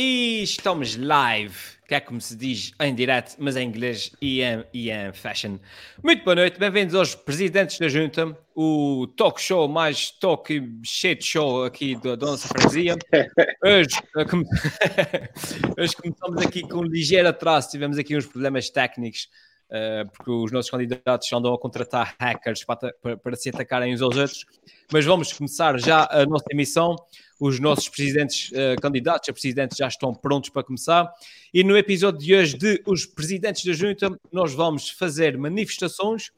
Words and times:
E 0.00 0.44
estamos 0.44 0.94
live, 0.94 1.56
que 1.88 1.92
é 1.92 1.98
como 1.98 2.20
se 2.20 2.36
diz 2.36 2.72
em 2.78 2.94
direto, 2.94 3.34
mas 3.36 3.56
em 3.56 3.66
inglês 3.66 4.12
e 4.22 4.42
em, 4.42 4.64
e 4.72 4.92
em 4.92 5.12
fashion. 5.12 5.58
Muito 6.04 6.22
boa 6.22 6.36
noite, 6.36 6.56
bem-vindos 6.56 6.94
aos 6.94 7.16
Presidentes 7.16 7.80
da 7.80 7.88
Junta, 7.88 8.38
o 8.54 9.08
talk 9.16 9.42
show 9.42 9.66
mais 9.66 10.12
talk 10.12 10.56
de 10.60 11.18
show 11.20 11.64
aqui 11.64 11.96
da, 11.96 12.16
nossa 12.16 12.46
freguesia. 12.46 12.96
Hoje, 13.60 13.96
hoje 15.76 15.96
começamos 15.96 16.46
aqui 16.46 16.62
com 16.62 16.78
um 16.78 16.84
ligeiro 16.84 17.26
atraso, 17.26 17.68
tivemos 17.68 17.98
aqui 17.98 18.16
uns 18.16 18.26
problemas 18.26 18.70
técnicos. 18.70 19.28
Uh, 19.68 20.10
porque 20.10 20.30
os 20.30 20.50
nossos 20.50 20.70
candidatos 20.70 21.30
andam 21.32 21.52
a 21.52 21.58
contratar 21.58 22.16
hackers 22.18 22.64
para, 22.64 22.92
para, 23.02 23.16
para 23.18 23.36
se 23.36 23.50
atacarem 23.50 23.92
uns 23.92 24.00
aos 24.00 24.16
outros. 24.16 24.46
Mas 24.92 25.04
vamos 25.04 25.32
começar 25.32 25.78
já 25.78 26.08
a 26.10 26.24
nossa 26.24 26.46
emissão 26.50 26.96
os 27.40 27.60
nossos 27.60 27.88
presidentes 27.88 28.50
uh, 28.50 28.80
candidatos 28.80 29.28
a 29.28 29.32
presidentes 29.32 29.76
já 29.76 29.86
estão 29.86 30.12
prontos 30.12 30.50
para 30.50 30.64
começar. 30.64 31.12
E 31.54 31.62
no 31.62 31.76
episódio 31.76 32.18
de 32.18 32.34
hoje 32.34 32.56
de 32.56 32.82
Os 32.84 33.06
Presidentes 33.06 33.64
da 33.64 33.72
Junta, 33.72 34.18
nós 34.32 34.52
vamos 34.52 34.90
fazer 34.90 35.38
manifestações, 35.38 36.30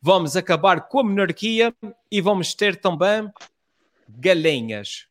vamos 0.00 0.36
acabar 0.36 0.88
com 0.88 1.00
a 1.00 1.04
monarquia 1.04 1.72
e 2.10 2.20
vamos 2.20 2.54
ter 2.54 2.76
também 2.76 3.30
galinhas. 4.08 5.06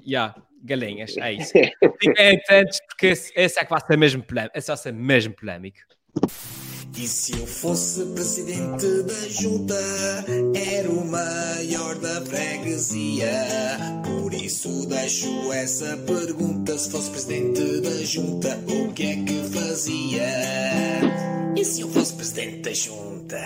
Já, 0.00 0.06
yeah, 0.06 0.42
galinhas, 0.62 1.16
é 1.16 1.32
isso. 1.32 1.52
Fiquem 2.00 2.36
atentos, 2.36 2.80
porque 2.86 3.06
esse, 3.06 3.32
esse 3.34 3.58
é 3.58 3.64
que 3.64 3.70
vai 3.70 3.80
ser 3.80 3.96
mesmo. 3.96 4.24
Esse 4.54 4.68
vai 4.68 4.76
ser 4.76 4.92
mesmo 4.92 5.34
polémico. 5.34 5.78
E 6.96 7.06
se 7.06 7.32
eu 7.32 7.46
fosse 7.46 8.04
presidente 8.06 9.02
da 9.04 9.28
junta, 9.28 9.74
era 10.54 10.90
o 10.90 11.04
maior 11.04 11.94
da 11.96 12.24
freguesia. 12.26 13.30
Por 14.04 14.34
isso 14.34 14.84
deixo 14.88 15.52
essa 15.52 15.96
pergunta: 15.98 16.76
se 16.76 16.90
fosse 16.90 17.10
presidente 17.10 17.80
da 17.82 18.02
junta, 18.04 18.58
o 18.66 18.92
que 18.92 19.02
é 19.04 19.24
que 19.24 19.42
fazia? 19.44 20.26
E 21.56 21.64
se 21.64 21.82
eu 21.82 21.88
fosse 21.88 22.16
presidente 22.16 22.62
da 22.62 22.72
junta? 22.72 23.38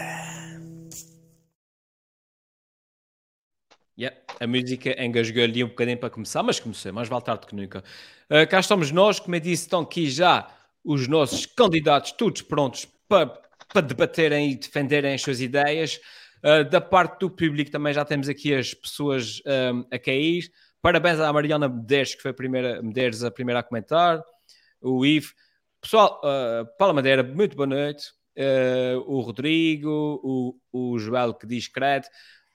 Yeah, 3.99 4.17
a 4.41 4.47
música 4.47 5.05
engasgou 5.05 5.43
ali 5.43 5.63
um 5.63 5.69
bocadinho 5.69 5.99
para 5.99 6.09
começar, 6.09 6.43
mas 6.43 6.59
comecei, 6.59 6.91
mais 6.91 7.09
vale 7.09 7.23
tarde 7.23 7.47
que 7.47 7.55
nunca. 7.55 7.85
Uh, 8.31 8.49
cá 8.49 8.61
estamos 8.61 8.91
nós, 8.91 9.21
como 9.21 9.37
eu 9.37 9.41
disse, 9.41 9.65
estão 9.65 9.81
aqui 9.81 10.09
já 10.09 10.49
os 10.85 11.07
nossos 11.09 11.47
candidatos, 11.47 12.13
todos 12.13 12.43
prontos 12.43 12.87
para 13.09 13.43
para 13.73 13.87
debaterem 13.87 14.51
e 14.51 14.57
defenderem 14.57 15.15
as 15.15 15.23
suas 15.23 15.41
ideias. 15.41 15.99
Uh, 16.45 16.69
da 16.69 16.81
parte 16.81 17.21
do 17.21 17.31
público 17.31 17.71
também 17.71 17.95
já 17.95 18.05
temos 18.05 18.29
aqui 18.29 18.55
as 18.55 18.75
pessoas 18.75 19.41
um, 19.47 19.85
a 19.91 19.99
cair. 19.99 20.51
Parabéns 20.81 21.21
à 21.21 21.33
Mariana 21.33 21.69
Medeiros, 21.69 22.15
que 22.15 22.23
foi 22.23 22.33
a 22.33 22.35
primeira, 22.35 22.83
Medeiros 22.83 23.25
a 23.25 23.31
primeira 23.31 23.61
a 23.61 23.63
comentar. 23.63 24.23
O 24.81 25.07
Ivo. 25.07 25.33
Pessoal, 25.81 26.21
uh, 26.25 26.67
Paula 26.77 26.95
Madeira, 26.95 27.23
muito 27.23 27.57
boa 27.57 27.67
noite. 27.67 28.09
Uh, 28.37 28.99
o 29.07 29.21
Rodrigo, 29.21 30.21
o, 30.23 30.57
o 30.73 30.99
Joel 30.99 31.35
que 31.35 31.47
diz 31.47 31.69
credo. 31.69 32.07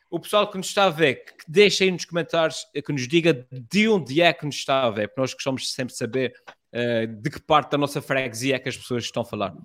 O 0.10 0.20
pessoal 0.20 0.50
que 0.50 0.58
nos 0.58 0.68
está 0.68 0.86
a 0.86 0.90
ver, 0.90 1.16
que 1.16 1.44
deixa 1.48 1.84
aí 1.84 1.92
nos 1.92 2.06
comentários, 2.06 2.66
que 2.74 2.94
nos 2.94 3.08
diga 3.08 3.46
de 3.52 3.90
onde 3.90 4.22
é 4.22 4.32
que 4.32 4.46
nos 4.46 4.56
está 4.56 4.84
a 4.84 4.90
ver, 4.90 5.10
porque 5.10 5.22
nós 5.22 5.34
gostamos 5.34 5.74
sempre 5.74 5.92
de 5.92 5.98
saber 5.98 6.34
uh, 6.78 7.08
de 7.08 7.30
que 7.30 7.42
parte 7.42 7.72
da 7.72 7.78
nossa 7.78 8.02
freguesia 8.02 8.56
é 8.56 8.60
que 8.60 8.70
as 8.70 8.78
pessoas 8.78 9.04
estão 9.04 9.24
a 9.24 9.26
falar. 9.26 9.56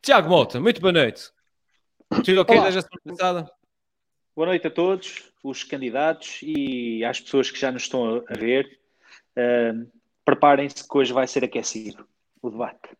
Tiago 0.00 0.28
Mota, 0.28 0.60
muito 0.60 0.80
boa 0.80 0.92
noite. 0.92 1.30
Tudo 2.24 2.40
ok 2.40 2.60
desde 2.60 2.78
a 2.78 2.82
semana 2.82 3.02
passada? 3.04 3.52
Boa 4.34 4.46
noite 4.46 4.66
a 4.66 4.70
todos, 4.70 5.32
os 5.42 5.64
candidatos 5.64 6.40
e 6.42 7.04
às 7.04 7.20
pessoas 7.20 7.50
que 7.50 7.58
já 7.58 7.70
nos 7.70 7.82
estão 7.82 8.24
a 8.28 8.34
ver. 8.34 8.78
Uh, 9.36 9.90
Preparem-se 10.24 10.88
que 10.88 10.98
hoje 10.98 11.12
vai 11.12 11.26
ser 11.26 11.44
aquecido 11.44 12.06
o 12.40 12.50
debate. 12.50 12.96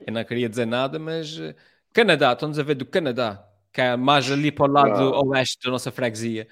Eu 0.00 0.12
não 0.12 0.24
queria 0.24 0.48
dizer 0.48 0.66
nada, 0.66 0.98
mas 0.98 1.38
uh, 1.38 1.54
Canadá, 1.92 2.32
estamos 2.32 2.58
a 2.58 2.62
ver 2.62 2.74
do 2.74 2.86
Canadá, 2.86 3.46
que 3.72 3.80
é 3.80 3.96
mais 3.96 4.30
ali 4.30 4.50
para 4.50 4.68
o 4.68 4.72
lado 4.72 5.14
ah. 5.14 5.24
oeste 5.26 5.64
da 5.64 5.70
nossa 5.70 5.90
freguesia. 5.90 6.48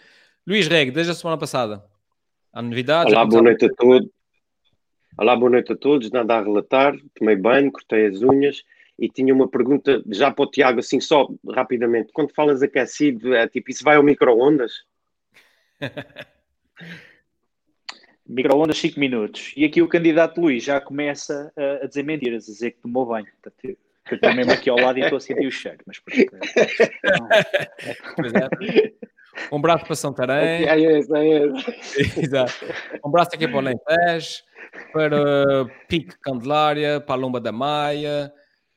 Luís 0.47 0.67
Reg, 0.67 0.91
desde 0.91 1.13
a 1.13 1.15
semana 1.15 1.39
passada. 1.39 1.85
Há 2.53 2.63
novidades? 2.63 3.13
Olá, 3.13 3.25
boa 3.25 3.43
noite 3.43 3.67
a 3.67 3.69
todos. 3.75 4.09
Olá, 5.21 5.35
boa 5.35 5.51
noite 5.51 5.73
a 5.73 5.77
todos. 5.77 6.13
Nada 6.13 6.37
a 6.37 6.41
relatar. 6.41 6.95
Tomei 7.13 7.35
banho, 7.35 7.73
cortei 7.73 8.07
as 8.07 8.23
unhas 8.23 8.63
e 8.97 9.09
tinha 9.09 9.35
uma 9.35 9.49
pergunta 9.49 10.01
já 10.07 10.31
para 10.31 10.45
o 10.45 10.49
Tiago, 10.49 10.79
assim, 10.79 11.01
só 11.01 11.29
rapidamente. 11.51 12.13
Quando 12.13 12.33
falas 12.33 12.63
aquecido, 12.63 13.35
é 13.35 13.49
tipo, 13.49 13.69
isso 13.69 13.83
vai 13.83 13.97
ao 13.97 14.03
micro-ondas? 14.05 14.85
micro-ondas 18.25 18.79
5 18.79 19.01
minutos. 19.01 19.53
E 19.57 19.65
aqui 19.65 19.83
o 19.83 19.89
candidato 19.89 20.41
Luís 20.41 20.63
já 20.63 20.81
começa 20.81 21.53
a, 21.57 21.85
a 21.85 21.89
dizer 21.89 22.05
mentiras, 22.05 22.49
a 22.49 22.53
dizer 22.53 22.71
que 22.71 22.83
tomou 22.83 23.05
banho. 23.05 23.27
eu 23.65 23.77
estou 24.13 24.33
mesmo 24.33 24.53
aqui 24.53 24.71
ao 24.71 24.79
lado 24.79 25.01
e 25.01 25.03
estou 25.03 25.17
a 25.17 25.21
sentir 25.21 25.49
o 25.49 25.51
cheiro. 25.51 25.79
Mas 25.85 25.99
por 25.99 26.15
é. 26.15 26.23
Um 29.51 29.61
braço 29.61 29.85
para 29.85 29.95
Santarém. 29.95 30.69
É 30.69 30.81
esse, 30.81 31.13
é 31.17 31.45
esse. 31.45 32.21
Exato. 32.25 32.53
Um 33.05 33.11
braço 33.11 33.31
aqui 33.35 33.49
para 33.49 33.57
o 33.57 33.61
Lentejo, 33.61 34.43
para 34.93 35.65
Pique 35.89 36.17
Candelária, 36.21 37.01
para 37.01 37.15
a 37.15 37.19
Lomba 37.19 37.41
da 37.41 37.53
Maia, 37.53 38.33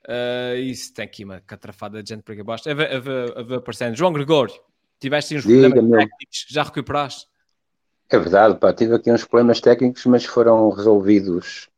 Uh, 0.07 0.57
isso 0.57 0.93
tem 0.93 1.05
aqui 1.05 1.23
uma 1.23 1.39
catrafada 1.41 2.01
de 2.01 2.09
gente 2.09 2.23
por 2.23 2.31
aqui 2.31 2.41
abaixo. 2.41 2.69
A 2.69 2.73
ver, 2.73 2.95
a 2.95 2.99
ver, 2.99 3.37
a 3.37 3.43
ver 3.43 3.55
aparecendo. 3.55 3.95
João 3.95 4.11
Gregório, 4.11 4.53
tiveste 4.99 5.35
uns 5.35 5.43
Diga, 5.43 5.69
problemas 5.69 5.89
meu. 5.89 5.99
técnicos, 5.99 6.45
já 6.49 6.63
recuperaste? 6.63 7.27
É 8.09 8.17
verdade, 8.17 8.57
pá, 8.57 8.73
tive 8.73 8.95
aqui 8.95 9.11
uns 9.11 9.23
problemas 9.23 9.61
técnicos, 9.61 10.05
mas 10.05 10.25
foram 10.25 10.69
resolvidos 10.69 11.69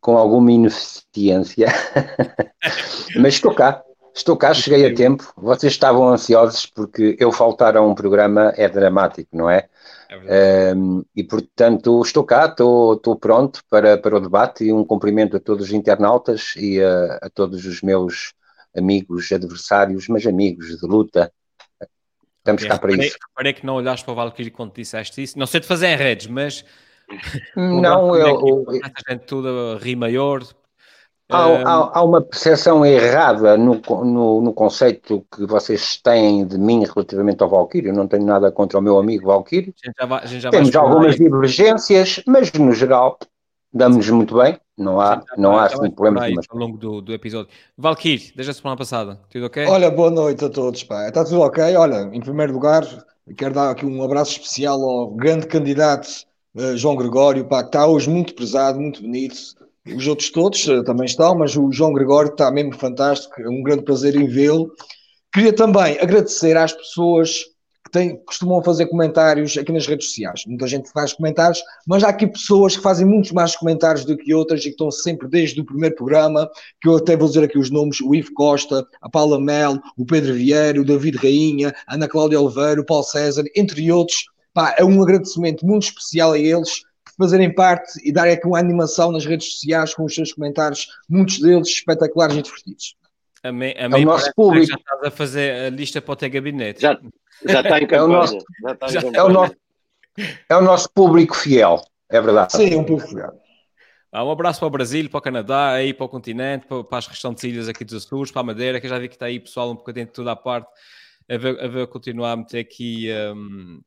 com 0.00 0.16
alguma 0.16 0.50
ineficiência. 0.50 1.66
mas 3.20 3.34
estou 3.34 3.54
cá, 3.54 3.84
estou 4.14 4.36
cá, 4.36 4.54
cheguei 4.54 4.90
a 4.90 4.94
tempo. 4.94 5.30
Vocês 5.36 5.72
estavam 5.72 6.08
ansiosos 6.08 6.66
porque 6.66 7.14
eu 7.20 7.30
faltar 7.30 7.76
a 7.76 7.82
um 7.82 7.94
programa 7.94 8.54
é 8.56 8.68
dramático, 8.68 9.36
não 9.36 9.50
é? 9.50 9.68
É 10.26 10.74
um, 10.74 11.04
e 11.14 11.22
portanto 11.22 12.02
estou 12.02 12.24
cá, 12.24 12.46
estou, 12.46 12.94
estou 12.94 13.14
pronto 13.14 13.62
para, 13.70 13.96
para 13.96 14.16
o 14.16 14.20
debate 14.20 14.64
e 14.64 14.72
um 14.72 14.84
cumprimento 14.84 15.36
a 15.36 15.40
todos 15.40 15.66
os 15.66 15.72
internautas 15.72 16.54
e 16.56 16.82
a, 16.82 17.20
a 17.22 17.30
todos 17.30 17.64
os 17.64 17.80
meus 17.80 18.34
amigos, 18.76 19.30
adversários, 19.30 20.08
mas 20.08 20.26
amigos 20.26 20.78
de 20.78 20.86
luta. 20.86 21.32
Estamos 22.38 22.64
cá 22.64 22.78
para 22.78 22.92
isso. 22.92 23.16
Reparei 23.28 23.52
que 23.52 23.64
não 23.64 23.74
olhaste 23.74 24.04
para 24.04 24.12
o 24.12 24.16
Valkyrie 24.16 24.50
quando 24.50 24.74
disseste 24.74 25.22
isso. 25.22 25.38
Não 25.38 25.46
sei 25.46 25.60
de 25.60 25.66
fazer 25.66 25.88
em 25.88 25.96
redes, 25.96 26.26
mas. 26.26 26.64
Não, 27.54 28.14
eu. 28.16 28.66
eu... 28.66 28.80
gente 29.08 29.26
toda 29.26 29.78
ri 29.78 29.94
maior, 29.94 30.42
Há, 31.30 31.46
há, 31.46 31.98
há, 31.98 32.02
uma 32.02 32.20
percepção 32.20 32.84
errada 32.84 33.56
no, 33.56 33.80
no, 34.04 34.40
no, 34.40 34.52
conceito 34.52 35.24
que 35.34 35.46
vocês 35.46 35.96
têm 35.96 36.44
de 36.44 36.58
mim 36.58 36.84
relativamente 36.84 37.42
ao 37.42 37.48
Valkyrie. 37.48 37.88
Eu 37.88 37.94
não 37.94 38.08
tenho 38.08 38.24
nada 38.24 38.50
contra 38.50 38.78
o 38.78 38.82
meu 38.82 38.98
amigo 38.98 39.26
Valkyrie. 39.26 39.74
Temos 40.50 40.74
algumas 40.74 41.16
divergências, 41.16 42.22
mas 42.26 42.52
no 42.52 42.72
geral 42.72 43.18
damos 43.72 44.08
muito 44.10 44.36
bem. 44.36 44.58
Não 44.76 45.00
há, 45.00 45.22
não 45.36 45.56
há 45.56 45.66
assim, 45.66 45.90
problemas. 45.90 46.46
Ao 46.48 46.58
longo 46.58 46.76
do, 46.76 47.00
do 47.00 47.12
episódio. 47.12 47.50
Valkyrie, 47.76 48.32
desde 48.34 48.50
a 48.50 48.54
semana 48.54 48.76
passada, 48.76 49.20
tudo 49.30 49.46
ok? 49.46 49.66
Olha, 49.66 49.90
boa 49.90 50.10
noite 50.10 50.44
a 50.44 50.48
todos. 50.48 50.82
Pá. 50.82 51.06
Está 51.06 51.24
tudo 51.24 51.40
ok? 51.42 51.76
Olha, 51.76 52.10
em 52.12 52.20
primeiro 52.20 52.52
lugar, 52.52 52.84
quero 53.36 53.54
dar 53.54 53.70
aqui 53.70 53.86
um 53.86 54.02
abraço 54.02 54.32
especial 54.32 54.82
ao 54.82 55.10
grande 55.10 55.46
candidato 55.46 56.08
uh, 56.56 56.76
João 56.76 56.96
Gregório, 56.96 57.44
pá, 57.44 57.62
que 57.62 57.68
está 57.68 57.86
hoje 57.86 58.08
muito 58.10 58.34
pesado, 58.34 58.80
muito 58.80 59.02
bonito 59.02 59.59
os 59.86 60.06
outros 60.06 60.30
todos 60.30 60.66
uh, 60.68 60.84
também 60.84 61.06
estão, 61.06 61.34
mas 61.34 61.56
o 61.56 61.72
João 61.72 61.92
Gregório 61.92 62.30
está 62.30 62.50
mesmo 62.50 62.74
fantástico, 62.74 63.40
é 63.40 63.48
um 63.48 63.62
grande 63.62 63.82
prazer 63.82 64.14
em 64.14 64.26
vê-lo. 64.26 64.70
Queria 65.32 65.52
também 65.52 65.98
agradecer 65.98 66.56
às 66.56 66.72
pessoas 66.72 67.44
que 67.84 67.90
têm, 67.90 68.16
costumam 68.24 68.62
fazer 68.62 68.86
comentários 68.86 69.56
aqui 69.56 69.72
nas 69.72 69.86
redes 69.86 70.08
sociais. 70.08 70.44
Muita 70.46 70.66
gente 70.66 70.90
faz 70.92 71.12
comentários, 71.12 71.62
mas 71.86 72.04
há 72.04 72.08
aqui 72.08 72.26
pessoas 72.26 72.76
que 72.76 72.82
fazem 72.82 73.06
muitos 73.06 73.32
mais 73.32 73.56
comentários 73.56 74.04
do 74.04 74.16
que 74.16 74.34
outras 74.34 74.60
e 74.60 74.64
que 74.64 74.70
estão 74.70 74.90
sempre 74.90 75.28
desde 75.28 75.60
o 75.60 75.64
primeiro 75.64 75.94
programa, 75.94 76.48
que 76.80 76.88
eu 76.88 76.96
até 76.96 77.16
vou 77.16 77.28
dizer 77.28 77.44
aqui 77.44 77.58
os 77.58 77.70
nomes, 77.70 78.00
o 78.00 78.14
Ivo 78.14 78.34
Costa, 78.34 78.86
a 79.00 79.08
Paula 79.08 79.40
Mel, 79.40 79.78
o 79.96 80.04
Pedro 80.04 80.34
Vieira, 80.34 80.80
o 80.80 80.84
David 80.84 81.16
Rainha, 81.16 81.72
a 81.86 81.94
Ana 81.94 82.08
Cláudia 82.08 82.40
Oliveira, 82.40 82.80
o 82.80 82.84
Paulo 82.84 83.04
César, 83.04 83.44
entre 83.56 83.90
outros. 83.90 84.24
Pá, 84.52 84.74
é 84.76 84.84
um 84.84 85.00
agradecimento 85.02 85.64
muito 85.64 85.84
especial 85.84 86.32
a 86.32 86.38
eles 86.38 86.82
fazerem 87.20 87.54
parte 87.54 88.00
e 88.02 88.10
darem 88.10 88.32
aqui 88.32 88.46
uma 88.46 88.58
animação 88.58 89.12
nas 89.12 89.26
redes 89.26 89.52
sociais 89.52 89.94
com 89.94 90.04
os 90.04 90.14
seus 90.14 90.32
comentários, 90.32 90.88
muitos 91.08 91.38
deles 91.38 91.68
espetaculares 91.68 92.36
e 92.36 92.42
divertidos. 92.42 92.96
A 93.42 93.52
mim, 93.52 93.72
a 93.78 93.88
mim 93.88 94.02
é 94.02 94.04
nosso 94.04 94.32
público. 94.34 94.66
já 94.66 94.76
estás 94.76 95.02
a 95.04 95.10
fazer 95.10 95.66
a 95.66 95.70
lista 95.70 96.00
para 96.00 96.12
o 96.12 96.16
teu 96.16 96.30
gabinete. 96.30 96.80
Já, 96.80 96.98
já 97.46 97.60
está 97.60 97.78
em 97.78 97.86
campanha. 97.86 98.00
É 98.00 98.04
o 98.04 98.08
nosso, 98.08 98.38
já 98.62 98.72
está 98.72 98.86
em 98.88 98.92
campanha. 98.94 99.16
É, 99.16 99.22
o 99.22 99.28
nosso, 99.28 99.56
é 100.48 100.56
o 100.56 100.60
nosso 100.62 100.90
público 100.92 101.36
fiel, 101.36 101.82
é 102.08 102.20
verdade. 102.20 102.52
Sim, 102.52 102.74
é 102.74 102.76
um 102.76 102.84
público 102.84 103.10
fiel. 103.10 103.40
Ah, 104.12 104.24
um 104.24 104.30
abraço 104.30 104.58
para 104.58 104.66
o 104.66 104.70
Brasil, 104.70 105.08
para 105.08 105.18
o 105.18 105.22
Canadá, 105.22 105.70
aí 105.70 105.94
para 105.94 106.04
o 106.04 106.08
continente, 106.08 106.66
para, 106.66 106.82
para 106.82 106.98
as 106.98 107.06
restantes 107.06 107.44
ilhas 107.44 107.68
aqui 107.68 107.84
dos 107.84 107.94
Açores, 107.94 108.32
para 108.32 108.40
a 108.40 108.44
Madeira, 108.44 108.80
que 108.80 108.86
eu 108.86 108.90
já 108.90 108.98
vi 108.98 109.08
que 109.08 109.14
está 109.14 109.26
aí 109.26 109.38
pessoal 109.38 109.70
um 109.70 109.76
bocadinho 109.76 110.06
de 110.06 110.12
toda 110.12 110.32
a 110.32 110.36
parte, 110.36 110.68
a 111.30 111.36
ver, 111.36 111.60
a 111.60 111.68
ver 111.68 111.86
continuar 111.86 112.32
a 112.32 112.36
meter 112.36 112.58
aqui 112.58 113.08
um, 113.32 113.80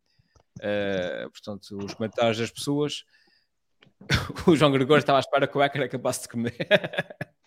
uh, 0.59 1.29
portanto, 1.29 1.77
os 1.77 1.93
comentários 1.93 2.37
das 2.37 2.49
pessoas. 2.49 3.03
o 4.47 4.55
João 4.55 4.71
Gregório 4.71 5.01
estava 5.01 5.19
à 5.19 5.21
espera 5.21 5.47
que 5.47 5.57
o 5.57 5.63
Ecker 5.63 5.83
acabasse 5.83 6.23
de 6.23 6.27
comer. 6.29 6.53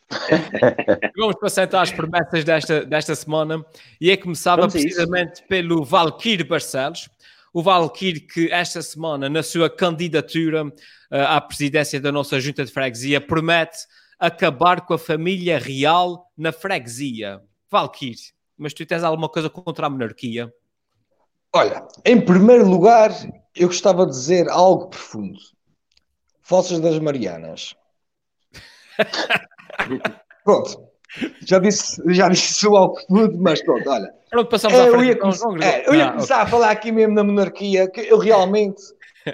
Vamos 1.17 1.37
passar 1.41 1.65
então 1.65 1.81
às 1.81 1.91
promessas 1.91 2.44
desta, 2.44 2.85
desta 2.85 3.15
semana 3.15 3.65
e 4.00 4.11
é 4.11 4.17
começava 4.17 4.62
Vamos 4.62 4.75
a 4.75 4.79
isso. 4.79 4.88
precisamente 4.88 5.43
pelo 5.49 5.85
Valkyrie 5.85 6.44
Barcelos. 6.44 7.09
O 7.53 7.62
Valkyrie 7.62 8.21
que 8.21 8.50
esta 8.53 8.83
semana, 8.83 9.29
na 9.29 9.43
sua 9.43 9.71
candidatura 9.71 10.71
eh, 11.11 11.23
à 11.23 11.41
presidência 11.41 12.00
da 12.00 12.12
nossa 12.12 12.38
junta 12.38 12.65
de 12.65 12.71
freguesia, 12.71 13.21
promete 13.21 13.79
acabar 14.19 14.83
com 14.83 14.94
a 14.94 14.99
família 14.99 15.59
real 15.59 16.31
na 16.37 16.53
freguesia. 16.53 17.41
Valkyrie, 17.71 18.33
mas 18.56 18.75
tu 18.75 18.85
tens 18.85 19.03
alguma 19.03 19.29
coisa 19.29 19.49
contra 19.49 19.87
a 19.87 19.91
monarquia? 19.91 20.53
Olha, 21.53 21.87
em 22.05 22.21
primeiro 22.21 22.69
lugar, 22.69 23.11
eu 23.55 23.69
gostava 23.69 24.05
de 24.05 24.12
dizer 24.12 24.49
algo 24.50 24.88
profundo. 24.88 25.38
Fossas 26.47 26.79
das 26.79 26.99
Marianas. 27.01 27.75
pronto. 30.45 30.87
Já 31.47 31.59
disse, 31.59 32.01
já 32.15 32.29
disse 32.29 32.67
algo 32.67 32.95
profundo, 32.95 33.39
mas 33.41 33.63
pronto, 33.63 33.89
olha. 33.89 34.13
Pronto, 34.31 34.49
passamos 34.51 34.79
É, 34.79 34.83
à 34.83 34.87
eu 34.87 34.93
frente. 34.93 35.07
ia, 35.09 35.17
come- 35.19 35.33
João 35.33 35.57
é, 35.63 35.89
eu 35.89 35.95
ia 35.95 36.07
Ah, 36.07 36.11
começar 36.13 36.43
a 36.43 36.47
falar 36.47 36.71
aqui 36.71 36.93
mesmo 36.93 37.15
na 37.15 37.25
monarquia, 37.25 37.91
que 37.91 38.01
eu 38.03 38.19
realmente 38.19 38.81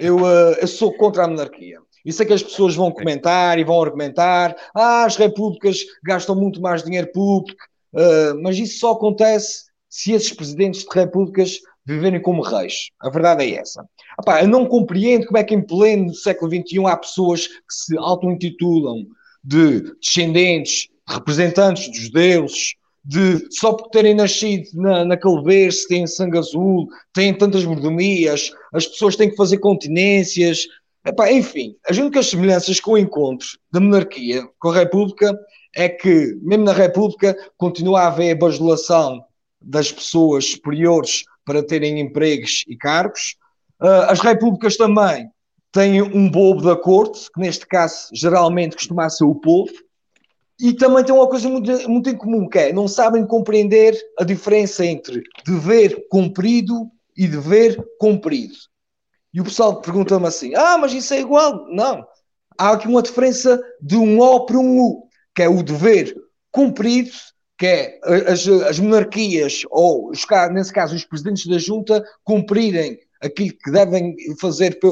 eu, 0.01 0.19
eh, 0.27 0.57
eu 0.61 0.67
sou 0.67 0.91
contra 0.93 1.25
a 1.25 1.27
monarquia. 1.27 1.79
E 2.05 2.11
sei 2.11 2.25
que 2.25 2.33
as 2.33 2.41
pessoas 2.43 2.73
vão 2.75 2.91
comentar 2.91 3.59
e 3.59 3.63
vão 3.63 3.81
argumentar, 3.81 4.55
ah, 4.73 5.05
as 5.05 5.15
repúblicas 5.17 5.79
gastam 6.03 6.35
muito 6.35 6.59
mais 6.61 6.83
dinheiro 6.83 7.11
público, 7.11 7.61
eh, 7.95 8.33
mas 8.41 8.57
isso 8.57 8.79
só 8.79 8.93
acontece 8.93 9.65
se 9.89 10.13
esses 10.13 10.33
presidentes 10.33 10.81
de 10.83 10.89
repúblicas 10.99 11.59
viverem 11.85 12.21
como 12.21 12.41
reis. 12.41 12.89
A 13.01 13.09
verdade 13.09 13.43
é 13.43 13.55
essa. 13.59 13.85
Epá, 14.19 14.41
eu 14.41 14.47
não 14.47 14.65
compreendo 14.65 15.25
como 15.25 15.37
é 15.37 15.43
que 15.43 15.53
em 15.53 15.61
pleno 15.61 16.13
século 16.13 16.51
XXI 16.51 16.85
há 16.85 16.97
pessoas 16.97 17.47
que 17.47 17.53
se 17.69 17.97
auto-intitulam 17.97 19.05
de 19.43 19.81
descendentes, 19.99 20.87
representantes 21.07 21.89
dos 21.89 22.09
deuses, 22.09 22.75
de 23.03 23.45
só 23.51 23.73
por 23.73 23.89
terem 23.89 24.13
nascido 24.13 24.69
na, 24.75 25.03
naquele 25.03 25.41
berço, 25.43 25.87
têm 25.89 26.07
sangue 26.07 26.37
azul, 26.37 26.87
têm 27.13 27.33
tantas 27.33 27.65
mordomias, 27.65 28.51
as 28.73 28.87
pessoas 28.87 29.15
têm 29.15 29.29
que 29.29 29.35
fazer 29.35 29.57
continências. 29.57 30.65
Enfim, 31.29 31.75
as 31.85 31.97
únicas 31.97 32.27
semelhanças 32.27 32.79
com 32.79 32.91
o 32.91 32.97
encontro 32.97 33.47
da 33.69 33.81
monarquia 33.81 34.47
com 34.57 34.69
a 34.69 34.75
República 34.75 35.37
é 35.75 35.89
que, 35.89 36.37
mesmo 36.41 36.63
na 36.63 36.71
República, 36.71 37.35
continua 37.57 38.01
a 38.01 38.07
haver 38.07 38.31
a 38.31 38.39
bajulação 38.39 39.21
das 39.61 39.91
pessoas 39.91 40.51
superiores 40.51 41.25
para 41.45 41.63
terem 41.63 41.99
empregos 41.99 42.63
e 42.67 42.75
cargos. 42.75 43.35
Ah, 43.79 44.11
as 44.11 44.19
repúblicas 44.19 44.77
também 44.77 45.29
têm 45.71 46.01
um 46.01 46.29
bobo 46.29 46.61
da 46.61 46.75
corte, 46.75 47.29
que 47.33 47.41
neste 47.41 47.65
caso 47.65 48.09
geralmente 48.13 48.75
costuma 48.75 49.09
ser 49.09 49.25
o 49.25 49.35
povo, 49.35 49.73
e 50.59 50.71
também 50.73 51.03
tem 51.03 51.13
uma 51.13 51.27
coisa 51.27 51.49
muito, 51.49 51.89
muito 51.89 52.09
em 52.09 52.15
comum, 52.15 52.47
que 52.47 52.59
é 52.59 52.73
não 52.73 52.87
sabem 52.87 53.25
compreender 53.25 53.99
a 54.19 54.23
diferença 54.23 54.85
entre 54.85 55.23
dever 55.45 56.07
cumprido 56.09 56.89
e 57.17 57.27
dever 57.27 57.83
cumprido. 57.99 58.53
E 59.33 59.41
o 59.41 59.43
pessoal 59.43 59.81
pergunta-me 59.81 60.27
assim: 60.27 60.53
ah, 60.55 60.77
mas 60.77 60.93
isso 60.93 61.13
é 61.13 61.19
igual? 61.19 61.67
Não. 61.69 62.05
Há 62.57 62.71
aqui 62.73 62.87
uma 62.87 63.01
diferença 63.01 63.59
de 63.81 63.97
um 63.97 64.19
O 64.19 64.45
para 64.45 64.57
um 64.57 64.79
U, 64.79 65.07
que 65.35 65.41
é 65.41 65.49
o 65.49 65.63
dever 65.63 66.15
cumprido, 66.51 67.11
que 67.63 67.67
é 67.67 67.97
as, 68.29 68.45
as 68.45 68.77
monarquias, 68.77 69.61
ou 69.71 70.09
os 70.09 70.25
nesse 70.51 70.73
caso 70.73 70.93
os 70.93 71.05
presidentes 71.05 71.45
da 71.45 71.57
junta, 71.57 72.03
cumprirem 72.21 72.99
aquilo 73.21 73.53
que 73.53 73.71
devem 73.71 74.17
fazer 74.41 74.77
para 74.81 74.89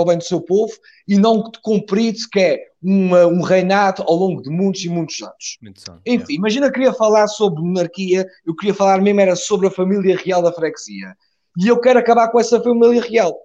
o 0.00 0.04
bem 0.04 0.16
do 0.16 0.22
seu 0.22 0.40
povo, 0.40 0.72
e 1.08 1.18
não 1.18 1.42
cumprido, 1.60 2.20
que 2.30 2.38
é 2.38 2.60
uma- 2.80 3.26
um 3.26 3.42
reinado 3.42 4.04
ao 4.06 4.14
longo 4.14 4.40
de 4.40 4.48
muitos 4.48 4.84
e 4.84 4.88
muitos 4.88 5.20
anos. 5.20 5.58
Muito. 5.60 5.82
Enfim, 6.06 6.34
imagina 6.34 6.66
eu 6.66 6.72
queria 6.72 6.92
falar 6.92 7.26
sobre 7.26 7.64
monarquia, 7.64 8.24
eu 8.46 8.54
queria 8.54 8.74
falar 8.74 9.02
mesmo 9.02 9.20
era 9.20 9.34
sobre 9.34 9.66
a 9.66 9.70
família 9.72 10.16
real 10.16 10.40
da 10.40 10.52
freguesia. 10.52 11.16
E 11.60 11.66
eu 11.66 11.80
quero 11.80 11.98
acabar 11.98 12.28
com 12.28 12.38
essa 12.38 12.62
família 12.62 13.02
real. 13.02 13.36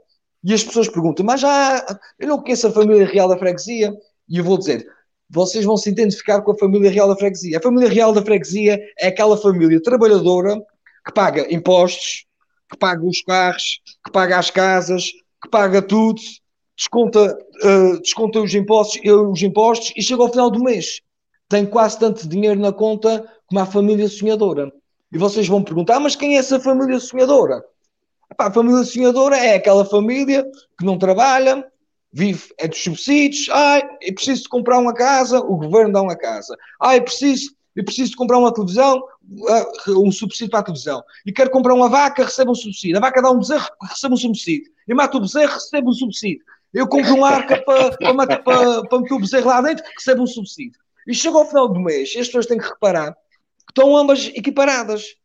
E 0.44 0.54
as 0.54 0.64
pessoas 0.64 0.88
perguntam, 0.88 1.26
mas 1.26 1.42
já 1.42 1.84
eu 2.20 2.28
não 2.28 2.40
conheço 2.40 2.68
a 2.68 2.72
família 2.72 3.08
real 3.08 3.28
da 3.28 3.38
freguesia. 3.40 3.92
E 4.30 4.38
eu 4.38 4.44
vou 4.44 4.60
dizer, 4.60 4.86
vocês 5.30 5.66
vão 5.66 5.78
se 5.78 5.90
identificar 5.90 6.42
com 6.42 6.52
a 6.52 6.58
família 6.58 6.92
real 6.92 7.08
da 7.08 7.16
freguesia. 7.16 7.58
A 7.58 7.62
família 7.62 7.90
real 7.90 8.14
da 8.14 8.22
freguesia 8.22 8.80
é 9.00 9.08
aquela 9.08 9.38
família 9.38 9.81
trabalhadora 9.81 10.62
que 11.06 11.14
paga 11.14 11.52
impostos, 11.54 12.25
que 12.70 12.78
paga 12.78 13.06
os 13.06 13.22
carros, 13.22 13.81
que 14.06 14.12
paga 14.12 14.38
as 14.38 14.50
casas, 14.50 15.12
que 15.42 15.50
paga 15.50 15.81
tudo, 15.81 16.22
desconta, 16.78 17.38
eh, 17.62 18.00
desconta 18.00 18.42
os, 18.42 18.54
impostos, 18.54 19.02
eh, 19.04 19.12
os 19.12 19.42
impostos 19.42 19.94
e 19.96 20.02
chega 20.02 20.22
ao 20.22 20.31
final 20.31 20.50
do 20.50 20.64
mês 20.64 21.02
tem 21.54 21.68
quase 21.68 22.00
tanto 22.00 22.28
dinheiro 22.28 22.60
na 22.60 22.72
conta 22.72 23.24
como 23.46 23.62
a 23.62 23.66
família 23.68 24.10
sonhadora. 24.10 24.72
E 25.12 25.19
vocês 25.19 25.48
vão 25.48 25.64
perguntar, 25.64 25.98
"Ah, 25.98 26.00
mas 26.00 26.16
quem 26.16 26.36
é 26.36 26.40
essa 26.40 26.60
família 26.60 27.00
sonhadora? 27.00 27.64
Epá, 28.31 28.48
a 28.48 28.52
família 28.52 28.84
sonhadora 28.84 29.38
é 29.38 29.54
aquela 29.54 29.86
família 29.86 30.44
que 30.78 30.84
não 30.84 30.98
trabalha, 30.98 31.64
vive 32.13 32.54
é 32.60 32.68
dos 32.68 32.81
subsídios. 32.81 33.50
Ai, 33.50 33.81
eu 34.00 34.13
preciso 34.13 34.44
de 34.44 34.50
comprar 34.50 34.77
uma 34.77 34.94
casa, 34.94 35.39
o 35.39 35.57
governo 35.57 35.92
dá 35.92 36.01
uma 36.01 36.15
casa. 36.15 36.56
Ai, 36.80 37.00
eu 37.00 37.04
preciso, 37.04 37.51
eu 37.75 37.83
preciso 37.83 38.12
de 38.12 38.18
comprar 38.18 38.38
uma 38.38 38.54
televisão, 38.54 39.04
ah, 39.50 39.65
um 39.89 40.12
subsídio 40.12 40.51
para 40.51 40.60
a 40.60 40.63
televisão. 40.63 41.04
E 41.25 41.33
quero 41.33 41.50
comprar 41.50 41.74
uma 41.74 41.89
vaca, 41.89 42.24
recebo 42.24 42.51
um 42.51 42.56
subsídio. 42.56 42.98
A 42.98 43.01
vaca 43.01 43.21
dá 43.21 43.31
um 43.31 43.39
bezerro, 43.39 43.68
recebo 43.81 44.13
um 44.13 44.18
subsídio. 44.18 44.71
Eu 44.88 44.95
mato 44.95 45.18
o 45.18 45.21
bezerro, 45.21 45.54
recebo 45.54 45.89
um 45.89 45.94
subsídio. 45.94 46.45
Eu 46.71 46.88
compro 46.88 47.15
um 47.15 47.25
arca 47.25 47.62
para, 47.62 47.98
para, 47.98 48.39
para, 48.39 48.83
para 48.83 49.00
meter 49.00 49.13
o 49.13 49.19
bezerro 49.19 49.48
lá 49.48 49.62
dentro, 49.62 49.83
recebo 49.98 50.24
um 50.24 50.27
subsídio. 50.27 50.80
E 51.07 51.13
chega 51.13 51.38
ao 51.38 51.48
final 51.48 51.68
do 51.68 51.80
mês, 51.80 52.09
as 52.09 52.27
pessoas 52.27 52.45
têm 52.45 52.57
que 52.57 52.68
reparar 52.68 53.13
que 53.13 53.71
estão 53.71 53.98
ambas 53.98 54.27
equiparadas. 54.36 55.16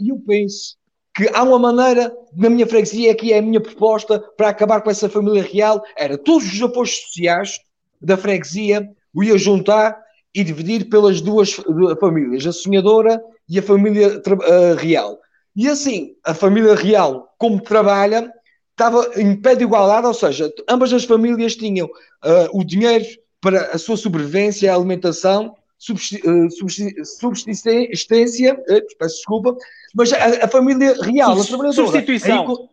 E 0.00 0.10
eu 0.10 0.18
penso 0.26 0.76
que 1.18 1.28
há 1.34 1.42
uma 1.42 1.58
maneira, 1.58 2.16
na 2.32 2.48
minha 2.48 2.64
freguesia, 2.64 3.12
que 3.12 3.32
é 3.32 3.38
a 3.38 3.42
minha 3.42 3.60
proposta 3.60 4.20
para 4.36 4.50
acabar 4.50 4.80
com 4.80 4.88
essa 4.88 5.08
família 5.08 5.42
real, 5.42 5.82
era 5.96 6.16
todos 6.16 6.46
os 6.46 6.62
apoios 6.62 6.96
sociais 6.96 7.58
da 8.00 8.16
freguesia, 8.16 8.88
o 9.12 9.24
ia 9.24 9.36
juntar 9.36 10.00
e 10.32 10.44
dividir 10.44 10.88
pelas 10.88 11.20
duas 11.20 11.54
fa- 11.54 11.64
famílias, 11.98 12.46
a 12.46 12.52
sonhadora 12.52 13.20
e 13.48 13.58
a 13.58 13.62
família 13.62 14.22
ah, 14.24 14.80
real. 14.80 15.18
E 15.56 15.66
assim, 15.66 16.12
a 16.24 16.32
família 16.34 16.76
real, 16.76 17.34
como 17.36 17.60
trabalha, 17.60 18.32
estava 18.70 19.10
em 19.20 19.34
pé 19.34 19.56
de 19.56 19.64
igualdade, 19.64 20.06
ou 20.06 20.14
seja, 20.14 20.48
ambas 20.70 20.92
as 20.92 21.02
famílias 21.02 21.56
tinham 21.56 21.88
ah, 22.22 22.48
o 22.52 22.62
dinheiro 22.62 23.04
para 23.40 23.72
a 23.72 23.78
sua 23.78 23.96
sobrevivência, 23.96 24.70
a 24.70 24.76
alimentação, 24.76 25.52
subsistência, 25.78 28.58
eh, 28.68 28.80
peço 28.98 29.16
desculpa, 29.16 29.56
mas 29.94 30.12
a, 30.12 30.44
a 30.44 30.48
família 30.48 30.94
real, 31.02 31.38
a 31.40 31.44
trabalhadora. 31.44 31.86
substituição. 31.86 32.44
co- 32.44 32.68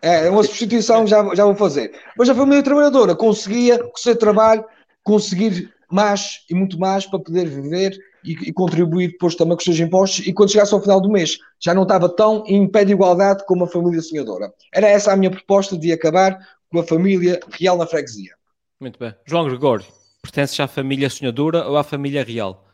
É, 0.00 0.28
uma 0.28 0.42
substituição, 0.42 1.06
já, 1.06 1.22
já 1.34 1.44
vou 1.44 1.54
fazer. 1.54 1.92
Mas 2.16 2.28
a 2.28 2.34
família 2.34 2.62
trabalhadora 2.62 3.14
conseguia, 3.14 3.78
com 3.78 3.92
o 3.94 3.98
seu 3.98 4.16
trabalho, 4.16 4.64
conseguir 5.04 5.72
mais 5.90 6.40
e 6.50 6.54
muito 6.54 6.78
mais 6.78 7.06
para 7.06 7.18
poder 7.18 7.46
viver 7.46 7.96
e, 8.24 8.32
e 8.48 8.52
contribuir 8.52 9.08
depois 9.12 9.34
também 9.34 9.54
com 9.54 9.58
os 9.60 9.64
seus 9.64 9.78
impostos. 9.78 10.26
E 10.26 10.32
quando 10.32 10.50
chegasse 10.50 10.72
ao 10.74 10.80
final 10.80 11.00
do 11.00 11.10
mês, 11.10 11.38
já 11.60 11.74
não 11.74 11.82
estava 11.82 12.08
tão 12.08 12.44
em 12.46 12.66
pé 12.66 12.84
de 12.84 12.92
igualdade 12.92 13.44
como 13.46 13.64
a 13.64 13.68
família 13.68 14.00
sonhadora. 14.00 14.52
Era 14.74 14.88
essa 14.88 15.12
a 15.12 15.16
minha 15.16 15.30
proposta 15.30 15.76
de 15.76 15.92
acabar 15.92 16.38
com 16.70 16.80
a 16.80 16.84
família 16.84 17.38
real 17.50 17.76
na 17.76 17.86
freguesia. 17.86 18.32
Muito 18.80 18.98
bem. 18.98 19.14
João 19.26 19.46
Gregório, 19.46 19.84
pertences 20.22 20.58
à 20.60 20.68
família 20.68 21.10
sonhadora 21.10 21.68
ou 21.68 21.76
à 21.76 21.84
família 21.84 22.24
real? 22.24 22.64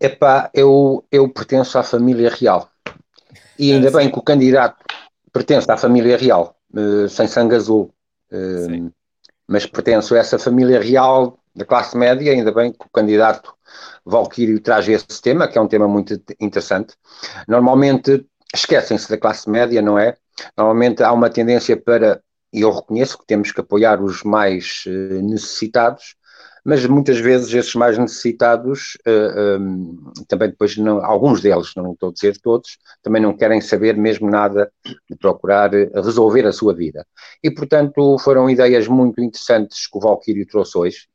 Epá, 0.00 0.50
eu, 0.54 1.04
eu 1.10 1.28
pertenço 1.28 1.78
à 1.78 1.82
família 1.82 2.30
real. 2.30 2.68
E 3.58 3.72
ainda 3.72 3.88
Ah, 3.88 3.92
bem 3.92 4.10
que 4.10 4.18
o 4.18 4.22
candidato 4.22 4.84
pertence 5.32 5.70
à 5.70 5.76
família 5.76 6.16
real, 6.16 6.56
eh, 6.76 7.08
sem 7.08 7.26
sangue 7.28 7.56
azul. 7.56 7.94
Eh, 8.32 8.68
Sim. 8.68 8.92
mas 9.48 9.66
pertenço 9.66 10.14
a 10.14 10.18
essa 10.18 10.38
família 10.38 10.80
real 10.80 11.38
da 11.54 11.64
classe 11.64 11.96
média, 11.96 12.32
ainda 12.32 12.52
bem 12.52 12.72
que 12.72 12.86
o 12.86 12.90
candidato 12.90 13.54
Valquírio 14.04 14.60
traz 14.60 14.88
esse 14.88 15.22
tema, 15.22 15.48
que 15.48 15.58
é 15.58 15.60
um 15.60 15.68
tema 15.68 15.88
muito 15.88 16.14
interessante. 16.40 16.94
Normalmente 17.48 18.26
esquecem-se 18.54 19.08
da 19.10 19.18
classe 19.18 19.48
média, 19.50 19.82
não 19.82 19.98
é? 19.98 20.16
Normalmente 20.56 21.02
há 21.02 21.12
uma 21.12 21.30
tendência 21.30 21.76
para, 21.76 22.22
e 22.52 22.62
eu 22.62 22.70
reconheço 22.72 23.18
que 23.18 23.26
temos 23.26 23.52
que 23.52 23.60
apoiar 23.60 24.02
os 24.02 24.22
mais 24.22 24.84
eh, 24.86 25.22
necessitados, 25.22 26.16
mas 26.64 26.86
muitas 26.86 27.18
vezes 27.18 27.52
esses 27.52 27.74
mais 27.74 27.98
necessitados, 27.98 28.96
eh, 29.04 29.58
um, 29.58 30.12
também 30.28 30.50
depois, 30.50 30.76
não, 30.76 31.04
alguns 31.04 31.40
deles, 31.40 31.72
não 31.74 31.92
estou 31.92 32.10
a 32.10 32.12
dizer 32.12 32.38
todos, 32.40 32.78
também 33.02 33.20
não 33.20 33.36
querem 33.36 33.60
saber 33.60 33.96
mesmo 33.96 34.30
nada 34.30 34.72
de 35.10 35.16
procurar 35.16 35.74
eh, 35.74 35.90
resolver 35.94 36.46
a 36.46 36.52
sua 36.52 36.72
vida. 36.72 37.04
E, 37.42 37.50
portanto, 37.50 38.16
foram 38.18 38.48
ideias 38.48 38.86
muito 38.86 39.20
interessantes 39.20 39.88
que 39.88 39.98
o 39.98 40.00
Valquírio 40.00 40.46
trouxe 40.46 40.78
hoje, 40.78 41.08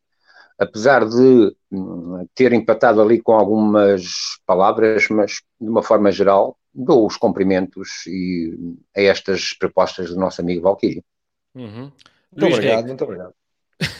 apesar 0.60 1.08
de 1.08 1.56
hum, 1.72 2.28
ter 2.36 2.52
empatado 2.52 3.02
ali 3.02 3.22
com 3.22 3.34
algumas 3.34 4.04
palavras, 4.46 5.08
mas 5.10 5.42
de 5.62 5.70
uma 5.70 5.82
forma 5.82 6.12
geral, 6.12 6.58
dou 6.74 7.08
os 7.08 7.16
cumprimentos 7.16 8.06
e, 8.06 8.54
a 8.96 9.02
estas 9.02 9.54
propostas 9.54 10.10
do 10.10 10.20
nosso 10.20 10.42
amigo 10.42 10.64
Valquírio. 10.64 11.04
Uhum. 11.56 11.92
Muito 12.32 12.42
Luís 12.42 12.56
obrigado, 12.56 12.88
muito 12.88 13.04
obrigado. 13.06 13.34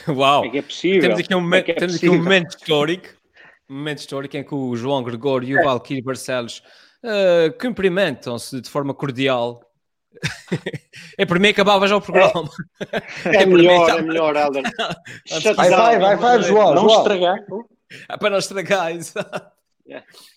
Uau! 0.16 0.44
É 0.44 0.48
que 0.50 0.58
é 0.58 0.62
possível. 0.62 1.00
Temos 1.02 1.18
aqui 1.20 1.34
um 1.34 1.40
momento, 1.40 1.68
É 1.68 1.72
é 1.72 1.74
temos 1.74 1.96
aqui 1.96 2.08
um 2.08 2.16
momento 2.16 2.50
histórico, 2.56 3.08
um 3.68 3.74
momento 3.74 3.98
histórico 3.98 4.36
em 4.36 4.44
que 4.44 4.54
o 4.54 4.76
João 4.76 5.02
Gregório 5.02 5.48
e 5.48 5.58
o 5.58 5.64
Valkyrie 5.64 6.02
Barcelos 6.02 6.62
eh, 7.02 7.54
cumprimentam-se 7.60 8.60
de 8.60 8.68
forma 8.68 8.94
cordial. 8.94 9.60
é 11.18 11.26
para 11.26 11.38
mim 11.38 11.48
acabava 11.48 11.86
já 11.86 11.96
o 11.96 12.00
programa. 12.00 12.48
É 13.24 13.30
para 13.44 13.46
mim, 13.46 13.54
melhor, 13.54 13.90
é 13.90 14.02
melhor, 14.02 14.36
Helder. 14.36 14.64
Shut 15.26 15.54
Vai, 15.54 15.70
vai, 15.70 15.98
vai, 15.98 16.16
vai, 16.16 16.42
João, 16.42 16.74
Não 16.74 16.88
João. 16.88 16.98
estragar. 16.98 17.38
É 18.08 18.16
para 18.16 18.30
não 18.30 18.38
estragar, 18.38 18.90
exato. 18.92 19.58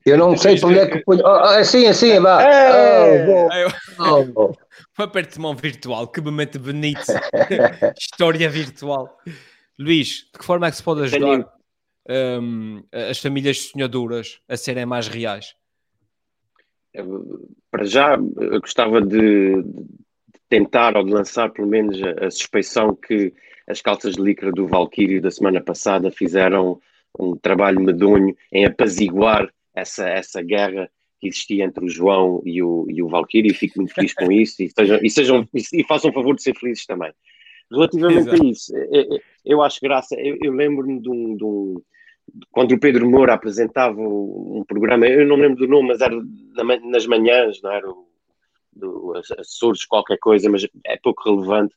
Eu 0.05 0.17
não 0.17 0.37
sei 0.37 0.57
para 0.59 0.69
onde 0.69 0.79
é 0.79 0.87
que 0.87 0.99
ponho. 0.99 1.25
Assim, 1.27 1.85
assim, 1.87 2.19
vá. 2.19 2.41
É. 2.41 3.25
Oh, 3.27 3.51
Aí 3.51 3.63
eu- 3.63 3.71
oh, 3.99 4.31
oh. 4.35 4.53
Um 4.99 5.03
aperto 5.03 5.33
de 5.33 5.39
mão 5.39 5.55
virtual, 5.55 6.07
que 6.07 6.21
momento 6.21 6.59
bonito. 6.59 7.01
História 7.97 8.49
virtual. 8.49 9.17
Luís, 9.79 10.27
de 10.31 10.39
que 10.39 10.45
forma 10.45 10.67
é 10.67 10.71
que 10.71 10.77
se 10.77 10.83
pode 10.83 11.03
ajudar 11.03 11.53
hum, 12.41 12.83
as 12.91 13.19
famílias 13.19 13.69
sonhadoras 13.69 14.39
a 14.47 14.57
serem 14.57 14.85
mais 14.85 15.07
reais? 15.07 15.55
Para 17.69 17.85
já, 17.85 18.15
eu 18.15 18.59
gostava 18.59 19.01
de, 19.01 19.61
de 19.63 19.85
tentar 20.49 20.97
ou 20.97 21.03
de 21.03 21.11
lançar 21.11 21.49
pelo 21.51 21.67
menos 21.67 22.01
a, 22.03 22.25
a 22.25 22.31
suspeição 22.31 22.95
que 22.95 23.33
as 23.67 23.81
calças 23.81 24.15
de 24.15 24.21
licra 24.21 24.51
do 24.51 24.67
Valkyrie 24.67 25.21
da 25.21 25.31
semana 25.31 25.61
passada 25.61 26.11
fizeram 26.11 26.81
um 27.17 27.35
trabalho 27.35 27.79
medonho 27.79 28.35
em 28.51 28.65
apaziguar 28.65 29.49
essa, 29.73 30.07
essa 30.09 30.41
guerra 30.41 30.89
que 31.19 31.27
existia 31.27 31.63
entre 31.63 31.85
o 31.85 31.89
João 31.89 32.41
e 32.45 32.61
o, 32.61 32.85
e 32.89 33.01
o 33.01 33.07
Valkyrie 33.07 33.51
e 33.51 33.53
fico 33.53 33.77
muito 33.77 33.93
feliz 33.93 34.13
com 34.13 34.31
isso 34.31 34.63
e, 34.63 34.69
sejam, 34.69 34.99
e, 35.01 35.09
sejam, 35.09 35.49
e 35.53 35.83
façam 35.83 36.09
o 36.09 36.13
favor 36.13 36.35
de 36.35 36.41
ser 36.41 36.57
felizes 36.57 36.85
também. 36.85 37.13
Relativamente 37.71 38.27
Exato. 38.29 38.43
a 38.43 38.45
isso, 38.45 38.75
eu, 38.75 39.19
eu 39.45 39.61
acho 39.61 39.79
graça, 39.81 40.15
eu, 40.19 40.37
eu 40.43 40.51
lembro-me 40.51 40.99
de 40.99 41.09
um, 41.09 41.37
de 41.37 41.43
um- 41.43 41.81
quando 42.51 42.73
o 42.73 42.79
Pedro 42.79 43.09
Moura 43.09 43.33
apresentava 43.33 43.99
um 43.99 44.63
programa, 44.67 45.07
eu 45.07 45.25
não 45.25 45.35
lembro 45.37 45.57
do 45.57 45.67
nome, 45.67 45.87
mas 45.89 46.01
era 46.01 46.15
nas 46.83 47.05
manhãs, 47.05 47.61
não 47.61 47.71
era? 47.71 47.89
O, 47.89 48.07
do 48.73 49.13
Açores, 49.37 49.85
qualquer 49.85 50.17
coisa, 50.17 50.49
mas 50.49 50.65
é 50.85 50.97
pouco 50.97 51.29
relevante. 51.29 51.75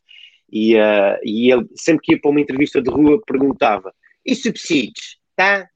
E, 0.50 0.76
ah, 0.78 1.18
e 1.24 1.50
ele, 1.52 1.66
sempre 1.74 2.02
que 2.04 2.12
ia 2.12 2.20
para 2.20 2.30
uma 2.30 2.40
entrevista 2.40 2.80
de 2.80 2.90
rua, 2.90 3.20
perguntava: 3.26 3.92
e 4.24 4.34
subsídios? 4.34 5.18
Tá? 5.34 5.68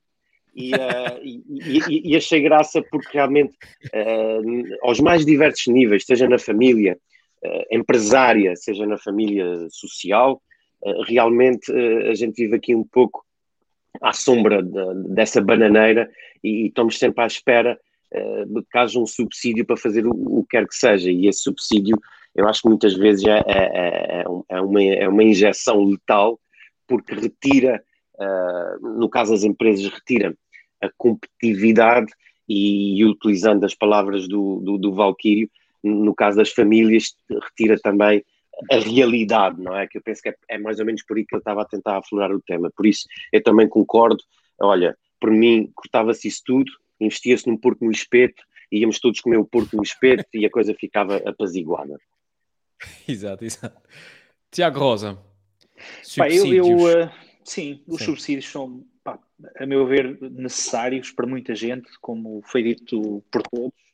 E, 0.55 0.75
ah, 0.75 1.19
e, 1.23 1.43
e- 1.89 2.11
e 2.13 2.17
achei 2.17 2.41
graça 2.41 2.83
porque 2.91 3.09
realmente, 3.17 3.57
ah, 3.93 4.39
aos 4.83 5.01
mais 5.01 5.25
diversos 5.27 5.67
níveis, 5.67 6.05
seja 6.05 6.29
na 6.29 6.39
família 6.39 6.99
empresária, 7.71 8.55
seja 8.57 8.87
na 8.87 8.99
família 8.99 9.69
social, 9.71 10.41
ah, 10.85 10.93
realmente 11.07 11.71
ah, 11.73 12.11
a 12.11 12.15
gente 12.15 12.37
vive 12.37 12.57
aqui 12.57 12.75
um 12.75 12.85
pouco 12.85 13.25
à 14.01 14.13
sombra 14.13 14.63
da- 14.63 14.93
dessa 15.09 15.41
bananeira 15.41 16.09
e, 16.43 16.65
e 16.65 16.67
estamos 16.69 16.99
sempre 16.99 17.23
à 17.25 17.27
espera 17.27 17.79
eh, 18.11 18.45
de 18.47 18.63
que 18.63 18.79
haja 18.79 18.99
um 18.99 19.07
subsídio 19.07 19.65
para 19.67 19.77
fazer 19.77 20.07
o, 20.07 20.11
o 20.11 20.43
que 20.45 20.51
quer 20.57 20.67
que 20.67 20.75
seja. 20.75 21.11
E 21.11 21.27
esse 21.27 21.41
subsídio, 21.43 21.99
eu 22.35 22.47
acho 22.49 22.63
que 22.63 22.69
muitas 22.69 22.95
vezes 22.95 23.25
é, 23.27 23.43
é- 23.47 24.23
é 24.23 24.29
um- 24.29 24.45
é 24.49 24.61
uma, 24.61 24.83
é 24.83 25.09
uma 25.09 25.23
injeção 25.25 25.85
letal, 25.85 26.39
porque 26.87 27.15
retira, 27.15 27.83
ah, 28.19 28.77
no 28.81 29.09
caso 29.09 29.33
das 29.33 29.43
empresas, 29.45 29.87
retira 29.93 30.35
a 30.81 30.89
competitividade 30.97 32.11
e, 32.49 33.05
utilizando 33.05 33.65
as 33.65 33.75
palavras 33.75 34.27
do, 34.29 34.61
do, 34.61 34.79
do 34.79 34.95
Valquírio, 34.95 35.51
no 35.83 36.15
caso 36.15 36.39
das 36.39 36.51
famílias, 36.51 37.15
retira 37.31 37.79
também 37.79 38.25
a 38.71 38.79
realidade, 38.79 39.61
não 39.61 39.77
é? 39.77 39.87
Que 39.87 39.99
eu 39.99 40.03
penso 40.03 40.23
que 40.23 40.31
é, 40.31 40.35
é 40.49 40.59
mais 40.59 40.81
ou 40.81 40.87
menos 40.87 41.03
por 41.05 41.17
aí 41.17 41.25
que 41.25 41.35
eu 41.35 41.39
estava 41.39 41.63
a 41.63 41.67
tentar 41.67 41.99
aflorar 41.99 42.33
o 42.33 42.41
tema. 42.41 42.71
Por 42.77 42.87
isso, 42.87 43.07
eu 43.33 43.43
também 43.43 43.69
concordo. 43.69 44.23
Olha, 44.61 44.97
por 45.21 45.31
mim, 45.31 45.71
cortava-se 45.75 46.29
isso 46.29 46.43
tudo, 46.45 46.71
investia-se 47.01 47.47
num 47.47 47.57
porco 47.57 47.85
no 47.85 47.91
espeto, 47.91 48.43
íamos 48.71 48.99
todos 48.99 49.21
comer 49.21 49.39
o 49.39 49.45
porco 49.45 49.77
no 49.77 49.83
espeto 49.83 50.29
e 50.35 50.45
a 50.45 50.51
coisa 50.51 50.75
ficava 50.75 51.17
apaziguada. 51.19 51.99
Exato, 53.09 53.45
exato. 53.45 53.81
Tiago 54.53 54.79
Rosa. 54.79 55.19
Pá, 56.17 56.29
eu, 56.29 56.53
eu, 56.53 56.89
eh, 56.91 57.13
sim, 57.45 57.83
os 57.87 57.99
Sim. 57.99 58.05
subsídios 58.05 58.49
são, 58.49 58.85
pá, 59.03 59.19
a 59.57 59.67
meu 59.67 59.87
ver, 59.87 60.17
necessários 60.31 61.11
para 61.11 61.27
muita 61.27 61.55
gente, 61.55 61.91
como 62.01 62.41
foi 62.45 62.63
dito 62.63 63.23
por 63.31 63.43
todos. 63.43 63.88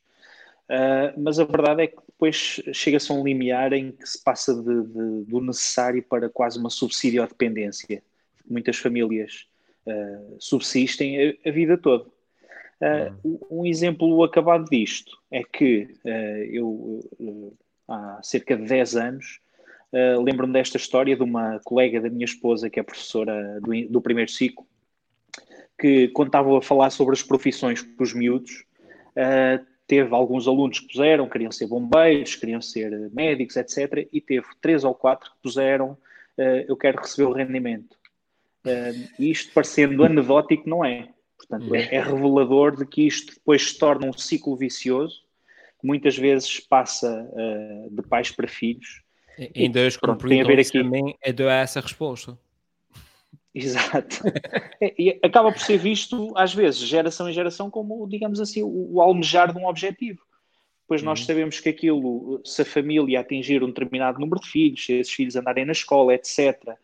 Ah, 0.68 1.12
mas 1.16 1.38
a 1.38 1.44
verdade 1.44 1.82
é 1.82 1.86
que 1.86 1.96
depois 2.06 2.60
chega-se 2.72 3.10
a 3.10 3.14
um 3.14 3.24
limiar 3.24 3.72
em 3.72 3.92
que 3.92 4.06
se 4.08 4.22
passa 4.22 4.54
de- 4.54 4.82
de- 4.82 5.24
do 5.24 5.40
necessário 5.40 6.02
para 6.02 6.28
quase 6.28 6.58
uma 6.58 6.70
subsidiodependência. 6.70 8.02
Muitas 8.48 8.76
famílias 8.76 9.46
ah, 9.86 10.20
subsistem 10.38 11.38
a, 11.44 11.48
a 11.48 11.52
vida 11.52 11.76
toda. 11.78 12.06
Ah, 12.80 13.12
Um 13.50 13.64
exemplo 13.64 14.22
acabado 14.24 14.64
disto 14.68 15.16
é 15.30 15.42
que 15.42 15.88
eu, 16.50 17.00
há 17.88 18.20
cerca 18.22 18.56
de 18.56 18.64
10 18.64 18.96
anos, 18.96 19.40
Uh, 19.94 20.20
lembro-me 20.20 20.52
desta 20.52 20.76
história 20.76 21.14
de 21.14 21.22
uma 21.22 21.60
colega 21.60 22.00
da 22.00 22.10
minha 22.10 22.24
esposa, 22.24 22.68
que 22.68 22.80
é 22.80 22.82
professora 22.82 23.60
do, 23.60 23.70
do 23.88 24.00
primeiro 24.00 24.28
ciclo, 24.28 24.66
que 25.78 26.08
quando 26.08 26.30
estavam 26.30 26.56
a 26.56 26.60
falar 26.60 26.90
sobre 26.90 27.14
as 27.14 27.22
profissões 27.22 27.80
com 27.80 28.02
os 28.02 28.12
miúdos, 28.12 28.64
uh, 29.10 29.64
teve 29.86 30.14
alguns 30.14 30.48
alunos 30.48 30.80
que 30.80 30.88
puseram, 30.88 31.28
queriam 31.28 31.52
ser 31.52 31.66
bombeiros, 31.66 32.36
queriam 32.36 32.60
ser 32.60 33.10
médicos, 33.12 33.56
etc. 33.56 34.08
E 34.12 34.20
teve 34.20 34.46
três 34.60 34.84
ou 34.84 34.94
quatro 34.94 35.30
que 35.30 35.36
puseram, 35.42 35.90
uh, 36.38 36.64
eu 36.68 36.76
quero 36.76 37.00
receber 37.00 37.28
o 37.28 37.32
rendimento. 37.32 37.96
Uh, 38.64 39.08
isto 39.18 39.52
parecendo 39.52 40.04
anedótico, 40.04 40.68
não 40.68 40.84
é. 40.84 41.08
Portanto, 41.36 41.74
é, 41.74 41.94
é 41.94 42.02
revelador 42.02 42.76
de 42.76 42.86
que 42.86 43.06
isto 43.06 43.34
depois 43.34 43.70
se 43.70 43.78
torna 43.78 44.06
um 44.06 44.12
ciclo 44.12 44.56
vicioso, 44.56 45.22
que 45.80 45.86
muitas 45.86 46.16
vezes 46.16 46.60
passa 46.60 47.28
uh, 47.32 47.90
de 47.94 48.02
pais 48.02 48.30
para 48.30 48.48
filhos, 48.48 49.04
Ainda 49.56 49.80
hoje, 49.80 49.98
pronto, 49.98 50.26
tem 50.28 50.40
a 50.40 50.44
ver 50.44 50.56
perguntam 50.56 50.80
aqui. 50.80 50.82
também, 50.82 51.18
é 51.20 51.60
essa 51.60 51.80
resposta. 51.80 52.38
Exato. 53.58 54.16
É, 54.80 54.94
e 55.00 55.20
acaba 55.22 55.52
por 55.52 55.60
ser 55.60 55.78
visto, 55.78 56.32
às 56.36 56.52
vezes, 56.52 56.80
geração 56.80 57.28
em 57.28 57.32
geração, 57.32 57.70
como, 57.70 58.06
digamos 58.08 58.40
assim, 58.40 58.62
o, 58.62 58.94
o 58.94 59.00
almejar 59.00 59.52
de 59.52 59.58
um 59.58 59.66
objetivo. 59.66 60.20
Pois 60.86 61.02
nós 61.02 61.20
Uhum. 61.20 61.26
sabemos 61.26 61.60
que 61.60 61.68
aquilo, 61.70 62.40
se 62.44 62.62
a 62.62 62.64
família 62.64 63.20
atingir 63.20 63.62
um 63.62 63.68
determinado 63.68 64.18
número 64.20 64.40
de 64.40 64.48
filhos, 64.48 64.84
se 64.84 64.92
esses 64.94 65.12
filhos 65.12 65.36
andarem 65.36 65.64
na 65.64 65.72
escola, 65.72 66.14
etc., 66.14 66.76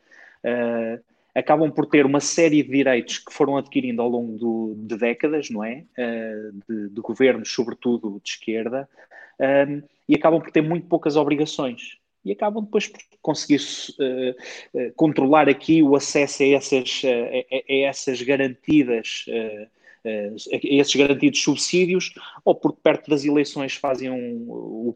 eh, 0.44 1.00
acabam 1.34 1.70
por 1.70 1.86
ter 1.86 2.06
uma 2.06 2.20
série 2.20 2.62
de 2.62 2.70
direitos 2.70 3.18
que 3.18 3.32
foram 3.32 3.56
adquirindo 3.58 4.00
ao 4.02 4.08
longo 4.08 4.38
do- 4.38 4.74
de 4.78 4.96
décadas, 4.96 5.50
não 5.50 5.62
é? 5.64 5.84
Eh, 5.98 6.50
de, 6.68 6.88
de 6.90 7.00
governos, 7.02 7.52
sobretudo 7.52 8.20
de 8.24 8.30
esquerda, 8.30 8.88
eh, 9.38 9.82
e 10.08 10.14
acabam 10.14 10.40
por 10.40 10.50
ter 10.50 10.62
muito 10.62 10.86
poucas 10.88 11.16
obrigações. 11.16 11.98
E 12.24 12.32
acabam 12.32 12.62
depois 12.62 12.86
por 12.86 13.00
conseguir 13.22 13.60
eh, 13.98 14.36
eh, 14.74 14.92
controlar 14.94 15.48
aqui 15.48 15.82
o 15.82 15.96
acesso 15.96 16.42
a 16.42 16.46
essas, 16.46 17.02
eh, 17.04 17.46
a, 17.50 17.72
a 17.72 17.88
essas 17.88 18.20
garantidas, 18.22 19.24
a 20.04 20.40
esses 20.62 20.94
garantidos 20.94 21.42
subsídios, 21.42 22.12
ou 22.44 22.54
porque 22.54 22.80
perto 22.82 23.10
das 23.10 23.24
eleições 23.24 23.74
fazem 23.74 24.10
um, 24.10 24.46
o 24.50 24.94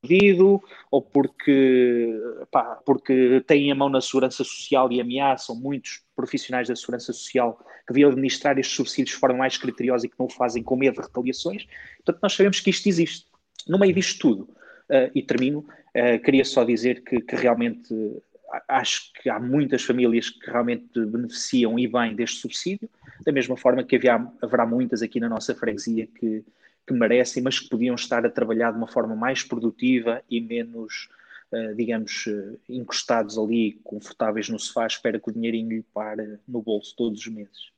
pedido, 0.00 0.62
ou 0.90 1.02
porque, 1.02 2.12
pá, 2.50 2.80
porque 2.86 3.42
têm 3.46 3.70
a 3.72 3.74
mão 3.74 3.88
na 3.88 4.00
segurança 4.00 4.44
social 4.44 4.90
e 4.92 5.00
ameaçam 5.00 5.56
muitos 5.56 6.02
profissionais 6.14 6.68
da 6.68 6.76
segurança 6.76 7.12
social 7.12 7.58
que 7.86 7.92
deviam 7.92 8.10
administrar 8.10 8.58
estes 8.58 8.76
subsídios 8.76 9.10
de 9.10 9.20
forma 9.20 9.38
mais 9.38 9.56
criteriosa 9.56 10.06
e 10.06 10.08
que 10.08 10.18
não 10.18 10.26
o 10.26 10.30
fazem 10.30 10.62
com 10.62 10.76
medo 10.76 10.94
de 11.00 11.06
retaliações. 11.06 11.66
Portanto, 11.96 12.22
nós 12.22 12.32
sabemos 12.34 12.60
que 12.60 12.70
isto 12.70 12.88
existe. 12.88 13.27
No 13.66 13.78
meio 13.78 13.94
disto 13.94 14.18
tudo, 14.20 14.42
uh, 14.88 15.10
e 15.14 15.22
termino, 15.22 15.60
uh, 15.60 16.22
queria 16.22 16.44
só 16.44 16.64
dizer 16.64 17.02
que, 17.02 17.20
que 17.20 17.36
realmente 17.36 17.94
acho 18.66 19.12
que 19.12 19.28
há 19.28 19.38
muitas 19.38 19.82
famílias 19.82 20.30
que 20.30 20.50
realmente 20.50 21.04
beneficiam 21.04 21.78
e 21.78 21.86
bem 21.86 22.14
deste 22.14 22.40
subsídio, 22.40 22.88
da 23.22 23.30
mesma 23.30 23.58
forma 23.58 23.84
que 23.84 23.96
havia, 23.96 24.26
haverá 24.40 24.64
muitas 24.64 25.02
aqui 25.02 25.20
na 25.20 25.28
nossa 25.28 25.54
freguesia 25.54 26.06
que, 26.06 26.42
que 26.86 26.94
merecem, 26.94 27.42
mas 27.42 27.58
que 27.58 27.68
podiam 27.68 27.94
estar 27.94 28.24
a 28.24 28.30
trabalhar 28.30 28.70
de 28.70 28.78
uma 28.78 28.88
forma 28.88 29.14
mais 29.14 29.42
produtiva 29.42 30.22
e 30.30 30.40
menos, 30.40 31.10
uh, 31.52 31.74
digamos, 31.74 32.24
encostados 32.66 33.36
ali, 33.36 33.78
confortáveis 33.84 34.48
no 34.48 34.58
sofá, 34.58 34.86
espera 34.86 35.20
que 35.20 35.28
o 35.28 35.32
dinheirinho 35.32 35.68
lhe 35.68 35.84
pare 35.92 36.38
no 36.48 36.62
bolso 36.62 36.94
todos 36.96 37.20
os 37.20 37.26
meses. 37.26 37.70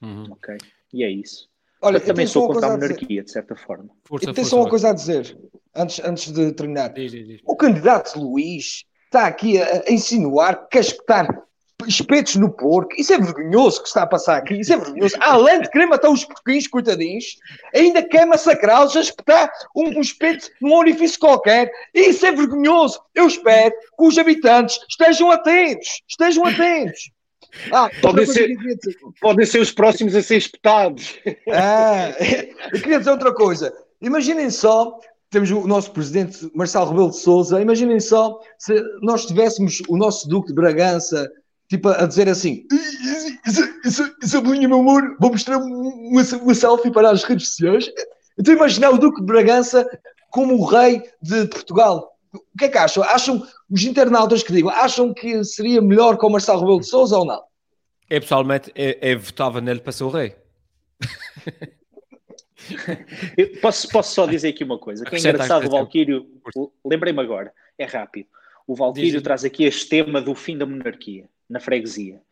Uhum. 0.00 0.32
Ok? 0.32 0.56
E 0.90 1.04
é 1.04 1.10
isso. 1.10 1.50
Olha, 1.84 1.98
Eu 1.98 2.00
também 2.00 2.26
sou 2.26 2.48
contra 2.48 2.66
a 2.66 2.70
monarquia, 2.70 3.22
de 3.22 3.30
certa 3.30 3.54
forma. 3.54 3.90
Força, 4.04 4.30
Eu 4.30 4.34
tenho 4.34 4.46
só 4.46 4.56
uma 4.56 4.68
coisa 4.68 4.90
a 4.90 4.92
dizer, 4.92 5.36
antes, 5.74 6.00
antes 6.04 6.32
de 6.32 6.52
terminar. 6.52 6.88
Diz, 6.88 7.12
diz, 7.12 7.26
diz. 7.26 7.40
O 7.44 7.54
candidato 7.54 8.18
Luís 8.18 8.84
está 9.04 9.26
aqui 9.26 9.60
a, 9.60 9.82
a 9.86 9.92
insinuar, 9.92 10.66
casquetar 10.70 11.28
espetos 11.86 12.36
no 12.36 12.50
porco. 12.50 12.94
Isso 12.96 13.12
é 13.12 13.18
vergonhoso 13.18 13.82
que 13.82 13.88
está 13.88 14.02
a 14.02 14.06
passar 14.06 14.38
aqui. 14.38 14.58
Isso 14.58 14.72
é 14.72 14.76
vergonhoso. 14.76 15.14
Além 15.20 15.60
de 15.60 15.70
querer 15.70 15.86
matar 15.86 16.10
os 16.10 16.24
porquinhos, 16.24 16.66
coitadinhos, 16.66 17.36
ainda 17.74 18.02
quer 18.02 18.26
massacrá-los 18.26 18.96
a 18.96 19.00
espetar 19.00 19.52
um, 19.76 19.98
um 19.98 20.00
espeto 20.00 20.48
num 20.60 20.74
orifício 20.74 21.18
qualquer. 21.18 21.70
Isso 21.92 22.24
é 22.24 22.32
vergonhoso. 22.32 23.00
Eu 23.14 23.26
espero 23.26 23.74
que 23.98 24.04
os 24.06 24.16
habitantes 24.16 24.78
estejam 24.88 25.30
atentos. 25.30 26.02
Estejam 26.08 26.46
atentos. 26.46 27.10
Ah, 27.72 27.90
podem, 28.00 28.26
ser, 28.26 28.48
podem 29.20 29.46
ser 29.46 29.60
os 29.60 29.70
próximos 29.70 30.14
a 30.14 30.22
ser 30.22 30.36
espetados. 30.36 31.14
Ah, 31.50 32.10
eu 32.72 32.80
queria 32.80 32.98
dizer 32.98 33.10
outra 33.10 33.32
coisa. 33.32 33.72
Imaginem 34.00 34.50
só 34.50 34.98
temos 35.30 35.50
o 35.50 35.66
nosso 35.66 35.90
presidente 35.90 36.50
Marcelo 36.54 36.90
Rebelo 36.90 37.10
de 37.10 37.18
Souza. 37.18 37.60
Imaginem 37.60 37.98
só 37.98 38.38
se 38.58 38.80
nós 39.02 39.26
tivéssemos 39.26 39.82
o 39.88 39.96
nosso 39.96 40.28
Duque 40.28 40.48
de 40.48 40.54
Bragança 40.54 41.28
tipo 41.68 41.88
a 41.88 42.06
dizer 42.06 42.28
assim: 42.28 42.64
Sabelinha, 44.22 44.68
meu 44.68 44.80
amor, 44.80 45.16
vou 45.20 45.32
mostrar 45.32 45.58
uma, 45.58 46.22
uma 46.22 46.54
selfie 46.54 46.90
para 46.90 47.10
as 47.10 47.24
redes 47.24 47.48
sociais. 47.48 47.90
Então, 48.38 48.54
imaginar 48.54 48.90
o 48.90 48.98
Duque 48.98 49.20
de 49.20 49.26
Bragança 49.26 49.86
como 50.30 50.54
o 50.54 50.64
rei 50.64 51.02
de 51.22 51.46
Portugal. 51.46 52.12
O 52.32 52.58
que 52.58 52.64
é 52.64 52.68
que 52.68 52.78
acham? 52.78 53.04
Acham 53.04 53.46
os 53.74 53.82
internautas 53.82 54.44
que 54.44 54.52
digam, 54.52 54.70
acham 54.70 55.12
que 55.12 55.42
seria 55.42 55.82
melhor 55.82 56.16
com 56.16 56.28
o 56.28 56.30
Marcelo 56.30 56.60
Rebelo 56.60 56.78
de 56.78 56.86
Souza 56.86 57.18
ou 57.18 57.24
não? 57.24 57.42
Eu 58.08 58.20
pessoalmente 58.20 58.70
eu, 58.72 58.96
eu 59.02 59.18
votava 59.18 59.60
nele 59.60 59.80
para 59.80 59.90
ser 59.90 60.04
o 60.04 60.10
rei. 60.10 60.36
Eu 63.36 63.60
posso, 63.60 63.86
posso 63.90 64.14
só 64.14 64.26
dizer 64.26 64.48
aqui 64.48 64.64
uma 64.64 64.78
coisa, 64.78 65.04
que 65.04 65.14
é 65.14 65.18
engraçado, 65.18 65.66
o 65.66 65.70
Valquírio, 65.70 66.26
lembrei-me 66.82 67.20
agora, 67.20 67.52
é 67.76 67.84
rápido. 67.84 68.26
O 68.66 68.74
Valquírio 68.74 69.20
traz 69.20 69.44
aqui 69.44 69.64
este 69.64 69.86
tema 69.86 70.18
do 70.18 70.34
fim 70.34 70.56
da 70.56 70.64
monarquia 70.64 71.28
na 71.46 71.60
freguesia. 71.60 72.22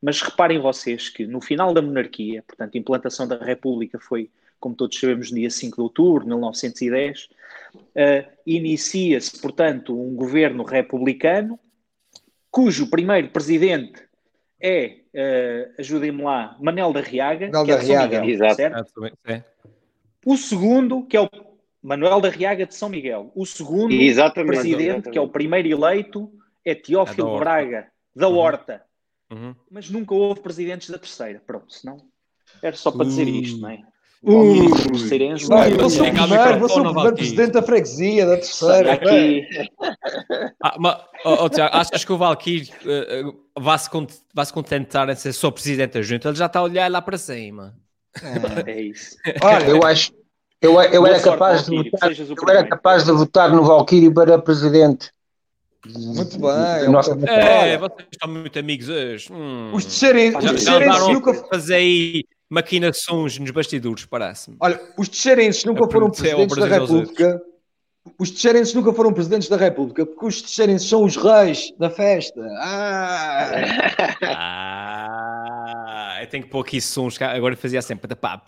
Mas 0.00 0.22
reparem 0.22 0.60
vocês 0.60 1.08
que 1.08 1.26
no 1.26 1.40
final 1.40 1.74
da 1.74 1.82
monarquia, 1.82 2.44
portanto, 2.46 2.76
a 2.76 2.78
implantação 2.78 3.26
da 3.26 3.36
República 3.36 3.98
foi, 3.98 4.30
como 4.60 4.74
todos 4.74 4.98
sabemos, 4.98 5.30
no 5.30 5.38
dia 5.38 5.50
5 5.50 5.76
de 5.76 5.82
outubro 5.82 6.20
de 6.22 6.28
1910, 6.28 7.28
uh, 7.74 8.30
inicia-se, 8.46 9.40
portanto, 9.40 9.98
um 9.98 10.14
governo 10.14 10.62
republicano, 10.62 11.58
cujo 12.50 12.90
primeiro 12.90 13.30
presidente 13.30 14.02
é, 14.60 14.98
uh, 15.14 15.80
ajudem-me 15.80 16.22
lá, 16.22 16.56
Manel 16.60 16.92
da 16.92 17.00
Riaga, 17.00 17.46
Manel 17.46 17.64
que 17.64 17.72
é 17.72 17.76
da 17.76 17.82
Riaga, 17.82 18.20
Miguel, 18.20 18.34
Exato. 18.34 18.54
certo? 18.56 19.46
O 20.24 20.36
segundo, 20.36 21.06
que 21.06 21.16
é 21.16 21.20
o 21.20 21.28
Manuel 21.82 22.20
da 22.20 22.28
Riaga 22.28 22.66
de 22.66 22.74
São 22.74 22.88
Miguel. 22.88 23.32
O 23.34 23.46
segundo 23.46 23.92
exatamente, 23.92 24.52
presidente, 24.52 24.82
exatamente. 24.82 25.10
que 25.10 25.18
é 25.18 25.20
o 25.20 25.28
primeiro 25.28 25.68
eleito, 25.68 26.30
é 26.64 26.74
Teófilo 26.74 27.36
é 27.36 27.38
Braga, 27.38 27.88
da 28.14 28.28
uhum. 28.28 28.36
Horta. 28.36 28.82
Uhum. 29.30 29.54
Mas 29.70 29.88
nunca 29.88 30.14
houve 30.14 30.40
presidentes 30.40 30.90
da 30.90 30.98
terceira. 30.98 31.42
Pronto, 31.46 31.72
senão 31.72 31.96
era 32.62 32.76
só 32.76 32.90
para 32.90 33.06
dizer 33.06 33.28
isto, 33.28 33.60
não 33.60 33.70
é? 33.70 33.82
Ser 34.22 36.02
o 36.02 36.12
primeiro, 36.12 36.58
vou 36.58 36.68
ser 36.68 36.80
o 36.80 36.92
primeiro 36.92 37.14
presidente 37.14 37.52
da 37.52 37.62
freguesia, 37.62 38.26
da 38.26 38.36
terceira. 38.36 38.92
Aqui. 38.92 39.46
ah, 40.62 40.76
mas, 40.78 40.98
oh, 41.24 41.44
oh, 41.44 41.48
Tiago, 41.48 41.74
achas 41.74 42.04
que 42.04 42.12
o 42.12 42.18
Valkyrie 42.18 42.70
uh, 42.84 43.28
uh, 43.28 43.40
vai-se 43.58 43.88
vai 44.34 44.44
-se 44.44 44.52
contentar 44.52 45.08
em 45.08 45.14
ser 45.14 45.32
só 45.32 45.50
presidente 45.50 45.94
da 45.94 46.02
junta? 46.02 46.28
Ele 46.28 46.36
já 46.36 46.46
está 46.46 46.58
a 46.58 46.64
olhar 46.64 46.90
lá 46.90 47.00
para 47.00 47.16
cima. 47.16 47.74
É, 48.66 48.70
é 48.70 48.82
isso. 48.82 49.16
Olha, 49.42 49.64
eu 49.64 49.82
acho. 49.84 50.12
Eu, 50.60 50.78
eu, 50.82 51.06
era 51.06 51.18
capaz 51.18 51.64
de 51.64 51.74
votar, 51.74 52.12
eu 52.12 52.48
era 52.50 52.68
capaz 52.68 53.04
de 53.06 53.12
votar 53.12 53.50
no 53.50 53.64
Valkyrie 53.64 54.12
para 54.12 54.38
presidente. 54.38 55.10
Muito 55.86 56.38
bem. 56.38 56.90
Nossa, 56.90 57.12
é, 57.26 57.78
vocês 57.78 58.08
estão 58.12 58.30
muito 58.30 58.58
amigos 58.58 58.90
hoje. 58.90 59.32
Hum. 59.32 59.70
Os 59.72 59.86
teixeirenses 59.86 61.08
nunca 61.08 61.32
fazer 61.32 61.76
aí 61.76 62.24
maquinações 62.50 63.38
nos 63.38 63.50
bastidores, 63.50 64.04
parece-me. 64.04 64.56
Olha, 64.60 64.80
os 64.98 65.08
teixeirenses 65.08 65.64
nunca 65.64 65.88
foram 65.88 66.10
presidentes 66.10 66.56
da 66.56 66.66
República. 66.66 67.40
Os 68.18 68.30
teixeirenses 68.30 68.74
nunca 68.74 68.92
foram 68.92 69.12
presidentes 69.12 69.48
da 69.48 69.56
República, 69.56 70.04
porque 70.04 70.26
os 70.26 70.42
teixeirenses 70.42 70.88
são 70.88 71.04
os 71.04 71.16
reis 71.16 71.72
da 71.78 71.88
festa. 71.88 72.40
Ah! 72.58 73.50
ah 74.22 76.18
eu 76.20 76.26
tenho 76.26 76.42
que 76.44 76.50
pôr 76.50 76.60
aqui 76.60 76.80
sons, 76.80 77.20
agora 77.22 77.56
fazia 77.56 77.80
sempre 77.80 78.14
pá, 78.14 78.42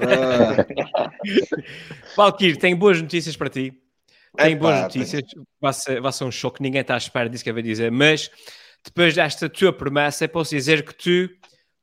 ah. 0.00 0.56
Valkyrie, 2.16 2.56
tenho 2.56 2.76
boas 2.76 3.02
notícias 3.02 3.36
para 3.36 3.50
ti. 3.50 3.72
Tenho 4.36 4.58
boas 4.58 4.82
notícias, 4.82 5.22
vai 5.60 5.72
ser, 5.72 6.00
vai 6.00 6.12
ser 6.12 6.24
um 6.24 6.30
choque, 6.30 6.62
ninguém 6.62 6.80
está 6.80 6.94
à 6.94 6.98
espera 6.98 7.28
disso 7.28 7.44
que 7.44 7.50
eu 7.50 7.54
vou 7.54 7.62
dizer, 7.62 7.90
mas 7.90 8.30
depois 8.84 9.14
desta 9.14 9.48
tua 9.48 9.72
promessa, 9.72 10.26
posso 10.26 10.54
dizer 10.54 10.84
que 10.84 10.94
tu, 10.94 11.30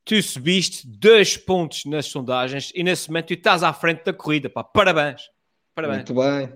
tu 0.04 0.22
subiste 0.22 0.86
dois 0.86 1.36
pontos 1.36 1.84
nas 1.84 2.06
sondagens 2.06 2.72
e 2.74 2.82
nesse 2.82 3.08
momento 3.08 3.28
tu 3.28 3.34
estás 3.34 3.62
à 3.62 3.72
frente 3.72 4.04
da 4.04 4.12
corrida, 4.12 4.48
pá, 4.48 4.64
parabéns. 4.64 5.22
Parabéns. 5.74 6.08
Muito 6.08 6.14
bem. 6.14 6.52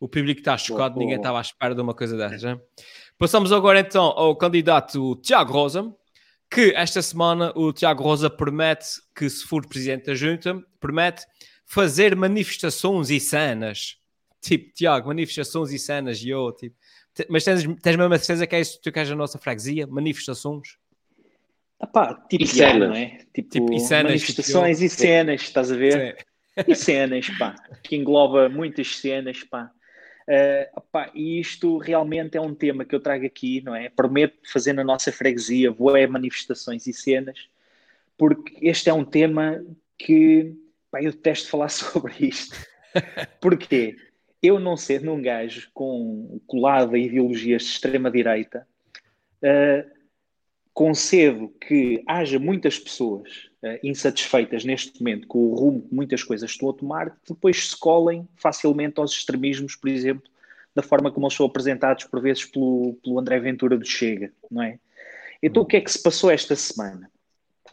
O 0.00 0.08
público 0.08 0.40
está 0.40 0.56
chocado, 0.56 0.98
ninguém 0.98 1.16
estava 1.16 1.38
à 1.38 1.40
espera 1.40 1.74
de 1.74 1.80
uma 1.80 1.94
coisa 1.94 2.16
dessas. 2.16 2.44
Hein? 2.44 2.60
Passamos 3.18 3.52
agora 3.52 3.80
então 3.80 4.04
ao 4.04 4.36
candidato 4.36 5.16
Tiago 5.16 5.52
Rosa, 5.52 5.92
que 6.50 6.72
esta 6.74 7.02
semana 7.02 7.52
o 7.56 7.72
Tiago 7.72 8.02
Rosa 8.02 8.30
promete 8.30 8.86
que, 9.14 9.28
se 9.28 9.44
for 9.44 9.66
presidente 9.66 10.06
da 10.06 10.14
junta, 10.14 10.62
promete 10.80 11.26
fazer 11.66 12.14
manifestações 12.14 13.10
e 13.10 13.20
cenas. 13.20 13.96
Tipo, 14.40 14.72
Tiago, 14.72 15.08
manifestações 15.08 15.72
e 15.72 15.78
cenas, 15.78 16.22
e 16.22 16.30
eu, 16.30 16.52
tipo. 16.52 16.76
Mas 17.28 17.42
tens, 17.42 17.64
tens 17.82 17.96
mesmo 17.96 18.14
a 18.14 18.18
certeza 18.18 18.46
que 18.46 18.54
é 18.54 18.60
isso 18.60 18.76
que 18.76 18.82
tu 18.82 18.92
queres 18.92 19.10
a 19.10 19.16
nossa 19.16 19.38
freguesia? 19.38 19.86
Manifestações? 19.88 20.78
Epá, 21.80 22.14
tipo, 22.28 22.44
e 22.44 22.46
cenas. 22.46 22.88
não 22.88 22.96
é? 22.96 23.18
Tipo, 23.32 23.48
tipo 23.48 23.72
e 23.72 23.80
cenas, 23.80 24.04
manifestações 24.04 24.78
tipo, 24.78 24.86
e 24.86 24.90
cenas, 24.90 25.42
estás 25.42 25.70
a 25.70 25.76
ver? 25.76 26.16
Sim 26.18 26.24
e 26.66 26.74
cenas, 26.74 27.28
pá, 27.38 27.54
que 27.82 27.96
engloba 27.96 28.48
muitas 28.48 28.96
cenas, 28.96 29.42
pá. 29.44 29.70
Uh, 30.26 30.80
pá, 30.92 31.10
e 31.14 31.40
isto 31.40 31.78
realmente 31.78 32.36
é 32.36 32.40
um 32.40 32.54
tema 32.54 32.84
que 32.84 32.94
eu 32.94 33.00
trago 33.00 33.24
aqui, 33.24 33.62
não 33.62 33.74
é? 33.74 33.88
Prometo 33.88 34.38
fazer 34.50 34.72
na 34.72 34.84
nossa 34.84 35.10
freguesia 35.10 35.70
boé 35.70 36.06
manifestações 36.06 36.86
e 36.86 36.92
cenas, 36.92 37.48
porque 38.16 38.56
este 38.60 38.90
é 38.90 38.92
um 38.92 39.04
tema 39.04 39.64
que 39.96 40.54
pá, 40.90 41.02
eu 41.02 41.12
detesto 41.12 41.48
falar 41.48 41.68
sobre 41.70 42.12
isto. 42.20 42.56
Porquê? 43.40 43.96
Eu 44.42 44.60
não 44.60 44.76
sendo 44.76 45.12
um 45.12 45.20
gajo 45.20 45.68
com 45.74 46.40
colado 46.46 46.94
a 46.94 46.98
ideologias 46.98 47.62
de 47.62 47.68
extrema-direita, 47.70 48.66
uh, 49.42 49.97
concedo 50.78 51.52
que 51.60 52.04
haja 52.06 52.38
muitas 52.38 52.78
pessoas 52.78 53.50
uh, 53.64 53.80
insatisfeitas 53.82 54.64
neste 54.64 55.02
momento 55.02 55.26
com 55.26 55.40
o 55.40 55.54
rumo 55.56 55.82
que 55.82 55.92
muitas 55.92 56.22
coisas 56.22 56.48
estão 56.48 56.70
a 56.70 56.72
tomar, 56.72 57.10
que 57.10 57.34
depois 57.34 57.70
se 57.70 57.76
colhem 57.76 58.28
facilmente 58.36 59.00
aos 59.00 59.10
extremismos, 59.10 59.74
por 59.74 59.90
exemplo, 59.90 60.22
da 60.72 60.80
forma 60.80 61.10
como 61.10 61.26
eles 61.26 61.34
são 61.34 61.44
apresentados 61.46 62.04
por 62.04 62.22
vezes 62.22 62.44
pelo, 62.44 62.96
pelo 63.02 63.18
André 63.18 63.40
Ventura 63.40 63.76
do 63.76 63.84
Chega, 63.84 64.30
não 64.48 64.62
é? 64.62 64.78
Então 65.42 65.64
o 65.64 65.66
que 65.66 65.78
é 65.78 65.80
que 65.80 65.90
se 65.90 66.00
passou 66.00 66.30
esta 66.30 66.54
semana? 66.54 67.10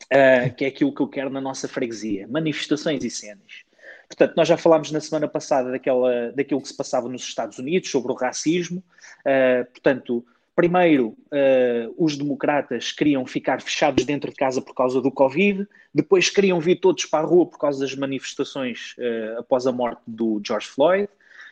Uh, 0.06 0.56
que 0.56 0.66
é 0.66 0.70
aquilo 0.70 0.92
que 0.92 1.02
eu 1.02 1.08
quero 1.08 1.30
na 1.30 1.40
nossa 1.40 1.68
freguesia, 1.68 2.28
manifestações 2.28 3.04
e 3.04 3.10
cenas. 3.12 3.66
Portanto, 4.08 4.34
nós 4.36 4.48
já 4.48 4.58
falámos 4.58 4.92
na 4.92 5.00
semana 5.00 5.28
passada 5.28 5.70
daquela, 5.70 6.32
daquilo 6.32 6.60
que 6.60 6.70
se 6.70 6.76
passava 6.76 7.08
nos 7.08 7.22
Estados 7.22 7.60
Unidos 7.60 7.92
sobre 7.92 8.12
o 8.12 8.16
racismo. 8.16 8.84
Uh, 9.20 9.64
portanto, 9.72 10.26
Primeiro, 10.56 11.10
uh, 11.10 11.94
os 11.98 12.16
democratas 12.16 12.94
queriam 12.94 13.26
ficar 13.26 13.62
fechados 13.62 14.06
dentro 14.06 14.30
de 14.30 14.38
casa 14.38 14.62
por 14.62 14.74
causa 14.74 15.02
do 15.02 15.12
Covid, 15.12 15.68
depois 15.94 16.30
queriam 16.30 16.62
vir 16.62 16.78
todos 16.78 17.06
para 17.06 17.26
a 17.26 17.28
rua 17.28 17.46
por 17.46 17.60
causa 17.60 17.82
das 17.82 17.94
manifestações 17.94 18.96
uh, 18.98 19.40
após 19.40 19.68
a 19.68 19.74
morte 19.74 20.02
do 20.08 20.42
George 20.46 20.68
Floyd. 20.68 21.10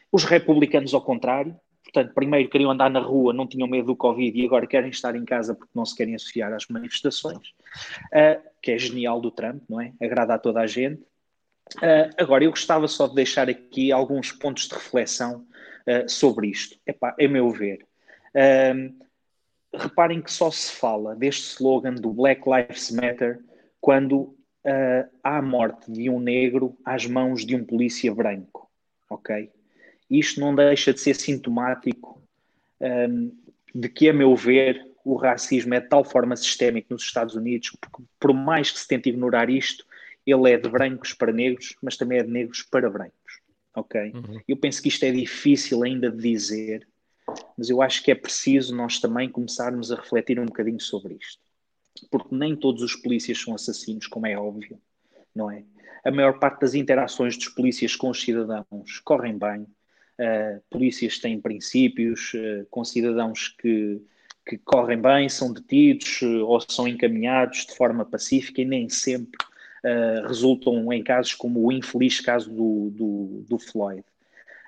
Os 0.09 0.23
republicanos, 0.23 0.93
ao 0.93 1.01
contrário, 1.01 1.53
portanto, 1.83 2.13
primeiro 2.13 2.49
queriam 2.49 2.71
andar 2.71 2.89
na 2.89 3.01
rua, 3.01 3.33
não 3.33 3.45
tinham 3.45 3.67
medo 3.67 3.87
do 3.87 3.95
Covid 3.95 4.39
e 4.39 4.45
agora 4.45 4.65
querem 4.65 4.89
estar 4.89 5.13
em 5.17 5.25
casa 5.25 5.53
porque 5.53 5.71
não 5.75 5.85
se 5.85 5.97
querem 5.97 6.15
associar 6.15 6.53
às 6.53 6.65
manifestações, 6.69 7.49
uh, 8.05 8.41
que 8.61 8.71
é 8.71 8.77
genial 8.77 9.19
do 9.19 9.31
Trump, 9.31 9.63
não 9.67 9.81
é? 9.81 9.91
Agrada 10.01 10.35
a 10.35 10.39
toda 10.39 10.61
a 10.61 10.67
gente. 10.67 11.03
agora, 12.17 12.45
eu 12.45 12.51
gostava 12.51 12.87
só 12.87 13.05
de 13.05 13.15
deixar 13.15 13.49
aqui 13.49 13.91
alguns 13.91 14.31
pontos 14.31 14.69
de 14.69 14.73
reflexão 14.75 15.45
sobre 16.07 16.47
isto. 16.47 16.77
Epá, 16.87 17.13
é 17.19 17.27
meu 17.27 17.49
ver 17.49 17.79
um, 18.35 18.99
reparem 19.73 20.21
que 20.21 20.31
só 20.31 20.51
se 20.51 20.71
fala 20.71 21.15
deste 21.15 21.53
slogan 21.53 21.95
do 21.95 22.11
Black 22.11 22.43
Lives 22.47 22.91
Matter 22.91 23.43
quando 23.81 24.17
uh, 24.21 25.09
há 25.23 25.37
a 25.37 25.41
morte 25.41 25.91
de 25.91 26.09
um 26.09 26.19
negro 26.19 26.77
às 26.85 27.05
mãos 27.05 27.45
de 27.45 27.55
um 27.55 27.65
polícia 27.65 28.13
branco, 28.13 28.69
ok? 29.09 29.51
Isto 30.09 30.39
não 30.39 30.55
deixa 30.55 30.93
de 30.93 30.99
ser 30.99 31.15
sintomático 31.15 32.21
um, 32.79 33.31
de 33.73 33.89
que, 33.89 34.09
a 34.09 34.13
meu 34.13 34.35
ver, 34.35 34.87
o 35.03 35.15
racismo 35.15 35.73
é 35.73 35.79
de 35.79 35.89
tal 35.89 36.03
forma 36.03 36.35
sistémico 36.35 36.93
nos 36.93 37.03
Estados 37.03 37.35
Unidos, 37.35 37.71
porque 37.81 38.03
por 38.19 38.33
mais 38.33 38.71
que 38.71 38.79
se 38.79 38.87
tente 38.87 39.09
ignorar 39.09 39.49
isto, 39.49 39.85
ele 40.25 40.51
é 40.51 40.57
de 40.57 40.69
brancos 40.69 41.13
para 41.13 41.33
negros, 41.33 41.75
mas 41.81 41.97
também 41.97 42.19
é 42.19 42.23
de 42.23 42.31
negros 42.31 42.61
para 42.63 42.89
brancos, 42.89 43.41
ok? 43.75 44.11
Uhum. 44.13 44.39
Eu 44.47 44.55
penso 44.55 44.81
que 44.81 44.87
isto 44.87 45.03
é 45.03 45.11
difícil 45.11 45.83
ainda 45.83 46.09
de 46.09 46.21
dizer, 46.21 46.87
Mas 47.57 47.69
eu 47.69 47.81
acho 47.81 48.03
que 48.03 48.11
é 48.11 48.15
preciso 48.15 48.75
nós 48.75 48.99
também 48.99 49.29
começarmos 49.29 49.91
a 49.91 49.95
refletir 49.95 50.39
um 50.39 50.45
bocadinho 50.45 50.79
sobre 50.79 51.15
isto. 51.15 51.41
Porque 52.09 52.35
nem 52.35 52.55
todos 52.55 52.81
os 52.81 52.95
polícias 52.95 53.39
são 53.39 53.53
assassinos, 53.53 54.07
como 54.07 54.25
é 54.25 54.37
óbvio, 54.37 54.79
não 55.35 55.49
é? 55.49 55.63
A 56.03 56.11
maior 56.11 56.37
parte 56.39 56.61
das 56.61 56.73
interações 56.73 57.37
dos 57.37 57.47
polícias 57.49 57.95
com 57.95 58.09
os 58.09 58.21
cidadãos 58.21 58.99
correm 59.03 59.37
bem. 59.37 59.61
Uh, 60.19 60.61
polícias 60.69 61.17
têm 61.17 61.39
princípios, 61.39 62.33
uh, 62.33 62.65
com 62.69 62.83
cidadãos 62.83 63.47
que, 63.47 64.01
que 64.45 64.57
correm 64.57 64.99
bem, 65.01 65.29
são 65.29 65.53
detidos 65.53 66.21
uh, 66.21 66.45
ou 66.45 66.59
são 66.61 66.87
encaminhados 66.87 67.65
de 67.65 67.75
forma 67.75 68.05
pacífica 68.05 68.61
e 68.61 68.65
nem 68.65 68.89
sempre 68.89 69.43
resultam 70.25 70.93
em 70.93 71.03
casos 71.03 71.33
como 71.33 71.59
o 71.59 71.69
infeliz 71.69 72.21
caso 72.21 72.49
do, 72.49 72.89
do, 72.91 73.45
do 73.49 73.59
Floyd 73.59 74.01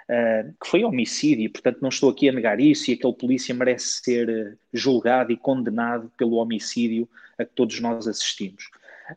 uh, 0.09 0.53
que 0.61 0.67
foi 0.67 0.83
homicídio, 0.83 1.51
portanto 1.51 1.79
não 1.81 1.89
estou 1.89 2.09
aqui 2.09 2.29
a 2.29 2.31
negar 2.31 2.59
isso, 2.59 2.89
e 2.89 2.93
aquele 2.93 3.13
polícia 3.13 3.53
merece 3.53 4.01
ser 4.03 4.29
eh, 4.29 4.53
julgado 4.73 5.31
e 5.31 5.37
condenado 5.37 6.11
pelo 6.17 6.35
homicídio 6.35 7.07
a 7.37 7.45
que 7.45 7.51
todos 7.53 7.79
nós 7.79 8.07
assistimos. 8.07 8.69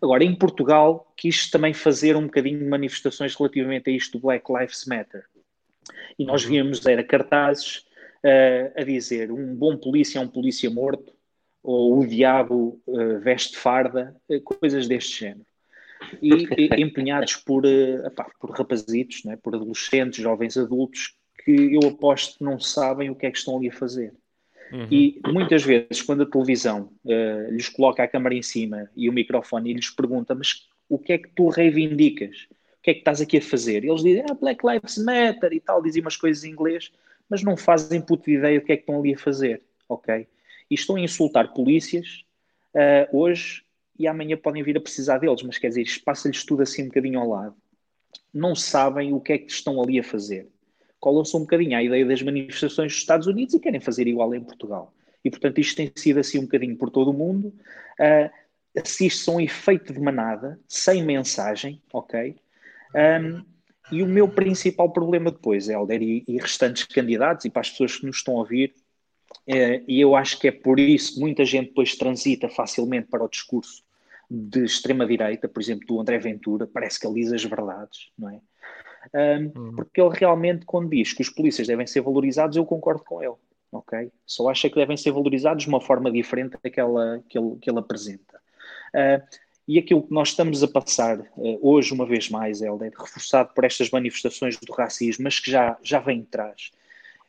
Agora, 0.03 0.25
em 0.25 0.35
Portugal, 0.35 1.13
quis 1.17 1.49
também 1.51 1.73
fazer 1.73 2.17
um 2.17 2.25
bocadinho 2.25 2.59
de 2.59 2.65
manifestações 2.65 3.35
relativamente 3.35 3.89
a 3.89 3.93
isto 3.93 4.19
do 4.19 4.23
Black 4.23 4.45
Lives 4.53 4.85
Matter. 4.87 5.25
E 6.19 6.25
nós 6.25 6.45
uhum. 6.45 6.51
víamos, 6.51 6.85
era 6.85 7.03
cartazes 7.03 7.87
uh, 8.23 8.73
a 8.77 8.85
dizer 8.85 9.33
um 9.33 9.55
bom 9.55 9.77
polícia 9.77 10.19
é 10.19 10.23
um 10.23 10.29
polícia 10.29 10.69
morto, 10.69 11.13
ou 11.63 12.01
o 12.01 12.07
diabo 12.07 12.81
uh, 12.87 13.19
veste 13.21 13.57
farda, 13.57 14.15
coisas 14.45 14.87
deste 14.87 15.21
género 15.21 15.48
e, 16.23 16.33
e 16.33 16.83
empenhados 16.83 17.37
por, 17.37 17.65
uh, 17.65 18.07
epá, 18.07 18.31
por 18.41 18.51
rapazitos, 18.51 19.25
é? 19.27 19.37
por 19.37 19.55
adolescentes, 19.55 20.23
jovens 20.23 20.57
adultos, 20.57 21.15
que 21.45 21.75
eu 21.75 21.89
aposto 21.89 22.39
que 22.39 22.45
não 22.45 22.59
sabem 22.59 23.11
o 23.11 23.15
que 23.15 23.27
é 23.27 23.31
que 23.31 23.39
estão 23.39 23.57
ali 23.57 23.69
a 23.69 23.73
fazer. 23.73 24.13
Uhum. 24.73 24.87
E 24.91 25.21
muitas 25.27 25.63
vezes, 25.63 26.03
quando 26.03 26.23
a 26.23 26.27
televisão 26.27 26.93
uh, 27.05 27.51
lhes 27.51 27.69
coloca 27.69 28.03
a 28.03 28.09
câmara 28.09 28.35
em 28.35 28.43
cima 28.43 28.91
e 28.95 29.09
o 29.09 29.13
microfone 29.13 29.71
e 29.71 29.75
lhes 29.75 29.91
pergunta, 29.91 30.35
mas 30.35 30.67
o 30.89 30.99
que 30.99 31.13
é 31.13 31.19
que 31.19 31.29
tu 31.35 31.49
reivindicas? 31.49 32.49
O 32.79 32.83
que 32.83 32.91
é 32.91 32.95
que 32.95 33.01
estás 33.01 33.21
aqui 33.21 33.39
a 33.39 33.43
fazer? 33.43 33.85
Eles 33.85 34.03
dizem, 34.03 34.25
ah, 34.29 34.35
Black 34.35 34.67
Lives 34.67 34.99
Matter 34.99 35.53
e 35.53 35.61
tal, 35.61 35.83
dizem 35.83 36.03
umas 36.03 36.17
coisas 36.17 36.45
em 36.45 36.51
inglês, 36.51 36.93
mas 37.29 37.43
não 37.43 37.57
fazem 37.57 38.01
puta 38.01 38.31
ideia 38.31 38.61
do 38.61 38.65
que 38.65 38.73
é 38.73 38.77
que 38.77 38.83
estão 38.83 38.99
ali 38.99 39.15
a 39.15 39.19
fazer, 39.19 39.63
ok? 39.89 40.27
E 40.71 40.75
estão 40.75 40.97
a 40.97 41.01
insultar 41.01 41.53
polícias 41.53 42.25
uh, 42.75 43.17
hoje 43.17 43.63
e 43.99 44.07
amanhã 44.07 44.37
podem 44.37 44.63
vir 44.63 44.77
a 44.77 44.81
precisar 44.81 45.19
deles, 45.19 45.43
mas 45.43 45.59
quer 45.59 45.69
dizer, 45.69 45.85
passa-lhes 46.05 46.45
tudo 46.45 46.63
assim 46.63 46.85
um 46.85 46.87
bocadinho 46.87 47.19
ao 47.19 47.29
lado. 47.29 47.57
Não 48.33 48.55
sabem 48.55 49.13
o 49.13 49.21
que 49.21 49.33
é 49.33 49.39
que 49.39 49.51
estão 49.51 49.83
ali 49.83 49.99
a 49.99 50.05
fazer. 50.05 50.49
Colam-se 51.01 51.37
um 51.37 51.41
bocadinho 51.41 51.77
à 51.77 51.83
ideia 51.83 52.07
das 52.07 52.23
manifestações 52.23 52.93
dos 52.93 53.01
Estados 53.01 53.27
Unidos 53.27 53.55
e 53.55 53.61
querem 53.61 53.81
fazer 53.81 54.07
igual 54.07 54.33
em 54.35 54.43
Portugal. 54.43 54.95
E, 55.25 55.31
portanto, 55.31 55.59
isto 55.59 55.77
tem 55.77 55.91
sido 55.95 56.21
assim 56.21 56.39
um 56.39 56.43
bocadinho 56.43 56.77
por 56.77 56.91
todo 56.91 57.11
o 57.11 57.15
mundo. 57.15 57.49
Uh, 57.99 58.31
assiste-se 58.79 59.29
a 59.29 59.33
um 59.33 59.41
efeito 59.41 59.93
de 59.93 60.01
manada, 60.01 60.59
sem 60.69 61.03
mensagem, 61.03 61.83
ok? 61.93 62.37
Um, 62.95 63.45
e 63.91 64.03
o 64.03 64.07
meu 64.07 64.29
principal 64.29 64.91
problema 64.91 65.31
depois, 65.31 65.69
Helder, 65.69 66.03
e, 66.03 66.25
e 66.29 66.37
restantes 66.37 66.85
candidatos, 66.85 67.45
e 67.47 67.51
para 67.51 67.61
as 67.61 67.71
pessoas 67.71 67.97
que 67.97 68.07
nos 68.07 68.17
estão 68.17 68.37
a 68.37 68.41
ouvir, 68.41 68.75
é, 69.47 69.83
e 69.89 70.01
eu 70.01 70.15
acho 70.15 70.39
que 70.39 70.49
é 70.49 70.53
por 70.53 70.79
isso 70.79 71.15
que 71.15 71.21
muita 71.21 71.45
gente 71.45 71.69
depois 71.69 71.97
transita 71.97 72.49
facilmente 72.49 73.09
para 73.09 73.25
o 73.25 73.29
discurso 73.29 73.83
de 74.31 74.65
extrema-direita, 74.65 75.49
por 75.49 75.61
exemplo, 75.63 75.87
do 75.87 76.01
André 76.01 76.19
Ventura, 76.19 76.67
parece 76.67 77.01
que 77.01 77.07
ele 77.07 77.23
diz 77.23 77.33
as 77.33 77.45
verdades, 77.45 78.11
não 78.19 78.31
é? 78.31 78.41
Um, 79.15 79.53
uhum. 79.57 79.77
Porque 79.77 80.01
ele 80.01 80.11
realmente, 80.13 80.67
quando 80.67 80.91
diz 80.91 81.13
que 81.13 81.23
os 81.23 81.31
polícias 81.31 81.67
devem 81.67 81.87
ser 81.87 82.01
valorizados, 82.03 82.57
eu 82.57 82.67
concordo 82.67 83.03
com 83.05 83.23
ele, 83.23 83.37
ok? 83.73 84.11
Só 84.27 84.49
acha 84.49 84.69
que 84.69 84.75
devem 84.75 84.97
ser 84.97 85.13
valorizados 85.13 85.63
de 85.65 85.69
uma 85.69 85.81
forma 85.81 86.11
diferente 86.11 86.59
daquela 86.63 87.23
que 87.29 87.39
ele, 87.39 87.57
que 87.57 87.71
ele 87.71 87.79
apresenta. 87.79 88.39
Uh, 88.95 89.23
e 89.67 89.79
aquilo 89.79 90.03
que 90.03 90.13
nós 90.13 90.29
estamos 90.31 90.63
a 90.63 90.69
passar 90.69 91.21
uh, 91.21 91.59
hoje, 91.63 91.93
uma 91.93 92.07
vez 92.07 92.29
mais, 92.29 92.61
Helder, 92.61 92.93
reforçado 92.99 93.53
por 93.55 93.65
estas 93.65 93.91
manifestações 93.91 94.59
do 94.59 94.73
racismo, 94.73 95.25
mas 95.25 95.41
que 95.41 95.51
já, 95.51 95.79
já 95.83 96.01
vem 96.01 96.21
de 96.21 96.27
trás, 96.27 96.71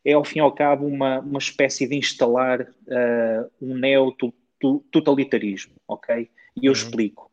é 0.04 0.14
ao 0.14 0.24
fim 0.24 0.40
e 0.40 0.42
ao 0.42 0.52
cabo 0.52 0.88
uma, 0.88 1.20
uma 1.20 1.40
espécie 1.40 1.86
de 1.88 1.96
instalar 1.96 2.62
uh, 2.62 3.52
um 3.62 3.78
neo-totalitarismo, 3.78 5.74
ok? 5.88 6.30
E 6.56 6.66
eu 6.66 6.72
uhum. 6.72 6.78
explico. 6.78 7.32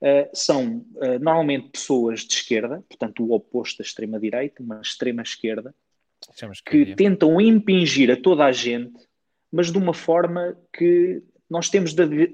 Uh, 0.00 0.28
são 0.32 0.84
uh, 0.94 1.18
normalmente 1.20 1.70
pessoas 1.70 2.20
de 2.20 2.34
esquerda, 2.34 2.84
portanto 2.88 3.24
o 3.24 3.32
oposto 3.32 3.78
da 3.78 3.84
extrema-direita, 3.84 4.62
uma 4.62 4.80
extrema-esquerda, 4.80 5.74
que, 6.64 6.84
que 6.86 6.94
tentam 6.94 7.40
impingir 7.40 8.10
a 8.10 8.16
toda 8.16 8.44
a 8.44 8.52
gente, 8.52 9.08
mas 9.50 9.72
de 9.72 9.78
uma 9.78 9.94
forma 9.94 10.56
que 10.72 11.22
nós 11.50 11.70
temos 11.70 11.94
de 11.94 12.30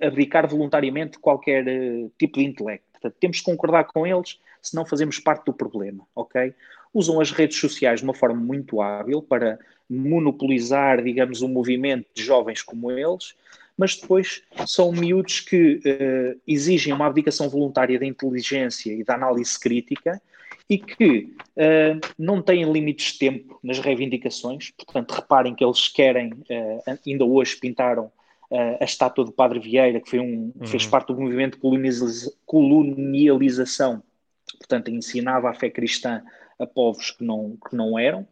abdicar 0.00 0.46
voluntariamente 0.46 1.18
qualquer 1.18 1.66
uh, 1.66 2.12
tipo 2.18 2.38
de 2.38 2.44
intelecto. 2.44 2.86
Portanto, 2.92 3.16
temos 3.18 3.38
que 3.38 3.44
concordar 3.44 3.84
com 3.84 4.06
eles, 4.06 4.38
senão 4.60 4.84
fazemos 4.84 5.18
parte 5.18 5.46
do 5.46 5.52
problema, 5.52 6.06
ok? 6.14 6.52
Usam 6.92 7.20
as 7.20 7.30
redes 7.30 7.58
sociais 7.58 8.00
de 8.00 8.04
uma 8.04 8.14
forma 8.14 8.40
muito 8.40 8.80
hábil 8.80 9.22
para 9.22 9.58
monopolizar, 9.88 11.02
digamos, 11.02 11.40
um 11.42 11.48
movimento 11.48 12.06
de 12.14 12.22
jovens 12.22 12.62
como 12.62 12.90
eles, 12.90 13.34
mas 13.78 13.94
depois 13.94 14.42
são 14.66 14.90
miúdos 14.90 15.38
que 15.38 15.76
uh, 15.76 16.40
exigem 16.44 16.92
uma 16.92 17.06
abdicação 17.06 17.48
voluntária 17.48 17.96
da 17.96 18.04
inteligência 18.04 18.92
e 18.92 19.04
da 19.04 19.14
análise 19.14 19.58
crítica 19.58 20.20
e 20.68 20.78
que 20.78 21.32
uh, 21.56 22.00
não 22.18 22.42
têm 22.42 22.70
limites 22.70 23.12
de 23.12 23.20
tempo 23.20 23.60
nas 23.62 23.78
reivindicações. 23.78 24.72
Portanto, 24.72 25.12
reparem 25.12 25.54
que 25.54 25.64
eles 25.64 25.86
querem, 25.86 26.32
uh, 26.32 26.98
ainda 27.06 27.24
hoje 27.24 27.56
pintaram 27.56 28.10
a 28.80 28.82
estátua 28.82 29.26
do 29.26 29.30
Padre 29.30 29.60
Vieira, 29.60 30.00
que 30.00 30.08
foi 30.08 30.20
um, 30.20 30.50
uhum. 30.58 30.66
fez 30.66 30.86
parte 30.86 31.08
do 31.08 31.20
movimento 31.20 31.58
de 31.58 32.32
colonialização, 32.46 34.02
portanto, 34.58 34.90
ensinava 34.90 35.50
a 35.50 35.54
fé 35.54 35.68
cristã 35.68 36.22
a 36.58 36.66
povos 36.66 37.10
que 37.10 37.22
não, 37.22 37.58
que 37.68 37.76
não 37.76 37.98
eram. 37.98 38.26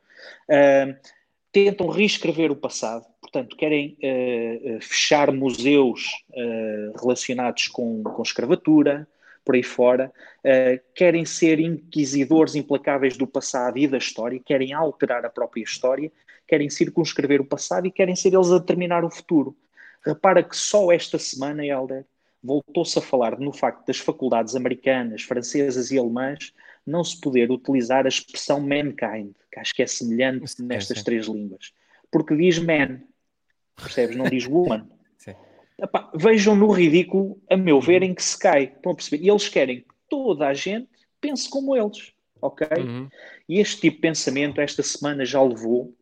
tentam 1.52 1.88
reescrever 1.88 2.50
o 2.50 2.56
passado, 2.56 3.04
portanto, 3.37 3.57
querem 3.57 3.99
uh, 4.03 4.81
fechar 4.81 5.31
museus 5.31 6.07
uh, 6.31 6.99
relacionados 6.99 7.68
com, 7.68 8.03
com 8.03 8.22
escravatura, 8.22 9.07
por 9.44 9.55
aí 9.55 9.62
fora, 9.62 10.11
uh, 10.38 10.81
querem 10.94 11.25
ser 11.27 11.61
inquisidores 11.61 12.55
implacáveis 12.55 13.16
do 13.16 13.27
passado 13.27 13.79
e 13.79 13.87
da 13.87 13.99
história, 13.99 14.40
querem 14.42 14.72
alterar 14.72 15.27
a 15.27 15.31
própria 15.31 15.62
história, 15.62 16.11
querem 16.49 16.70
circunscrever 16.70 17.40
o 17.40 17.44
passado 17.44 17.87
e 17.87 17.90
querem 17.90 18.16
ser 18.16 18.33
eles 18.33 18.51
a 18.51 18.59
determinar 18.59 19.05
o 19.05 19.11
futuro. 19.11 19.55
Repara 20.03 20.42
que 20.42 20.57
só 20.57 20.90
esta 20.90 21.18
semana, 21.18 21.64
Helder, 21.64 22.07
voltou-se 22.42 22.99
a 22.99 23.03
falar 23.03 23.38
no 23.38 23.53
facto 23.53 23.87
das 23.87 23.99
faculdades 23.99 24.55
americanas, 24.57 25.22
francesas 25.22 25.90
e 25.90 25.99
alemãs 25.99 26.55
não 26.87 27.03
se 27.03 27.20
poder 27.20 27.51
utilizar 27.51 28.07
a 28.07 28.09
expressão 28.09 28.61
mankind, 28.61 29.33
que 29.53 29.59
acho 29.59 29.75
que 29.75 29.83
é 29.83 29.87
semelhante 29.87 30.53
sim, 30.53 30.64
nestas 30.64 30.99
sim. 30.99 31.05
três 31.05 31.27
línguas, 31.27 31.72
porque 32.11 32.37
diz 32.37 32.59
man, 32.61 33.01
percebes? 33.83 34.17
Não 34.17 34.29
diz 34.29 34.47
woman. 34.47 34.89
Epá, 35.79 36.11
vejam 36.15 36.57
no 36.57 36.71
ridículo, 36.71 37.39
a 37.51 37.57
meu 37.57 37.81
ver, 37.81 38.03
em 38.03 38.15
que 38.15 38.23
se 38.23 38.39
cai. 38.39 38.65
Estão 38.65 38.93
a 38.93 38.95
perceber? 38.95 39.23
E 39.23 39.29
eles 39.29 39.49
querem 39.49 39.81
que 39.81 39.95
toda 40.09 40.49
a 40.49 40.55
gente 40.55 40.89
pense 41.21 41.49
como 41.51 41.77
eles, 41.77 42.12
ok? 42.41 42.67
Uhum. 42.79 43.09
E 43.49 43.61
este 43.61 43.83
tipo 43.83 43.97
de 43.97 44.03
pensamento, 44.03 44.61
esta 44.61 44.83
semana 44.83 45.25
já 45.25 45.43
levou 45.43 45.95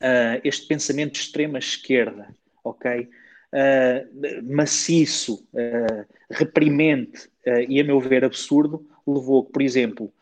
uh, 0.00 0.40
este 0.44 0.66
pensamento 0.66 1.12
de 1.12 1.18
extrema 1.18 1.58
esquerda, 1.58 2.32
ok? 2.62 3.08
Uh, 3.50 4.54
maciço, 4.54 5.46
uh, 5.52 6.04
reprimente 6.30 7.28
e, 7.66 7.80
a 7.80 7.84
meu 7.84 7.98
ver, 7.98 8.24
absurdo, 8.24 8.86
levou 9.06 9.42
que, 9.46 9.52
por 9.52 9.62
exemplo, 9.62 10.12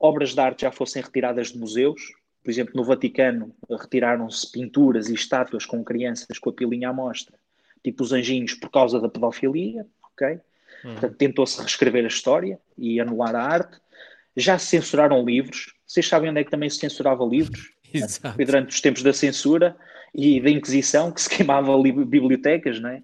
obras 0.00 0.32
de 0.32 0.40
arte 0.40 0.62
já 0.62 0.72
fossem 0.72 1.02
retiradas 1.02 1.52
de 1.52 1.58
museus, 1.58 2.00
por 2.42 2.50
exemplo, 2.50 2.72
no 2.76 2.84
Vaticano 2.84 3.54
retiraram-se 3.70 4.50
pinturas 4.50 5.08
e 5.08 5.14
estátuas 5.14 5.66
com 5.66 5.84
crianças 5.84 6.38
com 6.38 6.50
a 6.50 6.52
pilinha 6.52 6.88
à 6.88 6.92
mostra, 6.92 7.36
tipo 7.82 8.02
os 8.02 8.12
anjinhos 8.12 8.54
por 8.54 8.70
causa 8.70 9.00
da 9.00 9.08
pedofilia, 9.08 9.86
ok? 10.12 10.40
Uhum. 10.84 10.92
Portanto, 10.92 11.16
tentou-se 11.16 11.60
reescrever 11.60 12.04
a 12.04 12.08
história 12.08 12.58
e 12.76 13.00
anular 13.00 13.34
a 13.34 13.42
arte. 13.42 13.78
Já 14.36 14.58
se 14.58 14.66
censuraram 14.66 15.24
livros. 15.24 15.74
Vocês 15.86 16.06
sabem 16.06 16.30
onde 16.30 16.40
é 16.40 16.44
que 16.44 16.50
também 16.50 16.70
se 16.70 16.78
censurava 16.78 17.24
livros? 17.24 17.72
Exato. 17.92 18.36
Foi 18.36 18.44
durante 18.44 18.70
os 18.70 18.80
tempos 18.80 19.02
da 19.02 19.12
censura 19.12 19.76
e 20.14 20.40
da 20.40 20.50
Inquisição, 20.50 21.10
que 21.10 21.20
se 21.20 21.28
queimava 21.28 21.76
bibliotecas, 21.82 22.80
não 22.80 22.90
é? 22.90 23.02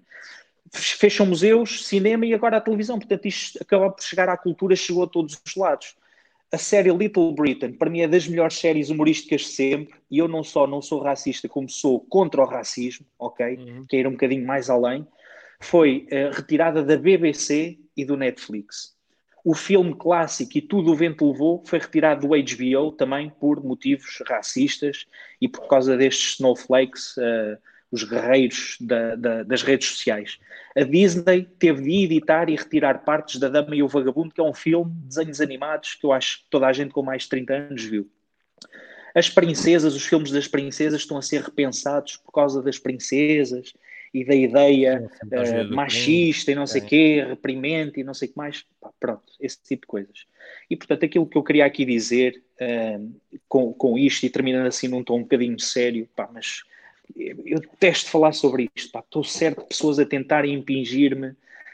Fecham 0.71 1.25
museus, 1.25 1.85
cinema 1.85 2.25
e 2.25 2.33
agora 2.33 2.57
a 2.57 2.61
televisão. 2.61 2.97
Portanto, 2.97 3.25
isto 3.25 3.61
acaba 3.61 3.89
por 3.91 4.03
chegar 4.03 4.29
à 4.29 4.37
cultura, 4.37 4.75
chegou 4.75 5.03
a 5.03 5.07
todos 5.07 5.39
os 5.45 5.55
lados 5.55 5.95
a 6.55 6.57
série 6.57 6.89
Little 6.89 7.33
Britain, 7.33 7.73
para 7.73 7.89
mim, 7.89 7.99
é 7.99 8.07
das 8.07 8.27
melhores 8.27 8.57
séries 8.57 8.89
humorísticas 8.89 9.41
de 9.41 9.47
sempre. 9.47 9.95
E 10.09 10.17
eu 10.17 10.27
não 10.27 10.43
só 10.43 10.65
não 10.65 10.81
sou 10.81 11.01
racista, 11.01 11.49
como 11.49 11.69
sou 11.69 11.99
contra 11.99 12.41
o 12.41 12.45
racismo, 12.45 13.05
ok? 13.19 13.57
Uhum. 13.57 13.85
Que 13.87 13.97
é 13.97 13.99
ir 13.99 14.07
um 14.07 14.11
bocadinho 14.11 14.45
mais 14.45 14.69
além. 14.69 15.05
Foi 15.59 16.07
uh, 16.11 16.33
retirada 16.33 16.81
da 16.81 16.97
BBC 16.97 17.77
e 17.95 18.05
do 18.05 18.17
Netflix. 18.17 18.95
o 19.43 19.53
filme 19.53 19.93
clássico 19.93 20.57
e 20.57 20.61
tudo 20.61 20.91
o 20.91 20.95
vento 20.95 21.31
levou 21.31 21.61
foi 21.65 21.77
retirado 21.77 22.27
do 22.27 22.29
HBO 22.29 22.91
também 22.91 23.29
por 23.29 23.63
motivos 23.63 24.23
racistas 24.27 25.05
e 25.39 25.47
por 25.47 25.67
causa 25.67 25.95
destes 25.95 26.33
snowflakes, 26.33 27.15
uh, 27.17 27.57
os 27.95 28.03
guerreiros 28.03 28.77
da, 28.79 29.15
da, 29.15 29.43
das 29.43 29.63
redes 29.63 29.87
sociais. 29.89 30.37
A 30.75 30.83
Disney 30.83 31.47
teve 31.57 31.81
de 31.81 32.03
editar 32.03 32.49
e 32.49 32.55
retirar 32.55 33.05
partes 33.05 33.39
da 33.39 33.47
Dama 33.47 33.75
e 33.75 33.81
o 33.81 33.87
Vagabundo, 33.87 34.33
que 34.33 34.41
é 34.41 34.43
um 34.43 34.53
filme 34.53 34.91
de 34.91 35.07
desenhos 35.07 35.39
animados 35.39 35.95
que 35.95 36.05
eu 36.05 36.11
acho 36.11 36.39
que 36.39 36.49
toda 36.49 36.67
a 36.67 36.73
gente 36.73 36.91
com 36.91 37.01
mais 37.01 37.23
de 37.23 37.29
30 37.29 37.53
anos 37.53 37.83
viu. 37.83 38.09
As 39.15 39.29
princesas, 39.29 39.95
os 39.95 40.05
filmes 40.05 40.29
das 40.29 40.47
princesas 40.47 41.01
estão 41.01 41.17
a 41.17 41.21
ser 41.21 41.41
repensados 41.41 42.17
por 42.17 42.33
causa 42.33 42.61
das 42.61 42.77
princesas 42.77 43.73
e 44.13 44.25
da 44.25 44.35
ideia 44.35 45.09
uh, 45.23 45.73
machista 45.73 46.51
e 46.51 46.55
não 46.55 46.67
sei 46.67 46.81
o 46.81 46.85
é. 46.85 46.87
quê, 46.87 47.25
reprimente 47.25 48.01
e 48.01 48.03
não 48.03 48.13
sei 48.13 48.27
o 48.27 48.31
que 48.31 48.37
mais. 48.37 48.65
Pá, 48.81 48.91
pronto, 48.99 49.23
esse 49.39 49.61
tipo 49.63 49.83
de 49.83 49.87
coisas. 49.87 50.25
E 50.69 50.75
portanto, 50.75 51.05
aquilo 51.05 51.25
que 51.25 51.37
eu 51.37 51.43
queria 51.43 51.65
aqui 51.65 51.85
dizer 51.85 52.43
uh, 52.59 53.13
com, 53.47 53.73
com 53.73 53.97
isto, 53.97 54.25
e 54.25 54.29
terminando 54.29 54.67
assim 54.67 54.89
num 54.89 55.03
tom 55.03 55.19
um 55.19 55.21
bocadinho 55.21 55.59
sério, 55.59 56.09
pá, 56.13 56.29
mas 56.33 56.63
eu 57.15 57.59
detesto 57.59 58.09
falar 58.09 58.33
sobre 58.33 58.69
isto, 58.75 58.91
pá, 58.91 58.99
estou 58.99 59.23
certo 59.23 59.61
de 59.61 59.67
pessoas 59.67 59.99
a 59.99 60.05
tentarem 60.05 60.53
impingir-me 60.53 61.33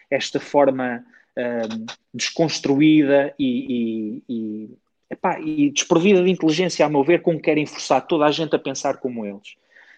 esta 0.09 0.39
forma 0.39 1.05
uh, 1.37 1.85
desconstruída 2.13 3.33
e, 3.39 3.45
e, 3.47 4.23
e, 4.29 4.69
epá, 5.09 5.39
e 5.39 5.69
desprovida 5.69 6.23
de 6.23 6.29
inteligência, 6.29 6.85
a 6.85 6.89
meu 6.89 7.03
ver, 7.03 7.21
como 7.21 7.41
querem 7.41 7.65
forçar 7.65 8.05
toda 8.05 8.25
a 8.25 8.31
gente 8.31 8.55
a 8.55 8.59
pensar 8.59 8.97
como 8.97 9.25
eles. 9.25 9.55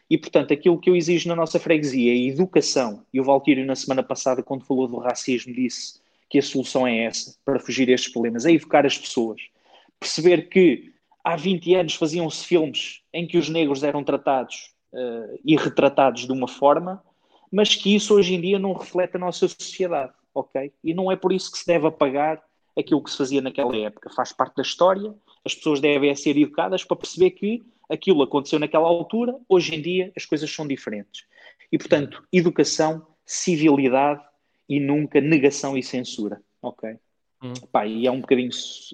E, 0.09 0.17
portanto, 0.17 0.53
aquilo 0.53 0.79
que 0.79 0.89
eu 0.89 0.95
exijo 0.95 1.27
na 1.27 1.35
nossa 1.35 1.59
freguesia 1.59 2.13
é 2.13 2.27
educação. 2.27 3.03
E 3.11 3.19
o 3.19 3.23
Valtírio, 3.23 3.65
na 3.65 3.75
semana 3.75 4.03
passada, 4.03 4.43
quando 4.43 4.65
falou 4.65 4.87
do 4.87 4.97
racismo, 4.97 5.53
disse 5.53 5.99
que 6.29 6.37
a 6.37 6.41
solução 6.41 6.85
é 6.85 7.05
essa, 7.05 7.35
para 7.45 7.59
fugir 7.59 7.89
a 7.89 7.93
estes 7.93 8.11
problemas, 8.11 8.45
é 8.45 8.51
educar 8.51 8.85
as 8.85 8.97
pessoas. 8.97 9.41
Perceber 9.99 10.49
que 10.49 10.91
há 11.23 11.35
20 11.35 11.75
anos 11.75 11.95
faziam-se 11.95 12.45
filmes 12.45 13.01
em 13.13 13.25
que 13.25 13.37
os 13.37 13.49
negros 13.49 13.81
eram 13.83 14.03
tratados 14.03 14.72
uh, 14.93 15.39
e 15.43 15.55
retratados 15.55 16.25
de 16.25 16.31
uma 16.31 16.47
forma, 16.47 17.03
mas 17.51 17.75
que 17.75 17.93
isso 17.95 18.15
hoje 18.15 18.33
em 18.33 18.41
dia 18.41 18.57
não 18.57 18.73
reflete 18.73 19.15
a 19.15 19.19
nossa 19.19 19.47
sociedade, 19.47 20.13
ok? 20.33 20.71
E 20.83 20.93
não 20.93 21.11
é 21.11 21.15
por 21.15 21.31
isso 21.31 21.51
que 21.51 21.57
se 21.57 21.67
deve 21.67 21.87
apagar 21.87 22.41
aquilo 22.77 23.03
que 23.03 23.11
se 23.11 23.17
fazia 23.17 23.41
naquela 23.41 23.75
época. 23.75 24.09
Faz 24.09 24.31
parte 24.31 24.55
da 24.55 24.63
história, 24.63 25.13
as 25.45 25.53
pessoas 25.53 25.79
devem 25.79 26.15
ser 26.15 26.37
educadas 26.37 26.83
para 26.83 26.97
perceber 26.97 27.31
que 27.31 27.61
aquilo 27.89 28.23
aconteceu 28.23 28.57
naquela 28.59 28.87
altura, 28.87 29.35
hoje 29.47 29.75
em 29.75 29.81
dia 29.81 30.11
as 30.15 30.25
coisas 30.25 30.49
são 30.49 30.67
diferentes. 30.67 31.25
E, 31.71 31.77
portanto, 31.77 32.23
educação, 32.31 33.05
civilidade 33.25 34.23
e 34.67 34.79
nunca 34.79 35.19
negação 35.19 35.77
e 35.77 35.83
censura. 35.83 36.41
Ok? 36.61 36.97
Hum. 37.43 37.53
Pá, 37.71 37.85
e 37.85 38.07
é 38.07 38.11
um 38.11 38.21
bocadinho, 38.21 38.49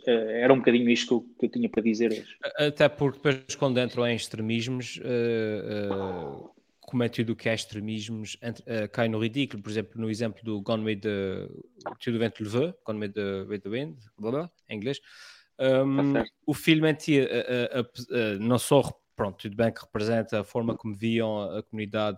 eh, 0.08 0.42
era 0.42 0.52
um 0.52 0.58
bocadinho 0.58 0.90
isto 0.90 1.08
que 1.08 1.14
eu, 1.14 1.36
que 1.40 1.46
eu, 1.46 1.50
tinha 1.52 1.70
para 1.70 1.84
dizer 1.84 2.12
hoje. 2.12 2.38
Até 2.58 2.90
porque 2.90 3.18
depois, 3.18 3.56
quando 3.56 3.80
entram 3.80 4.08
em 4.08 4.16
extremismos, 4.16 4.98
uh, 4.98 5.94
uh, 5.94 6.50
como 6.82 7.04
é 7.04 7.10
tudo 7.10 7.34
o 7.34 7.36
que 7.36 7.48
é 7.48 7.54
extremismos, 7.54 8.36
uh, 8.36 8.90
cai 8.92 9.08
no 9.08 9.20
ridículo. 9.20 9.62
Por 9.62 9.70
exemplo, 9.70 10.02
no 10.02 10.10
exemplo 10.10 10.44
do 10.44 10.60
Gone 10.62 10.84
with 10.84 11.02
the, 11.02 11.48
Tudo 12.00 12.18
Vento 12.18 12.44
Gone 12.84 13.00
with 13.00 13.12
the, 13.12 13.46
with 13.48 13.60
the 13.60 13.70
Wind, 13.70 13.98
blá, 14.18 14.32
blá, 14.32 14.52
em 14.68 14.78
inglês, 14.78 15.00
um, 15.60 16.14
tá 16.14 16.26
o 16.48 16.54
filme 16.56 16.90
em 16.90 17.20
uh, 17.20 17.82
uh, 17.82 18.40
não 18.40 18.58
só, 18.58 18.82
pronto, 19.16 19.38
tudo 19.38 19.56
bem 19.56 19.72
que 19.72 19.82
representa 19.82 20.42
a 20.42 20.44
forma 20.44 20.76
como 20.76 20.96
viam 20.96 21.44
a 21.56 21.62
comunidade 21.62 22.18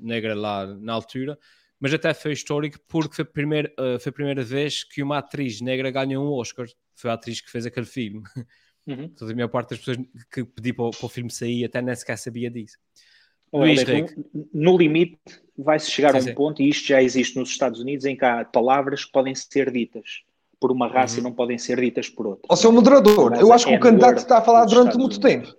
negra 0.00 0.34
lá 0.34 0.66
na 0.66 0.92
altura, 0.92 1.38
mas 1.82 1.92
até 1.92 2.14
foi 2.14 2.30
histórico 2.32 2.78
porque 2.86 3.16
foi 3.16 3.24
a, 3.24 3.26
primeira, 3.26 3.72
foi 3.98 4.10
a 4.10 4.12
primeira 4.12 4.44
vez 4.44 4.84
que 4.84 5.02
uma 5.02 5.18
atriz 5.18 5.60
negra 5.60 5.90
ganhou 5.90 6.24
um 6.24 6.32
Oscar. 6.38 6.68
Foi 6.94 7.10
a 7.10 7.14
atriz 7.14 7.40
que 7.40 7.50
fez 7.50 7.66
aquele 7.66 7.86
filme. 7.86 8.22
Uhum. 8.84 9.04
Então, 9.04 9.28
a 9.28 9.34
maior 9.34 9.46
parte 9.46 9.70
das 9.70 9.78
pessoas 9.78 9.98
que 10.32 10.44
pediu 10.44 10.74
para, 10.74 10.90
para, 10.90 11.06
o 11.06 11.08
filme 11.08 11.30
sair 11.30 11.64
até 11.64 11.80
nem 11.80 11.94
sequer 11.94 12.18
sabia 12.18 12.50
disso. 12.50 12.76
Luís 13.52 13.84
no, 13.84 14.42
no, 14.52 14.76
limite, 14.76 15.20
vai-se 15.56 15.88
chegar 15.88 16.10
sim, 16.10 16.16
a 16.16 16.20
um 16.20 16.24
sim. 16.24 16.34
ponto, 16.34 16.62
e 16.62 16.68
isto 16.68 16.88
já 16.88 17.00
existe 17.00 17.38
nos 17.38 17.50
Estados 17.50 17.78
Unidos, 17.80 18.04
em 18.04 18.16
que 18.16 18.24
há 18.24 18.44
palavras 18.44 19.04
que 19.04 19.12
podem 19.12 19.36
ser 19.36 19.70
ditas 19.70 20.22
por 20.58 20.72
uma 20.72 20.88
raça 20.88 21.14
uhum. 21.14 21.20
e 21.20 21.24
não 21.24 21.32
podem 21.32 21.58
ser 21.58 21.80
ditas 21.80 22.08
por 22.08 22.26
outra. 22.26 22.42
Ó, 22.48 22.56
seu 22.56 22.72
moderador, 22.72 23.34
eu 23.34 23.52
acho 23.52 23.66
que 23.66 23.74
o 23.74 23.80
candidato 23.80 24.18
está 24.18 24.38
a 24.38 24.42
falar 24.42 24.64
durante 24.64 24.96
muito 24.98 25.20
tempo. 25.20 25.54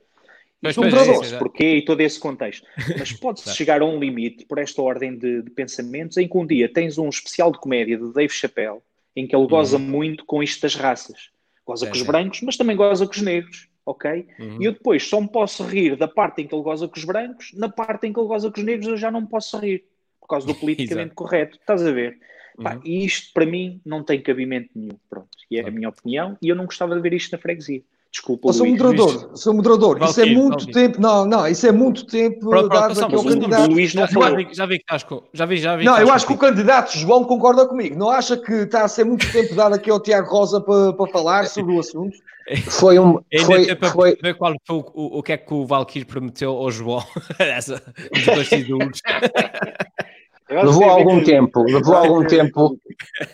Mas, 0.64 0.78
moderador, 0.78 1.26
é, 1.26 1.38
porquê 1.38 1.76
e 1.76 1.82
todo 1.84 2.00
esse 2.00 2.18
contexto. 2.18 2.66
Mas 2.98 3.12
pode-se 3.12 3.54
chegar 3.54 3.82
a 3.82 3.86
um 3.86 4.00
limite, 4.00 4.46
por 4.46 4.58
esta 4.58 4.82
ordem 4.82 5.18
de, 5.18 5.42
de, 5.42 5.50
pensamentos, 5.50 6.16
em 6.16 6.26
que 6.26 6.38
um 6.38 6.48
dia 6.48 6.72
tens 6.72 6.98
um 6.98 7.10
especial 7.10 7.52
de 7.52 7.60
comédia 7.60 7.98
de 7.98 8.14
Dave 8.14 8.34
Chappelle, 8.34 8.80
em 9.14 9.28
que 9.28 9.36
ele 9.36 9.46
goza 9.46 9.76
uhum. 9.76 9.84
muito 9.84 10.26
com 10.26 10.42
isto 10.42 10.62
das 10.62 10.76
raças. 10.76 11.30
Goza 11.66 11.86
é, 11.86 11.90
com 11.90 11.96
os 11.96 12.02
é. 12.02 12.06
brancos, 12.06 12.42
mas 12.42 12.56
também 12.56 12.78
goza 12.78 13.06
com 13.06 13.12
os 13.12 13.22
negros, 13.22 13.68
ok? 13.86 14.26
Uhum. 14.40 14.62
E 14.62 14.66
eu 14.66 14.72
depois 14.72 15.04
só 15.04 15.20
me 15.20 15.28
posso 15.28 15.64
rir 15.66 15.98
da 15.98 16.08
parte 16.08 16.42
em 16.42 16.48
que 16.48 16.56
ele 16.56 16.64
goza 16.64 16.88
com 16.88 16.98
os 16.98 17.04
brancos, 17.04 17.52
na 17.54 17.68
parte 17.68 18.08
em 18.08 18.14
que 18.14 18.20
ele 18.20 18.28
goza 18.28 18.50
com 18.50 18.58
os 18.58 18.66
negros 18.66 18.88
eu 18.88 18.96
já 18.96 19.12
não 19.12 19.22
me 19.22 19.28
posso 19.28 19.58
rir, 19.60 19.84
por 20.22 20.28
causa 20.28 20.48
do 20.48 20.56
politicamente 20.56 21.14
correto. 21.14 21.58
Estás 21.58 21.86
a 21.86 21.92
ver? 21.92 22.18
Pá, 22.62 22.76
uhum. 22.76 22.82
E 22.86 23.04
isto 23.04 23.34
para 23.34 23.46
mim 23.46 23.82
não 23.86 24.02
tem 24.02 24.22
cabimento 24.22 24.70
nenhum. 24.74 24.98
Pronto, 25.10 25.30
e 25.52 25.58
é 25.58 25.68
a 25.68 25.72
minha 25.72 25.90
opinião, 25.90 26.38
e 26.42 26.48
eu 26.48 26.56
não 26.56 26.66
gostava 26.66 26.96
de 26.96 27.02
ver 27.02 27.14
isto 27.14 27.34
na 27.34 27.38
freguesia. 27.38 27.82
Desculpa, 28.14 28.50
oh, 28.50 28.54
sou 28.54 28.68
moderador, 28.68 29.12
Luís. 29.12 29.42
sou 29.42 29.54
moderador. 29.56 30.04
Isso 30.04 30.22
é 30.22 30.26
muito 30.28 30.68
tempo. 30.68 31.02
Não, 31.02 31.26
não, 31.26 31.48
isso 31.48 31.66
é 31.66 31.72
muito 31.72 32.06
tempo 32.06 32.42
pronto, 32.42 32.70
pronto, 32.70 32.94
dado 32.94 33.06
aqui 33.06 33.16
ao 33.16 33.24
candidato. 33.24 33.72
Luís 33.72 33.96
não 33.96 34.06
já, 34.06 34.36
vi, 34.36 34.48
já 34.54 34.66
vi 34.68 34.78
que 34.78 34.84
estás 34.84 35.02
com. 35.02 35.24
Já 35.34 35.46
vi, 35.48 35.58
já 35.58 35.76
vi. 35.76 35.84
Não, 35.84 35.98
eu 35.98 36.12
acho 36.12 36.28
que 36.28 36.34
o 36.34 36.38
candidato 36.38 36.96
João 36.96 37.24
concorda 37.24 37.66
comigo. 37.66 37.98
Não 37.98 38.12
acha 38.12 38.38
que 38.38 38.54
está 38.54 38.84
a 38.84 38.88
ser 38.88 39.04
muito 39.04 39.30
tempo 39.32 39.56
dado 39.56 39.74
aqui 39.74 39.90
ao 39.90 40.00
Tiago 40.00 40.30
Rosa 40.30 40.62
para, 40.62 40.94
para 40.94 41.12
falar 41.12 41.48
sobre 41.48 41.74
o 41.74 41.80
assunto? 41.80 42.16
Foi 42.70 43.00
um. 43.00 43.20
Foi, 43.46 43.74
para 43.76 43.90
foi... 43.90 44.18
ver 44.22 44.36
qual 44.36 44.54
foi 44.68 44.76
o, 44.76 44.86
o, 44.94 45.20
o 45.20 45.24
que 45.24 45.32
é 45.32 45.38
que 45.38 45.54
o 45.54 45.66
Valkyrie 45.66 46.06
prometeu 46.06 46.52
ao 46.52 46.70
João. 46.70 47.02
Essa, 47.40 47.82
os 48.12 48.26
bastidores. 48.26 49.00
Levou 50.62 50.84
algum 50.84 51.24
tempo, 51.24 51.64
levou 51.64 51.96
algum 51.96 52.26
tempo. 52.26 52.80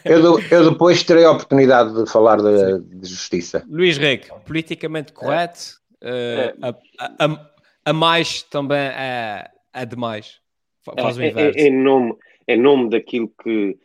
Eu, 0.05 0.39
eu 0.49 0.71
depois 0.71 1.03
terei 1.03 1.25
a 1.25 1.31
oportunidade 1.31 1.93
de 1.93 2.09
falar 2.09 2.37
de, 2.37 2.79
de 2.79 3.07
justiça. 3.07 3.65
Luís 3.69 3.97
Reg, 3.97 4.27
politicamente 4.45 5.11
correto, 5.11 5.79
uh, 6.01 6.73
a, 6.97 7.25
a, 7.25 7.49
a, 7.85 7.93
mais 7.93 8.43
também 8.43 8.77
é, 8.77 9.49
é 9.73 9.85
demais. 9.85 10.39
Faz 10.83 11.17
o 11.17 11.21
é, 11.21 11.25
é, 11.25 11.29
inverso. 11.29 11.59
É, 11.59 11.61
em, 11.63 11.71
nome, 11.71 12.15
em 12.47 12.61
nome 12.61 12.89
daquilo 12.89 13.31
que, 13.43 13.77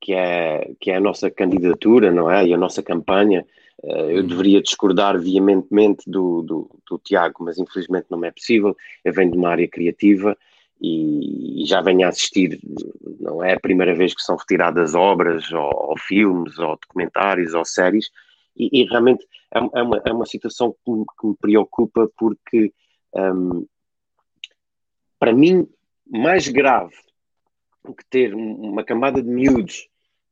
que, 0.00 0.12
é, 0.12 0.70
que 0.78 0.90
é 0.90 0.96
a 0.96 1.00
nossa 1.00 1.30
candidatura, 1.30 2.10
não 2.10 2.30
é? 2.30 2.46
E 2.46 2.52
a 2.52 2.58
nossa 2.58 2.82
campanha, 2.82 3.46
uh, 3.82 4.10
eu 4.10 4.22
hum. 4.22 4.26
deveria 4.26 4.60
discordar 4.60 5.18
veementemente 5.18 6.02
do, 6.06 6.42
do, 6.42 6.70
do 6.88 6.98
Tiago, 6.98 7.44
mas 7.44 7.58
infelizmente 7.58 8.06
não 8.10 8.22
é 8.24 8.30
possível. 8.30 8.76
Eu 9.04 9.12
venho 9.12 9.30
de 9.30 9.38
uma 9.38 9.48
área 9.48 9.66
criativa 9.66 10.36
e, 10.82 11.64
já 11.64 11.80
venho 11.80 12.04
a 12.04 12.08
assistir, 12.08 12.60
não 13.20 13.42
é 13.42 13.54
a 13.54 13.60
primeira 13.60 13.94
vez 13.94 14.14
que 14.14 14.22
são 14.22 14.36
retiradas 14.36 14.94
obras, 14.94 15.50
ou, 15.52 15.70
ou 15.90 15.98
filmes, 15.98 16.58
ou 16.58 16.76
documentários, 16.76 17.54
ou 17.54 17.64
séries, 17.64 18.10
e, 18.56 18.80
e 18.82 18.84
realmente 18.84 19.24
é, 19.54 19.58
é, 19.58 19.82
uma, 19.82 20.02
é 20.04 20.12
uma 20.12 20.26
situação 20.26 20.74
que 20.84 20.90
me, 20.90 21.04
que 21.20 21.26
me 21.26 21.36
preocupa 21.36 22.10
porque, 22.18 22.72
um, 23.14 23.66
para 25.18 25.32
mim, 25.32 25.68
mais 26.10 26.48
grave 26.48 26.96
do 27.84 27.94
que 27.94 28.04
ter 28.06 28.34
uma 28.34 28.84
camada 28.84 29.22
de 29.22 29.28
miúdos, 29.28 29.88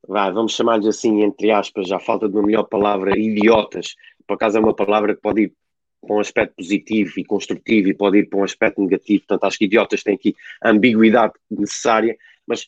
vamos 0.07 0.53
chamar-lhes 0.53 0.87
assim, 0.87 1.21
entre 1.21 1.51
aspas, 1.51 1.87
já 1.87 1.99
falta 1.99 2.27
de 2.27 2.35
uma 2.35 2.45
melhor 2.45 2.63
palavra, 2.63 3.17
idiotas, 3.17 3.95
por 4.27 4.35
acaso 4.35 4.57
é 4.57 4.61
uma 4.61 4.75
palavra 4.75 5.15
que 5.15 5.21
pode 5.21 5.43
ir 5.43 5.53
para 6.01 6.15
um 6.15 6.19
aspecto 6.19 6.55
positivo 6.55 7.11
e 7.17 7.23
construtivo 7.23 7.89
e 7.89 7.93
pode 7.93 8.19
ir 8.19 8.29
para 8.29 8.39
um 8.39 8.43
aspecto 8.43 8.81
negativo. 8.81 9.23
Portanto, 9.27 9.43
acho 9.47 9.57
que 9.57 9.65
idiotas 9.65 10.03
têm 10.03 10.15
aqui 10.15 10.35
a 10.61 10.69
ambiguidade 10.71 11.33
necessária, 11.49 12.17
mas 12.45 12.67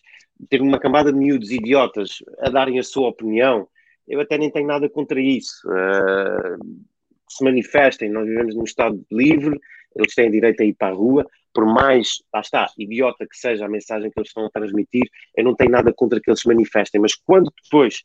ter 0.50 0.62
uma 0.62 0.80
camada 0.80 1.12
de 1.12 1.18
miúdos 1.18 1.52
idiotas 1.52 2.24
a 2.40 2.50
darem 2.50 2.80
a 2.80 2.84
sua 2.84 3.10
opinião, 3.10 3.68
eu 4.08 4.20
até 4.20 4.38
nem 4.38 4.52
tenho 4.52 4.68
nada 4.68 4.90
contra 4.90 5.20
isso. 5.20 5.68
Uh, 5.68 6.84
se 7.30 7.44
manifestem, 7.44 8.10
nós 8.10 8.28
vivemos 8.28 8.56
num 8.56 8.64
Estado 8.64 9.04
livre, 9.12 9.60
eles 9.96 10.14
têm 10.14 10.30
direito 10.30 10.62
a 10.62 10.66
ir 10.66 10.74
para 10.74 10.90
a 10.90 10.96
rua, 10.96 11.26
por 11.54 11.66
mais, 11.66 12.24
lá 12.34 12.42
está, 12.42 12.68
idiota 12.78 13.28
que 13.28 13.38
seja 13.38 13.66
a 13.66 13.70
mensagem 13.70 14.10
que 14.10 14.20
eles 14.20 14.30
estão 14.30 14.46
a 14.46 14.50
transmitir, 14.50 15.04
eu 15.38 15.44
não 15.44 15.56
tenho 15.56 15.72
nada 15.72 15.94
contra 15.94 16.20
que 16.20 16.30
eles 16.30 16.42
se 16.42 16.48
manifestem, 16.48 17.00
mas 17.00 17.16
quando 17.16 17.52
depois 17.64 18.04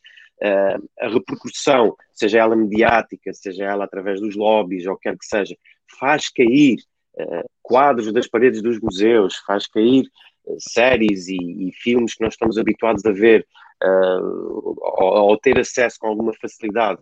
a 0.99 1.07
repercussão, 1.09 1.95
seja 2.13 2.39
ela 2.39 2.55
mediática, 2.55 3.33
seja 3.33 3.65
ela 3.65 3.85
através 3.85 4.21
dos 4.21 4.35
lobbies 4.35 4.85
ou 4.85 4.97
quer 4.97 5.17
que 5.17 5.25
seja, 5.25 5.55
faz 5.99 6.29
cair 6.29 6.77
uh, 7.15 7.49
quadros 7.61 8.11
das 8.13 8.27
paredes 8.27 8.61
dos 8.61 8.79
museus, 8.79 9.35
faz 9.45 9.67
cair 9.67 10.05
uh, 10.45 10.55
séries 10.59 11.27
e, 11.27 11.37
e, 11.37 11.71
filmes 11.73 12.15
que 12.15 12.23
nós 12.23 12.33
estamos 12.33 12.57
habituados 12.57 13.05
a 13.05 13.11
ver 13.11 13.45
ou, 13.81 14.75
ou, 14.83 15.37
ter 15.37 15.57
acesso 15.57 15.97
com 15.99 16.07
alguma 16.07 16.33
facilidade. 16.33 16.99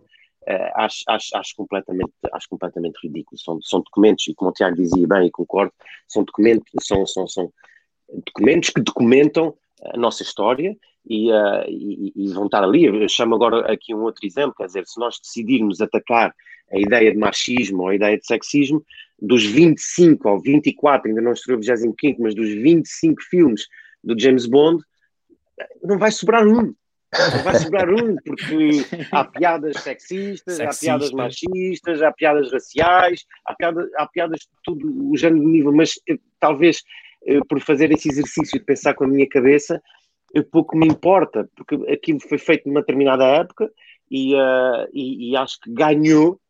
acho, 0.76 1.02
acho, 1.08 1.36
acho, 1.36 1.56
completamente, 1.56 2.12
acho 2.32 2.48
completamente 2.48 2.96
ridículo. 3.02 3.36
São, 3.36 3.60
são 3.60 3.80
documentos, 3.80 4.28
e 4.28 4.34
como 4.34 4.52
o 4.52 4.54
Tiago 4.54 4.76
dizia 4.76 5.08
bem, 5.08 5.26
e 5.26 5.30
concordo, 5.30 5.72
são 6.06 6.22
documentos, 6.22 6.70
são, 6.82 7.04
são, 7.04 7.26
são 7.26 7.52
documentos 8.24 8.70
que 8.70 8.80
documentam 8.80 9.56
a 9.92 9.96
nossa 9.96 10.22
história 10.22 10.76
e, 11.08 11.32
uh, 11.32 11.64
e, 11.66 12.12
e, 12.14 12.28
vão 12.28 12.46
estar 12.46 12.62
ali. 12.62 12.84
Eu 12.84 13.08
chamo 13.08 13.34
agora 13.34 13.72
aqui 13.72 13.94
um 13.94 14.02
outro 14.02 14.26
exemplo, 14.26 14.54
quer 14.54 14.66
dizer, 14.66 14.86
se 14.86 15.00
nós 15.00 15.18
decidirmos 15.18 15.80
atacar 15.80 16.34
a 16.70 16.78
ideia 16.78 17.10
de 17.10 17.16
machismo 17.16 17.82
ou 17.82 17.88
a 17.88 17.94
ideia 17.94 18.18
de 18.18 18.26
sexismo, 18.26 18.84
dos 19.20 19.44
25 19.44 20.28
ou 20.28 20.40
24, 20.40 21.08
ainda 21.08 21.22
não 21.22 21.32
estreou 21.32 21.58
o 21.58 21.62
25, 21.62 22.22
mas 22.22 22.34
dos 22.34 22.48
25 22.48 23.22
filmes 23.22 23.66
do 24.04 24.18
James 24.18 24.46
Bond, 24.46 24.82
não 25.82 25.98
vai 25.98 26.12
sobrar 26.12 26.46
um. 26.46 26.74
Não 27.34 27.42
vai 27.42 27.54
sobrar 27.54 27.88
um, 27.88 28.16
porque 28.16 28.84
há 29.10 29.24
piadas 29.24 29.80
sexistas, 29.80 30.56
Sexista. 30.56 30.92
há 30.92 30.98
piadas 30.98 31.10
machistas, 31.12 32.02
há 32.02 32.12
piadas 32.12 32.52
raciais, 32.52 33.24
há, 33.46 33.54
piada, 33.54 33.88
há 33.96 34.06
piadas 34.06 34.40
de 34.40 34.48
tudo 34.62 35.10
o 35.10 35.16
género 35.16 35.40
de 35.40 35.46
nível, 35.46 35.72
mas 35.72 35.92
eh, 36.06 36.18
talvez 36.38 36.82
eh, 37.26 37.40
por 37.48 37.60
fazer 37.60 37.90
esse 37.92 38.10
exercício 38.10 38.58
de 38.58 38.64
pensar 38.64 38.92
com 38.92 39.04
a 39.04 39.08
minha 39.08 39.26
cabeça, 39.26 39.82
eu 40.34 40.44
pouco 40.44 40.76
me 40.76 40.86
importa, 40.86 41.48
porque 41.56 41.74
aquilo 41.90 42.20
foi 42.20 42.38
feito 42.38 42.68
numa 42.68 42.80
determinada 42.80 43.24
época 43.24 43.70
e, 44.10 44.34
uh, 44.34 44.88
e, 44.92 45.30
e, 45.30 45.36
acho 45.36 45.58
que 45.60 45.72
ganhou 45.72 46.40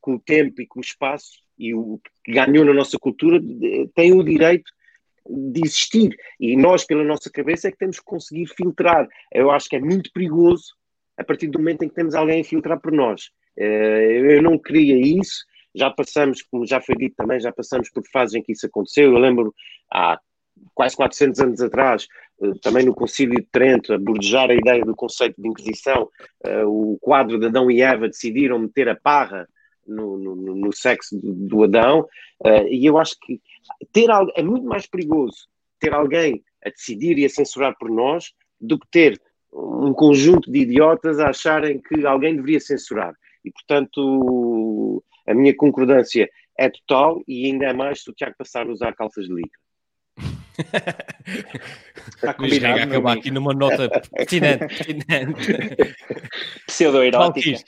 com 0.00 0.14
o 0.14 0.20
tempo 0.20 0.60
e 0.60 0.66
com 0.66 0.80
o 0.80 0.82
espaço 0.82 1.40
e 1.58 1.74
o 1.74 2.00
que 2.24 2.32
ganhou 2.32 2.64
na 2.64 2.72
nossa 2.72 2.98
cultura 2.98 3.40
tem 3.94 4.12
o 4.12 4.22
direito 4.22 4.70
de 5.28 5.60
existir. 5.64 6.16
E 6.38 6.56
nós 6.56 6.84
pela 6.84 7.02
nossa 7.02 7.30
cabeça 7.30 7.68
é 7.68 7.72
que 7.72 7.78
temos 7.78 7.98
que 7.98 8.04
conseguir 8.04 8.46
filtrar. 8.46 9.08
Eu 9.32 9.50
acho 9.50 9.68
que 9.68 9.76
é 9.76 9.80
muito 9.80 10.10
perigoso 10.12 10.74
a 11.16 11.24
partir 11.24 11.48
do 11.48 11.58
momento 11.58 11.82
em 11.82 11.88
que 11.88 11.94
temos 11.94 12.14
alguém 12.14 12.40
a 12.40 12.44
filtrar 12.44 12.80
por 12.80 12.92
nós. 12.92 13.30
Uh, 13.58 14.30
eu 14.30 14.42
não 14.42 14.58
queria 14.58 14.96
isso. 14.96 15.44
Já 15.74 15.90
passamos, 15.90 16.42
como 16.42 16.66
já 16.66 16.80
foi 16.80 16.94
dito 16.96 17.16
também, 17.16 17.40
já 17.40 17.52
passamos 17.52 17.90
por 17.90 18.02
fases 18.10 18.34
em 18.34 18.42
que 18.42 18.52
isso 18.52 18.66
aconteceu. 18.66 19.12
Eu 19.12 19.18
lembro 19.18 19.54
há 19.92 20.18
quase 20.74 20.96
400 20.96 21.40
anos 21.40 21.60
atrás, 21.60 22.06
eh, 22.42 22.52
também 22.62 22.84
no 22.84 22.94
Concílio 22.94 23.40
de 23.40 23.48
Trento, 23.50 23.92
a 23.92 23.98
bordejar 23.98 24.50
a 24.50 24.54
ideia 24.54 24.84
do 24.84 24.94
conceito 24.94 25.40
de 25.40 25.48
Inquisição, 25.48 26.08
eh, 26.44 26.64
o 26.64 26.98
quadro 27.00 27.38
de 27.38 27.46
Adão 27.46 27.70
e 27.70 27.80
Eva 27.80 28.08
decidiram 28.08 28.58
meter 28.58 28.88
a 28.88 28.96
parra 28.96 29.48
no, 29.86 30.18
no, 30.18 30.54
no 30.54 30.72
sexo 30.72 31.18
do, 31.22 31.64
Adão, 31.64 32.06
eh, 32.44 32.68
e 32.68 32.86
eu 32.86 32.98
acho 32.98 33.16
que 33.20 33.40
ter 33.92 34.08
é 34.34 34.42
muito 34.42 34.66
mais 34.66 34.86
perigoso 34.86 35.48
ter 35.78 35.94
alguém 35.94 36.42
a 36.64 36.70
decidir 36.70 37.18
e 37.18 37.24
a 37.24 37.28
censurar 37.28 37.76
por 37.78 37.90
nós 37.90 38.32
do 38.60 38.78
que 38.78 38.86
ter 38.90 39.20
um 39.52 39.92
conjunto 39.92 40.50
de 40.50 40.60
idiotas 40.60 41.18
a 41.18 41.30
acharem 41.30 41.80
que 41.80 42.06
alguém 42.06 42.34
deveria 42.36 42.60
censurar. 42.60 43.14
E, 43.44 43.50
portanto, 43.50 45.02
a 45.26 45.32
minha 45.32 45.54
concordância 45.56 46.28
é 46.58 46.68
total 46.68 47.22
e 47.26 47.46
ainda 47.46 47.66
é 47.66 47.72
mais 47.72 48.02
se 48.02 48.10
o 48.10 48.12
Tiago 48.12 48.34
passar 48.36 48.66
a 48.66 48.72
usar 48.72 48.94
calças 48.94 49.26
de 49.26 49.32
licra. 49.32 49.65
Está 52.16 52.34
combinado. 52.34 52.82
acabar 52.82 53.16
aqui 53.16 53.30
numa 53.30 53.52
nota 53.52 53.88
pertinente. 54.14 54.66
pertinente. 54.76 55.96
Pseudo-erótica. 56.66 57.64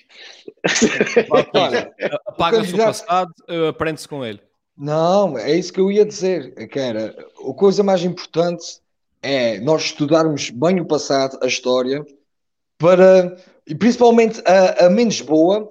Apaga-se 2.27 2.75
o 2.75 2.77
passado, 2.77 3.35
aprende-se 3.69 4.09
com 4.09 4.25
ele. 4.25 4.41
Não, 4.77 5.37
é 5.37 5.55
isso 5.57 5.73
que 5.73 5.81
eu 5.81 5.91
ia 5.91 6.05
dizer, 6.05 6.55
que 6.69 6.79
era, 6.79 7.15
a 7.49 7.55
coisa 7.55 7.83
mais 7.83 8.05
importante 8.05 8.81
é 9.21 9.59
nós 9.59 9.87
estudarmos 9.87 10.51
bem 10.51 10.81
o 10.81 10.87
passado, 10.87 11.39
a 11.43 11.47
história, 11.47 12.07
para, 12.79 13.37
e 13.67 13.75
principalmente 13.75 14.41
a, 14.47 14.87
a 14.87 14.91
menos 14.91 15.21
boa, 15.21 15.69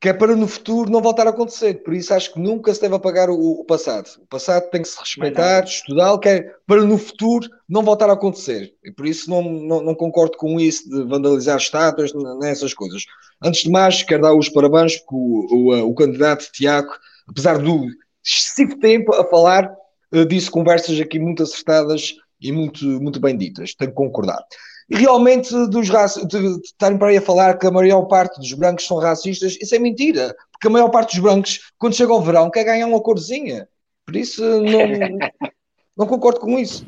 que 0.00 0.10
é 0.10 0.12
para 0.12 0.36
no 0.36 0.46
futuro 0.46 0.90
não 0.90 1.00
voltar 1.00 1.26
a 1.26 1.30
acontecer. 1.30 1.82
Por 1.82 1.94
isso 1.94 2.12
acho 2.12 2.32
que 2.32 2.40
nunca 2.40 2.72
se 2.74 2.80
deve 2.80 2.94
apagar 2.94 3.30
o, 3.30 3.60
o 3.60 3.64
passado. 3.64 4.08
O 4.20 4.26
passado 4.26 4.68
tem 4.70 4.82
que 4.82 4.88
se 4.88 4.98
respeitar, 4.98 5.64
estudar, 5.64 6.18
que 6.18 6.28
é 6.28 6.54
para 6.66 6.84
no 6.84 6.98
futuro 6.98 7.48
não 7.68 7.82
voltar 7.82 8.10
a 8.10 8.12
acontecer. 8.12 8.74
E 8.84 8.92
por 8.92 9.06
isso 9.06 9.30
não, 9.30 9.42
não, 9.42 9.82
não 9.82 9.94
concordo 9.94 10.36
com 10.36 10.60
isso 10.60 10.88
de 10.88 11.02
vandalizar 11.04 11.56
estátuas, 11.56 12.12
nessas 12.38 12.74
coisas. 12.74 13.04
Antes 13.42 13.62
de 13.62 13.70
mais, 13.70 14.02
quero 14.02 14.22
dar 14.22 14.34
os 14.34 14.48
parabéns 14.48 14.96
porque 14.98 15.14
o, 15.14 15.72
o, 15.72 15.90
o 15.90 15.94
candidato 15.94 16.50
Tiago, 16.52 16.90
apesar 17.26 17.58
do 17.58 17.86
excessivo 18.24 18.78
tempo 18.78 19.14
a 19.14 19.24
falar, 19.24 19.74
eh, 20.12 20.24
disse 20.24 20.50
conversas 20.50 21.00
aqui 21.00 21.18
muito 21.18 21.42
acertadas 21.42 22.14
e 22.40 22.52
muito, 22.52 22.84
muito 23.00 23.18
bem 23.18 23.36
ditas. 23.36 23.74
Tenho 23.74 23.90
que 23.90 23.96
concordar. 23.96 24.44
E 24.88 24.96
realmente, 24.96 25.52
dos 25.68 25.88
de, 25.88 26.60
estarem 26.64 26.96
para 26.96 27.08
aí 27.08 27.16
a 27.16 27.22
falar 27.22 27.58
que 27.58 27.66
a 27.66 27.70
maior 27.70 28.02
parte 28.02 28.38
dos 28.38 28.52
brancos 28.52 28.86
são 28.86 28.98
racistas, 28.98 29.56
isso 29.60 29.74
é 29.74 29.78
mentira. 29.78 30.34
Porque 30.52 30.68
a 30.68 30.70
maior 30.70 30.88
parte 30.90 31.14
dos 31.14 31.22
brancos, 31.22 31.72
quando 31.76 31.96
chega 31.96 32.12
ao 32.12 32.22
verão, 32.22 32.50
quer 32.50 32.64
ganhar 32.64 32.86
uma 32.86 33.00
corzinha. 33.00 33.68
Por 34.04 34.14
isso, 34.14 34.42
não, 34.42 35.18
não 35.96 36.06
concordo 36.06 36.40
com 36.40 36.58
isso. 36.58 36.86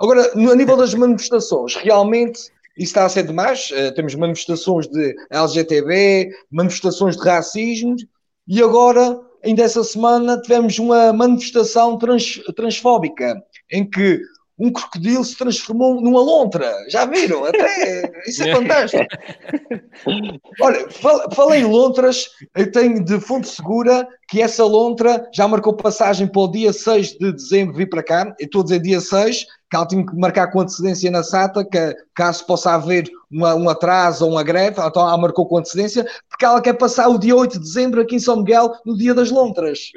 Agora, 0.00 0.34
no, 0.34 0.52
a 0.52 0.56
nível 0.56 0.76
das 0.76 0.94
manifestações, 0.94 1.74
realmente 1.76 2.40
isso 2.76 2.90
está 2.90 3.04
a 3.04 3.08
ser 3.08 3.26
demais. 3.26 3.70
Uh, 3.70 3.94
temos 3.94 4.14
manifestações 4.14 4.86
de 4.88 5.14
LGTB, 5.30 6.30
manifestações 6.50 7.16
de 7.16 7.22
racismo, 7.22 7.94
e 8.46 8.62
agora, 8.62 9.20
ainda 9.42 9.62
essa 9.62 9.82
semana, 9.84 10.40
tivemos 10.40 10.78
uma 10.78 11.12
manifestação 11.12 11.96
trans, 11.98 12.40
transfóbica, 12.56 13.42
em 13.70 13.88
que 13.88 14.20
um 14.58 14.72
crocodilo 14.72 15.24
se 15.24 15.36
transformou 15.36 16.00
numa 16.00 16.20
lontra. 16.20 16.72
Já 16.88 17.04
viram? 17.04 17.44
Até 17.44 18.12
isso 18.26 18.42
é 18.44 18.52
fantástico. 18.54 19.04
Olha, 20.60 20.86
falei 21.34 21.60
em 21.60 21.64
lontras, 21.64 22.30
eu 22.54 22.70
tenho 22.70 23.04
de 23.04 23.20
fonte 23.20 23.48
segura 23.48 24.06
que 24.28 24.40
essa 24.40 24.64
lontra 24.64 25.28
já 25.32 25.46
marcou 25.48 25.74
passagem 25.74 26.26
para 26.26 26.42
o 26.42 26.50
dia 26.50 26.72
6 26.72 27.18
de 27.18 27.32
dezembro 27.32 27.76
vir 27.76 27.88
para 27.88 28.02
cá. 28.02 28.34
Eu 28.38 28.46
estou 28.46 28.60
a 28.60 28.64
dizer 28.64 28.80
dia 28.80 29.00
6, 29.00 29.44
que 29.70 29.76
ela 29.76 29.86
tinha 29.86 30.06
que 30.06 30.16
marcar 30.16 30.50
com 30.50 30.60
antecedência 30.60 31.10
na 31.10 31.22
SATA, 31.22 31.64
que 31.64 31.96
caso 32.14 32.46
possa 32.46 32.74
haver 32.74 33.10
uma, 33.30 33.54
um 33.54 33.68
atraso 33.68 34.24
ou 34.24 34.32
uma 34.32 34.42
greve, 34.42 34.80
então 34.80 35.02
ela 35.02 35.18
marcou 35.18 35.46
com 35.46 35.58
antecedência, 35.58 36.06
porque 36.28 36.44
ela 36.44 36.60
quer 36.60 36.74
passar 36.74 37.08
o 37.08 37.18
dia 37.18 37.34
8 37.34 37.54
de 37.54 37.58
dezembro 37.58 38.00
aqui 38.00 38.16
em 38.16 38.20
São 38.20 38.36
Miguel, 38.36 38.72
no 38.86 38.96
dia 38.96 39.12
das 39.12 39.30
lontras. 39.30 39.90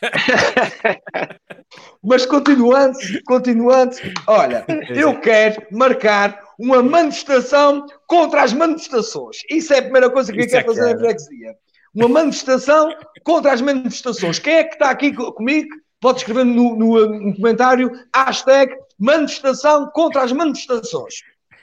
Mas 2.02 2.26
continuando, 2.26 2.98
continuando, 3.26 3.96
olha, 4.26 4.64
eu 4.90 5.18
quero 5.20 5.62
marcar 5.70 6.40
uma 6.58 6.82
manifestação 6.82 7.86
contra 8.06 8.42
as 8.42 8.52
manifestações. 8.52 9.38
Isso 9.50 9.72
é 9.72 9.78
a 9.78 9.82
primeira 9.82 10.10
coisa 10.10 10.32
que 10.32 10.40
Isso 10.40 10.56
eu 10.56 10.60
quero 10.60 10.72
é 10.72 10.74
fazer 10.74 10.94
na 10.94 10.98
freguesia. 10.98 11.54
Uma 11.94 12.08
manifestação 12.08 12.94
contra 13.24 13.52
as 13.52 13.60
manifestações. 13.60 14.38
Quem 14.38 14.54
é 14.54 14.64
que 14.64 14.74
está 14.74 14.90
aqui 14.90 15.12
comigo? 15.12 15.68
Pode 16.00 16.18
escrever 16.18 16.44
no, 16.44 16.76
no, 16.76 17.06
no 17.06 17.36
comentário 17.36 17.90
hashtag 18.14 18.74
manifestação 18.98 19.90
contra 19.90 20.22
as 20.22 20.32
manifestações. 20.32 21.14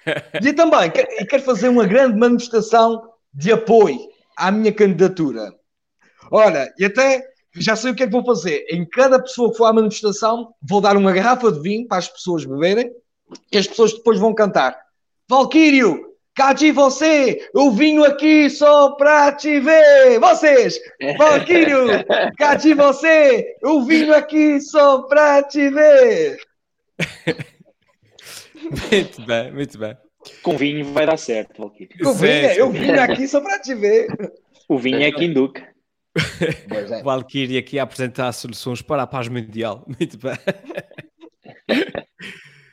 E 0.42 0.54
também 0.54 0.90
quero, 0.90 1.28
quero 1.28 1.44
fazer 1.44 1.68
uma 1.68 1.86
grande 1.86 2.18
manifestação 2.18 3.10
de 3.34 3.52
apoio 3.52 4.00
à 4.38 4.50
minha 4.50 4.72
candidatura. 4.72 5.54
Olha, 6.32 6.74
e 6.80 6.86
até 6.86 7.28
já 7.60 7.76
sei 7.76 7.92
o 7.92 7.96
que 7.96 8.04
é 8.04 8.06
que 8.06 8.12
vou 8.12 8.26
fazer. 8.26 8.66
Em 8.70 8.86
cada 8.86 9.22
pessoa 9.22 9.52
que 9.52 9.58
for 9.58 9.66
à 9.66 9.74
manifestação, 9.74 10.54
vou 10.62 10.82
dar 10.82 10.96
uma 10.98 11.12
garrafa 11.12 11.52
de 11.52 11.60
vinho 11.60 11.88
para 11.88 11.98
as 11.98 12.08
pessoas 12.08 12.46
beberem 12.46 12.92
e 13.52 13.58
as 13.58 13.68
pessoas 13.68 13.94
depois 13.94 14.20
vão 14.20 14.34
cantar. 14.34 14.78
Valquírio, 15.30 16.14
cá 16.36 16.54
de 16.54 16.72
você, 16.72 17.50
eu 17.54 17.72
vim 17.72 18.04
aqui 18.06 18.50
só 18.50 18.92
para 18.92 19.32
te 19.34 19.60
ver. 19.60 20.20
Vocês, 20.20 20.80
Valquírio, 21.18 21.88
cá 22.38 22.56
de 22.56 22.74
você, 22.74 23.58
eu 23.62 23.82
vim 23.84 24.10
aqui 24.12 24.62
só 24.62 25.02
para 25.04 25.44
te 25.44 25.70
ver. 25.70 26.40
muito 28.92 29.22
bem, 29.26 29.52
muito 29.52 29.78
bem. 29.78 29.98
Com 30.44 30.58
vinho 30.58 30.86
vai 30.94 31.06
dar 31.06 31.18
certo, 31.18 31.62
Valquírio. 31.62 31.98
Com 32.04 32.14
vinho, 32.14 32.52
eu 32.52 32.70
vim 32.72 32.92
aqui 32.92 33.28
só 33.28 33.42
para 33.42 33.60
te 33.60 33.74
ver. 33.74 34.08
O 34.70 34.78
vinho 34.78 35.02
é 35.02 35.12
Quinduca. 36.18 36.96
É. 36.96 37.02
Valkyrie 37.04 37.58
aqui 37.58 37.80
a 37.80 37.84
apresentar 37.84 38.32
soluções 38.32 38.82
para 38.82 39.04
a 39.04 39.08
paz 39.08 39.28
mundial. 39.28 39.86
Muito 39.88 40.18
bem. 40.18 40.38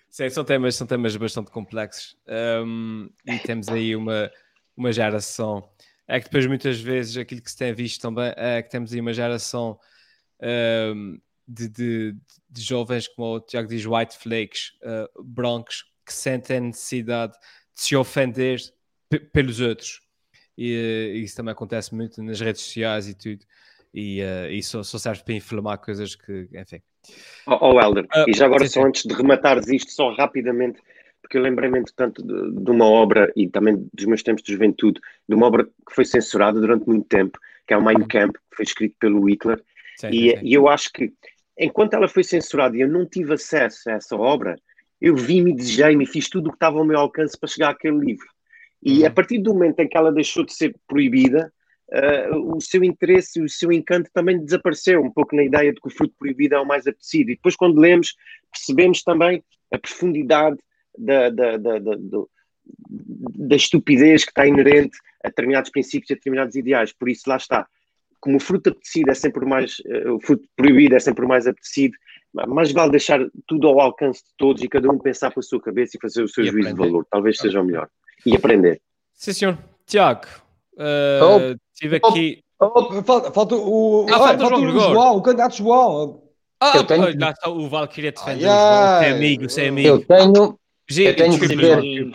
Sim, 0.08 0.30
são 0.30 0.44
temas, 0.44 0.76
são 0.76 0.86
temas 0.86 1.16
bastante 1.16 1.50
complexos. 1.50 2.16
Um, 2.64 3.10
e 3.26 3.38
temos 3.38 3.68
aí 3.68 3.96
uma, 3.96 4.30
uma 4.76 4.92
geração. 4.92 5.68
É 6.06 6.20
que 6.20 6.26
depois, 6.26 6.46
muitas 6.46 6.78
vezes, 6.80 7.16
aquilo 7.16 7.42
que 7.42 7.50
se 7.50 7.56
tem 7.56 7.72
visto 7.72 8.00
também 8.00 8.32
é 8.36 8.62
que 8.62 8.70
temos 8.70 8.92
aí 8.92 9.00
uma 9.00 9.12
geração 9.12 9.78
um, 10.94 11.18
de, 11.48 11.68
de, 11.68 12.16
de, 12.48 12.62
jovens, 12.62 13.08
como 13.08 13.36
o 13.36 13.40
Tiago 13.40 13.68
diz, 13.68 13.84
white 13.86 14.16
flakes, 14.16 14.72
uh, 14.82 15.22
brancos, 15.24 15.84
que 16.06 16.12
sentem 16.12 16.58
a 16.58 16.60
necessidade 16.60 17.32
de 17.32 17.80
se 17.82 17.96
ofender 17.96 18.60
pelos 19.32 19.60
outros 19.60 20.03
e, 20.56 21.12
e, 21.14 21.24
isso 21.24 21.36
também 21.36 21.52
acontece 21.52 21.94
muito 21.94 22.22
nas 22.22 22.40
redes 22.40 22.62
sociais 22.62 23.08
e 23.08 23.14
tudo, 23.14 23.44
e, 23.92 24.22
uh, 24.22 24.50
e 24.50 24.62
só, 24.62 24.82
só, 24.82 24.98
serve 24.98 25.22
para 25.22 25.34
inflamar 25.34 25.78
coisas 25.78 26.14
que, 26.14 26.48
enfim. 26.52 26.80
Oh, 27.46 27.58
oh 27.60 27.80
Helder, 27.80 28.04
uh, 28.04 28.28
e 28.28 28.32
já 28.32 28.46
agora 28.46 28.66
sim, 28.66 28.74
só 28.74 28.82
sim. 28.82 28.88
antes 28.88 29.04
de 29.04 29.14
rematares 29.14 29.68
isto, 29.68 29.92
só 29.92 30.12
rapidamente, 30.12 30.80
porque 31.22 31.38
eu 31.38 31.42
lembrei-me, 31.42 31.78
entretanto, 31.78 32.22
de, 32.22 32.64
de, 32.64 32.70
uma 32.70 32.86
obra, 32.86 33.32
e 33.36 33.48
também 33.48 33.88
dos 33.92 34.04
meus 34.06 34.22
tempos 34.22 34.42
de 34.42 34.52
juventude, 34.52 35.00
de 35.28 35.34
uma 35.34 35.46
obra 35.46 35.64
que 35.64 35.94
foi 35.94 36.04
censurada 36.04 36.60
durante 36.60 36.86
muito 36.86 37.06
tempo, 37.06 37.38
que 37.66 37.72
é 37.72 37.76
o 37.76 37.82
Mein. 37.82 38.06
Kampf, 38.06 38.38
que 38.50 38.56
foi 38.56 38.64
escrito 38.64 38.96
pelo 38.98 39.28
Hitler, 39.28 39.62
sim, 39.96 40.08
e, 40.10 40.34
e 40.42 40.54
eu 40.54 40.68
acho 40.68 40.92
que, 40.92 41.12
enquanto 41.58 41.94
ela 41.94 42.08
foi 42.08 42.24
censurada 42.24 42.76
e 42.76 42.80
eu 42.80 42.88
não 42.88 43.06
tive 43.06 43.34
acesso 43.34 43.88
a 43.88 43.94
essa 43.94 44.16
obra, 44.16 44.56
eu 45.00 45.14
vi-me, 45.14 45.54
desejei-me 45.54 46.04
e 46.04 46.06
fiz 46.06 46.28
tudo 46.28 46.46
o 46.46 46.50
que 46.50 46.56
estava 46.56 46.78
ao 46.78 46.84
meu 46.84 46.98
alcance 46.98 47.38
para 47.38 47.48
chegar 47.48 47.70
àquele 47.70 47.98
livro. 47.98 48.26
E 48.84 49.00
Uhum. 49.00 49.06
a 49.06 49.10
partir 49.10 49.38
do 49.38 49.54
momento 49.54 49.80
em 49.80 49.88
que 49.88 49.96
ela 49.96 50.12
deixou 50.12 50.44
de 50.44 50.52
ser 50.52 50.74
proibida, 50.86 51.50
uh, 51.90 52.56
o 52.56 52.60
seu 52.60 52.84
interesse 52.84 53.40
e 53.40 53.42
o 53.42 53.48
seu 53.48 53.72
encanto 53.72 54.10
também 54.12 54.38
desapareceu, 54.44 55.02
um 55.02 55.10
pouco 55.10 55.34
na 55.34 55.42
ideia 55.42 55.72
de 55.72 55.80
que 55.80 55.88
o 55.88 55.90
fruto 55.90 56.14
proibido 56.18 56.54
é 56.54 56.60
o 56.60 56.66
mais 56.66 56.86
apetecido. 56.86 57.30
E 57.30 57.34
depois, 57.36 57.56
quando 57.56 57.80
lemos, 57.80 58.14
percebemos 58.52 59.02
também 59.02 59.42
a 59.72 59.78
profundidade 59.78 60.58
da, 60.98 61.30
da, 61.30 61.56
da, 61.56 61.78
da, 61.78 61.96
da 63.36 63.56
estupidez 63.56 64.24
que 64.24 64.30
está 64.30 64.46
inerente 64.46 64.96
a 65.24 65.28
determinados 65.28 65.70
princípios 65.70 66.10
e 66.10 66.12
a 66.12 66.16
determinados 66.16 66.54
ideais. 66.54 66.92
Por 66.92 67.08
isso, 67.08 67.22
lá 67.28 67.36
está. 67.36 67.66
Como 68.20 68.36
o 68.36 68.40
fruto 68.40 68.70
apetecido 68.70 69.10
é 69.10 69.14
sempre 69.14 69.44
o 69.44 69.48
mais, 69.48 69.76
eh, 69.86 70.10
o 70.10 70.18
fruto 70.20 70.48
proibido 70.56 70.94
é 70.94 70.98
sempre 70.98 71.24
o 71.24 71.28
mais 71.28 71.46
apetecido, 71.46 71.94
mais 72.48 72.72
vale 72.72 72.90
deixar 72.92 73.20
tudo 73.46 73.68
ao 73.68 73.80
alcance 73.80 74.22
de 74.24 74.30
todos 74.38 74.62
e 74.62 74.68
cada 74.68 74.90
um 74.90 74.98
pensar 74.98 75.30
com 75.32 75.40
a 75.40 75.42
sua 75.42 75.60
cabeça 75.60 75.96
e 75.96 76.00
fazer 76.00 76.22
o 76.22 76.28
seu 76.28 76.42
E 76.44 76.48
juízo 76.48 76.68
de 76.68 76.72
aprender. 76.72 76.90
valor. 76.90 77.06
Talvez 77.10 77.36
seja 77.36 77.60
o 77.60 77.64
melhor. 77.64 77.88
E 78.26 78.34
aprender. 78.34 78.80
Sim, 79.14 79.32
senhor. 79.32 79.58
Tiago, 79.86 80.26
eh, 80.78 81.20
Oh. 81.22 81.56
tive 81.74 81.96
aqui. 81.96 82.42
Oh, 82.60 83.02
falta, 83.02 83.30
falta 83.32 83.54
o, 83.56 84.06
Ah, 84.08 84.18
falta 84.18 84.34
o 84.36 84.48
falta 84.48 84.56
João 84.56 84.76
o. 84.76 84.80
João, 84.80 85.16
o 85.18 85.22
candidato 85.22 85.56
João. 85.56 86.22
Ah, 86.60 86.72
Eu 86.76 86.84
tenho- 86.84 87.02
olha, 87.02 87.16
lá 87.18 87.30
está 87.30 87.50
o 87.50 87.68
Val 87.68 87.86
queria 87.88 88.12
defender. 88.12 88.40
Você 88.40 89.04
é 89.06 89.10
amigo, 89.10 89.50
você 89.50 89.64
é 89.64 89.68
amigo. 89.68 89.88
Eu 89.88 90.06
tenho, 90.06 90.58
eu 90.98 91.16
tenho 91.16 91.38
que 91.38 91.48
dizer- 91.48 92.12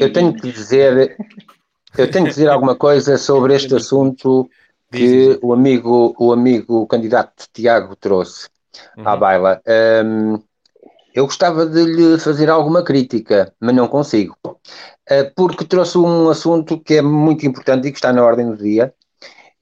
eu 0.00 0.12
tenho 0.12 0.34
que 0.34 0.52
dizer, 0.52 1.16
eu 1.98 2.10
tenho 2.10 2.24
que 2.24 2.30
dizer 2.30 2.48
alguma 2.48 2.74
coisa 2.76 3.18
sobre 3.18 3.54
este 3.54 3.74
assunto 3.74 4.48
que 4.90 5.38
o 5.42 5.52
amigo, 5.52 6.14
o 6.18 6.32
amigo 6.32 6.82
o 6.82 6.86
candidato 6.86 7.46
Tiago 7.52 7.94
trouxe 7.96 8.48
à 9.04 9.12
Uhum. 9.14 9.18
baila. 9.20 9.60
Hum, 10.06 10.38
eu 11.14 11.24
gostava 11.26 11.66
de 11.66 11.84
lhe 11.84 12.18
fazer 12.18 12.48
alguma 12.48 12.82
crítica, 12.82 13.52
mas 13.60 13.74
não 13.74 13.88
consigo, 13.88 14.36
Uh, 14.44 14.53
porque 15.36 15.64
trouxe 15.64 15.98
um 15.98 16.28
assunto 16.30 16.80
que 16.80 16.94
é 16.94 17.02
muito 17.02 17.46
importante 17.46 17.88
e 17.88 17.92
que 17.92 17.98
está 17.98 18.12
na 18.12 18.24
ordem 18.24 18.50
do 18.50 18.56
dia. 18.56 18.94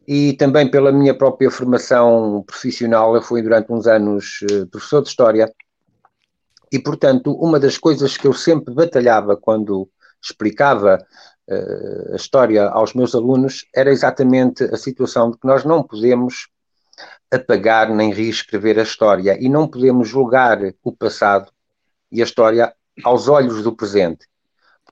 E 0.06 0.32
também 0.34 0.70
pela 0.70 0.90
minha 0.90 1.14
própria 1.14 1.50
formação 1.50 2.42
profissional, 2.46 3.14
eu 3.14 3.22
fui 3.22 3.40
durante 3.40 3.72
uns 3.72 3.86
anos 3.86 4.40
uh, 4.50 4.66
professor 4.66 5.02
de 5.02 5.08
História, 5.08 5.52
e 6.72 6.78
portanto, 6.78 7.32
uma 7.34 7.60
das 7.60 7.78
coisas 7.78 8.16
que 8.16 8.26
eu 8.26 8.32
sempre 8.32 8.74
batalhava 8.74 9.36
quando 9.36 9.88
explicava 10.20 10.98
uh, 11.48 12.12
a 12.12 12.16
história 12.16 12.64
aos 12.64 12.94
meus 12.94 13.14
alunos 13.14 13.66
era 13.74 13.90
exatamente 13.90 14.64
a 14.64 14.76
situação 14.76 15.30
de 15.30 15.38
que 15.38 15.46
nós 15.46 15.64
não 15.64 15.82
podemos 15.82 16.48
apagar 17.30 17.88
nem 17.88 18.12
reescrever 18.12 18.78
a 18.78 18.82
história 18.82 19.36
e 19.40 19.48
não 19.48 19.68
podemos 19.68 20.08
julgar 20.08 20.58
o 20.82 20.92
passado 20.92 21.50
e 22.10 22.20
a 22.20 22.24
história 22.24 22.74
aos 23.04 23.28
olhos 23.28 23.62
do 23.62 23.74
presente. 23.74 24.26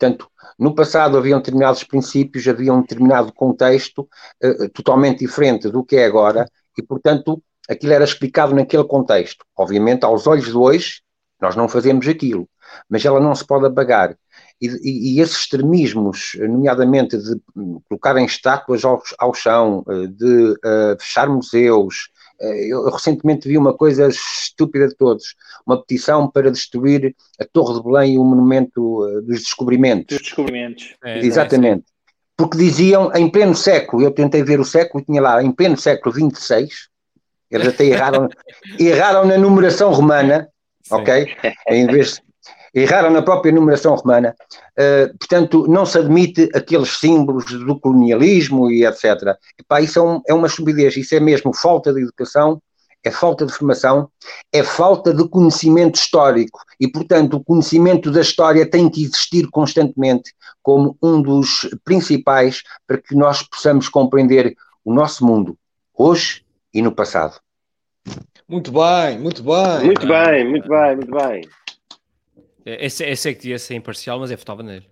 Portanto, 0.01 0.30
no 0.59 0.74
passado 0.74 1.18
haviam 1.18 1.38
determinados 1.38 1.84
princípios, 1.84 2.48
havia 2.48 2.72
um 2.72 2.80
determinado 2.80 3.34
contexto 3.34 4.09
uh, 4.42 4.68
totalmente 4.70 5.18
diferente 5.18 5.68
do 5.68 5.84
que 5.84 5.96
é 5.96 6.07
agora 6.07 6.46
e, 6.76 6.82
portanto, 6.82 7.42
aquilo 7.68 7.92
era 7.92 8.05
explicado 8.05 8.55
naquele 8.55 8.84
contexto. 8.84 9.44
Obviamente, 9.55 10.05
aos 10.05 10.26
olhos 10.26 10.46
de 10.46 10.57
hoje, 10.57 11.03
nós 11.38 11.55
não 11.55 11.68
fazemos 11.68 12.09
aquilo, 12.09 12.48
mas 12.88 13.05
ela 13.05 13.20
não 13.20 13.34
se 13.34 13.46
pode 13.46 13.66
apagar. 13.66 14.16
E, 14.59 14.68
e, 14.68 15.16
e 15.16 15.20
esses 15.20 15.36
extremismos, 15.36 16.32
nomeadamente 16.38 17.18
de 17.18 17.38
colocarem 17.86 18.24
estátuas 18.24 18.82
ao, 18.86 19.03
ao 19.18 19.34
chão, 19.34 19.84
de 20.16 20.53
uh, 20.53 20.98
fechar 20.98 21.28
museus, 21.28 22.09
eu 22.41 22.88
recentemente 22.91 23.47
vi 23.47 23.59
uma 23.59 23.74
coisa 23.74 24.09
estúpida 24.09 24.88
de 24.88 24.97
todos, 24.97 25.34
uma 25.66 25.80
petição 25.80 26.30
para 26.30 26.51
destruir 26.51 27.14
a 27.38 27.45
Torre 27.45 27.74
de 27.74 27.82
Belém 27.84 28.14
e 28.14 28.18
o 28.18 28.24
Monumento 28.24 29.05
uh, 29.05 29.22
dos 29.22 29.41
Descobrimentos. 29.41 30.16
Dos 30.16 30.26
descobrimentos. 30.26 30.97
É, 31.05 31.18
Exatamente. 31.18 31.84
Porque 32.36 32.57
diziam, 32.57 33.12
em 33.14 33.28
pleno 33.28 33.55
século, 33.55 34.03
eu 34.03 34.11
tentei 34.11 34.43
ver 34.43 34.59
o 34.59 34.64
século, 34.64 35.05
tinha 35.05 35.20
lá, 35.20 35.43
em 35.43 35.53
pleno 35.53 35.76
século 35.76 36.14
26, 36.14 36.88
eles 37.51 37.68
até 37.68 37.84
erraram, 37.84 38.28
erraram 38.80 39.26
na 39.26 39.36
numeração 39.36 39.93
romana, 39.93 40.49
Sim. 40.82 40.95
ok? 40.95 41.36
Em 41.68 41.86
vez 41.86 42.22
erraram 42.75 43.11
na 43.11 43.23
própria 43.23 43.53
numeração 43.53 43.95
romana, 43.95 44.35
uh, 44.79 45.18
portanto, 45.18 45.66
não 45.68 45.85
se 45.85 45.99
admite 45.99 46.49
aqueles 46.55 46.99
símbolos 46.99 47.45
do 47.47 47.79
colonialismo 47.79 48.71
e 48.71 48.85
etc. 48.85 49.37
Epá, 49.59 49.81
isso 49.81 49.99
é, 49.99 50.03
um, 50.03 50.23
é 50.29 50.35
uma 50.35 50.47
estupidez, 50.47 50.97
isso 50.97 51.14
é 51.14 51.21
mesmo 51.21 51.55
falta 51.55 51.93
de 51.93 52.03
educação, 52.03 52.61
é 53.03 53.11
falta 53.11 53.47
de 53.47 53.53
formação, 53.53 54.11
é 54.53 54.62
falta 54.62 55.14
de 55.14 55.27
conhecimento 55.29 55.97
histórico 55.97 56.61
e, 56.79 56.87
portanto, 56.87 57.39
o 57.39 57.45
conhecimento 57.45 58.11
da 58.11 58.21
história 58.21 58.68
tem 58.68 58.89
que 58.91 59.03
existir 59.03 59.49
constantemente 59.51 60.35
como 60.62 60.97
um 61.03 61.23
dos 61.23 61.68
principais 61.85 62.62
para 62.87 62.99
que 62.99 63.14
nós 63.14 63.43
possamos 63.43 63.89
compreender 63.89 64.55
o 64.85 64.93
nosso 64.93 65.25
mundo, 65.25 65.57
hoje 65.97 66.45
e 66.73 66.83
no 66.83 66.93
passado. 66.93 67.41
Muito 68.49 68.73
bem, 68.73 69.18
muito 69.18 69.43
bem. 69.43 69.87
Muito 69.87 70.07
bem, 70.07 70.49
muito 70.49 70.68
bem, 70.68 70.97
muito 70.97 71.11
bem. 71.12 71.43
Esse, 72.64 73.04
esse 73.04 73.30
é 73.30 73.34
que 73.34 73.40
devia 73.40 73.58
ser 73.58 73.74
imparcial, 73.74 74.18
mas 74.18 74.30
eu 74.30 74.36
votava 74.36 74.62
nele. 74.62 74.88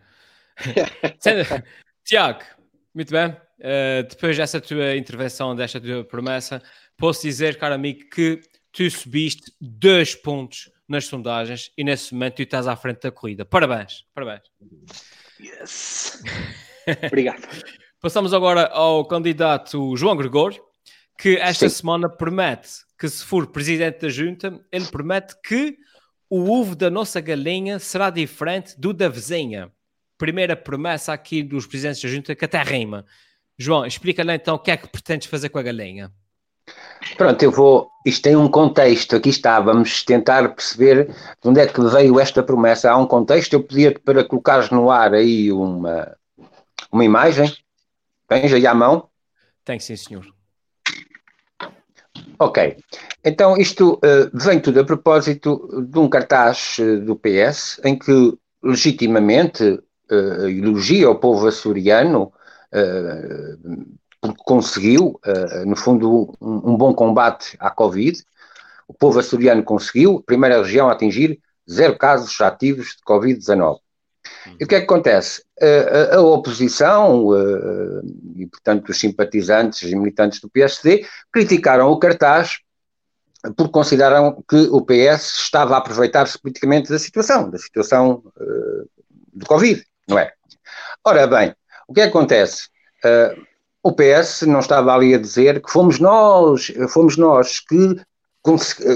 Tiago, 2.04 2.42
muito 2.94 3.12
bem. 3.12 3.28
Uh, 3.58 4.06
depois 4.08 4.36
dessa 4.36 4.60
tua 4.60 4.96
intervenção, 4.96 5.54
desta 5.54 5.80
tua 5.80 6.04
promessa, 6.04 6.62
posso 6.96 7.22
dizer, 7.22 7.58
caro 7.58 7.74
amigo, 7.74 8.08
que 8.08 8.40
tu 8.72 8.88
subiste 8.90 9.52
dois 9.60 10.14
pontos 10.14 10.70
nas 10.88 11.06
sondagens 11.06 11.70
e 11.76 11.84
nesse 11.84 12.14
momento 12.14 12.36
tu 12.36 12.42
estás 12.42 12.66
à 12.66 12.76
frente 12.76 13.02
da 13.02 13.10
corrida. 13.10 13.44
Parabéns, 13.44 14.04
parabéns. 14.14 14.42
Yes. 15.40 16.22
Obrigado. 17.06 17.46
Passamos 18.00 18.32
agora 18.32 18.68
ao 18.68 19.04
candidato 19.06 19.96
João 19.96 20.16
Gregório, 20.16 20.62
que 21.18 21.36
esta 21.36 21.68
Sim. 21.68 21.74
semana 21.74 22.08
promete 22.08 22.68
que 22.98 23.08
se 23.08 23.24
for 23.24 23.46
presidente 23.48 24.00
da 24.00 24.08
junta, 24.08 24.60
ele 24.72 24.86
promete 24.86 25.34
que 25.42 25.76
o 26.30 26.50
ovo 26.50 26.74
da 26.74 26.90
nossa 26.90 27.20
galinha 27.20 27.78
será 27.78 28.10
diferente 28.10 28.78
do 28.78 28.92
da 28.92 29.08
vizinha. 29.08 29.70
Primeira 30.16 30.56
promessa 30.56 31.12
aqui 31.12 31.42
dos 31.42 31.66
presidentes 31.66 32.02
da 32.02 32.08
junta 32.08 32.34
que 32.34 32.44
até 32.44 32.62
rima. 32.62 33.04
João, 33.56 33.86
explica-lhe 33.86 34.34
então 34.34 34.56
o 34.56 34.58
que 34.58 34.70
é 34.70 34.76
que 34.76 34.88
pretendes 34.88 35.28
fazer 35.28 35.48
com 35.48 35.58
a 35.58 35.62
galinha. 35.62 36.12
Pronto, 37.16 37.42
eu 37.42 37.50
vou. 37.50 37.90
Isto 38.04 38.22
tem 38.22 38.36
um 38.36 38.48
contexto, 38.48 39.16
aqui 39.16 39.30
está. 39.30 39.58
Vamos 39.60 40.04
tentar 40.04 40.54
perceber 40.54 41.06
de 41.06 41.48
onde 41.48 41.60
é 41.60 41.66
que 41.66 41.80
veio 41.80 42.20
esta 42.20 42.42
promessa. 42.42 42.90
Há 42.90 42.96
um 42.96 43.06
contexto, 43.06 43.54
eu 43.54 43.62
pedia 43.62 43.98
para 43.98 44.24
colocares 44.24 44.70
no 44.70 44.90
ar 44.90 45.14
aí 45.14 45.50
uma, 45.50 46.16
uma 46.92 47.04
imagem. 47.04 47.52
Tens 48.26 48.52
aí 48.52 48.66
à 48.66 48.74
mão? 48.74 49.08
Tem 49.64 49.78
sim, 49.78 49.96
senhor. 49.96 50.26
Ok. 52.38 52.76
Então, 53.24 53.56
isto 53.56 53.94
uh, 53.94 54.30
vem 54.32 54.60
tudo 54.60 54.80
a 54.80 54.84
propósito 54.84 55.82
de 55.82 55.98
um 55.98 56.08
cartaz 56.08 56.76
uh, 56.78 57.00
do 57.00 57.16
PS 57.16 57.80
em 57.84 57.98
que 57.98 58.38
legitimamente 58.62 59.64
uh, 60.10 60.48
elogia 60.48 61.10
o 61.10 61.18
povo 61.18 61.46
açoriano 61.46 62.32
porque 64.20 64.42
conseguiu, 64.44 65.18
no 65.64 65.74
fundo, 65.74 66.36
um, 66.38 66.72
um, 66.72 66.76
bom 66.76 66.92
combate 66.92 67.56
à 67.58 67.70
Covid. 67.70 68.22
O 68.86 68.92
povo 68.92 69.18
açoriano 69.18 69.62
conseguiu, 69.62 70.22
primeira 70.26 70.58
região 70.58 70.90
a 70.90 70.92
atingir 70.92 71.40
zero 71.70 71.96
casos 71.96 72.38
ativos 72.42 72.88
de 72.88 73.02
Covid-19. 73.06 73.78
E 74.58 74.64
o 74.64 74.66
que 74.66 74.74
é 74.74 74.78
que 74.78 74.84
acontece? 74.84 75.42
A, 76.12 76.20
oposição 76.20 77.30
e, 78.36 78.46
portanto, 78.46 78.88
os 78.90 78.98
simpatizantes 78.98 79.82
e 79.82 79.96
militantes 79.96 80.40
do 80.40 80.48
PSD 80.48 81.06
criticaram 81.32 81.90
o 81.90 81.98
cartaz 81.98 82.58
porque 83.56 83.72
consideraram 83.72 84.42
que 84.48 84.68
o 84.70 84.84
PS 84.84 85.38
estava 85.44 85.74
a 85.74 85.78
aproveitar-se 85.78 86.38
politicamente 86.38 86.90
da 86.90 86.98
situação, 86.98 87.48
da 87.50 87.58
situação 87.58 88.22
uh, 88.36 88.88
de 89.32 89.46
Covid, 89.46 89.84
não 90.08 90.18
é? 90.18 90.32
Ora 91.04 91.26
bem, 91.26 91.54
o 91.86 91.94
que, 91.94 92.00
é 92.00 92.04
que 92.04 92.10
acontece? 92.10 92.68
Uh, 93.04 93.40
o 93.82 93.92
PS 93.92 94.42
não 94.42 94.58
estava 94.58 94.92
ali 94.92 95.14
a 95.14 95.18
dizer 95.18 95.62
que 95.62 95.70
fomos 95.70 96.00
nós, 96.00 96.72
fomos 96.88 97.16
nós 97.16 97.60
que 97.60 97.96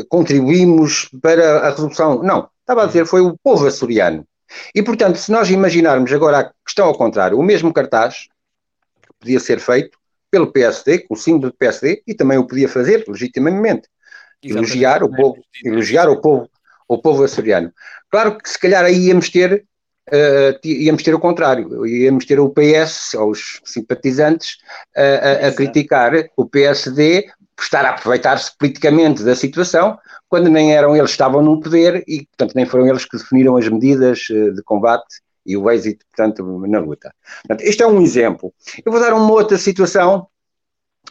contribuímos 0.09 1.09
para 1.21 1.61
a 1.61 1.71
resolução. 1.71 2.23
Não, 2.23 2.49
estava 2.61 2.85
a 2.85 2.87
dizer 2.87 3.07
foi 3.07 3.21
o 3.21 3.37
povo 3.43 3.67
açoriano. 3.67 4.27
E, 4.75 4.83
portanto, 4.83 5.17
se 5.17 5.31
nós 5.31 5.51
imaginarmos 5.51 6.13
agora 6.13 6.39
a 6.41 6.53
questão 6.65 6.87
ao 6.87 6.97
contrário, 6.97 7.39
o 7.39 7.43
mesmo 7.43 7.73
cartaz 7.73 8.29
podia 9.21 9.41
ser 9.41 9.61
feito 9.61 9.99
pelo 10.31 10.51
PSD, 10.51 11.01
com 11.01 11.15
o 11.15 11.17
símbolo 11.17 11.51
do 11.51 11.57
PSD, 11.57 12.03
e 12.07 12.15
também 12.15 12.39
o 12.39 12.47
podia 12.47 12.69
fazer 12.69 13.05
legitimamente. 13.07 13.89
Elogiar 14.43 15.05
o 15.05 15.11
povo, 15.11 15.37
elogiar 15.65 16.09
o 16.09 16.21
povo, 16.21 16.49
o 16.89 16.99
povo 16.99 17.23
açoriano. 17.23 17.73
Claro 18.11 18.39
que 18.39 18.49
se 18.49 18.59
calhar 18.59 18.85
aí 18.85 19.09
íamos 19.09 19.31
ter 19.31 19.65
uh, 20.09 20.67
íamos 20.67 21.03
ter 21.03 21.15
o 21.15 21.21
contrário, 21.21 21.87
íamos 21.87 22.25
ter 22.25 22.41
o 22.41 22.51
PS, 22.51 23.15
ou 23.15 23.31
os 23.31 23.61
simpatizantes, 23.65 24.57
uh, 24.97 25.45
a, 25.45 25.49
a 25.49 25.53
criticar 25.53 26.13
o 26.37 26.47
PSD 26.47 27.31
estar 27.65 27.85
a 27.85 27.91
aproveitar-se 27.91 28.51
politicamente 28.59 29.23
da 29.23 29.35
situação, 29.35 29.99
quando 30.29 30.49
nem 30.49 30.75
eram 30.75 30.97
eles 30.97 31.11
que 31.11 31.15
estavam 31.15 31.43
no 31.43 31.61
poder 31.61 32.03
e, 32.07 32.27
portanto, 32.27 32.55
nem 32.55 32.67
foram 32.67 32.87
eles 32.89 33.05
que 33.05 33.17
definiram 33.17 33.57
as 33.57 33.69
medidas 33.69 34.19
de 34.19 34.63
combate 34.65 35.21
e 35.45 35.57
o 35.57 35.71
êxito, 35.71 36.05
portanto, 36.07 36.67
na 36.67 36.79
luta. 36.79 37.13
Portanto, 37.47 37.67
este 37.69 37.83
é 37.83 37.87
um 37.87 38.01
exemplo. 38.01 38.53
Eu 38.85 38.93
vou 38.93 39.01
dar 39.01 39.13
uma 39.13 39.31
outra 39.31 39.59
situação 39.59 40.27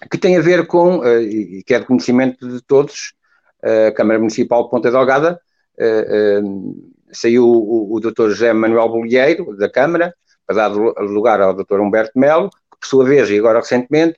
que 0.10 0.18
tem 0.18 0.38
a 0.38 0.42
ver 0.42 0.66
com, 0.68 1.06
e 1.06 1.64
que 1.64 1.74
é 1.74 1.80
de 1.80 1.86
conhecimento 1.86 2.48
de 2.48 2.62
todos, 2.62 3.14
a 3.62 3.92
Câmara 3.92 4.20
Municipal 4.20 4.64
de 4.64 4.70
Ponta 4.70 4.90
Delgada, 4.90 5.40
saiu 7.12 7.46
o, 7.46 7.96
o 7.96 8.00
Dr. 8.00 8.30
José 8.30 8.54
Manuel 8.54 8.90
Bolieiro, 8.90 9.56
da 9.58 9.70
Câmara, 9.70 10.16
para 10.48 10.56
dar 10.56 10.68
lugar 10.70 11.42
ao 11.42 11.54
Dr. 11.54 11.80
Humberto 11.80 12.18
Melo, 12.18 12.50
que 12.50 12.80
por 12.80 12.88
sua 12.88 13.06
vez, 13.06 13.30
e 13.30 13.38
agora 13.38 13.60
recentemente, 13.60 14.18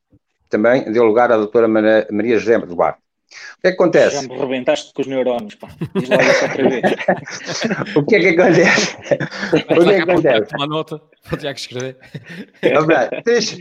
também 0.53 0.91
deu 0.91 1.03
lugar 1.03 1.31
à 1.31 1.37
Dra. 1.37 1.67
Maria 1.67 2.37
José 2.37 2.59
Duarte. 2.59 2.99
O 3.57 3.61
que 3.61 3.67
é 3.67 3.71
que 3.71 3.75
acontece? 3.75 4.15
Já 4.15 4.21
me 4.21 4.39
rebentaste 4.39 4.93
com 4.93 5.01
os 5.01 5.07
neurónios, 5.07 5.55
pá. 5.55 5.67
Diz 5.95 6.09
lá 6.09 6.21
isso 6.21 6.45
outra 6.45 6.69
vez. 6.69 6.83
o 7.97 8.05
que 8.05 8.15
é 8.15 8.19
que 8.19 8.27
acontece? 8.39 8.97
o 9.51 9.83
que 9.83 9.89
é 9.89 9.95
que 9.95 10.11
acontece? 10.11 10.55
Uma 10.55 10.67
nota, 10.67 11.01
vou 11.27 11.39
ter 11.39 11.53
que 11.55 11.59
escrever. 11.59 11.97
três, 13.23 13.57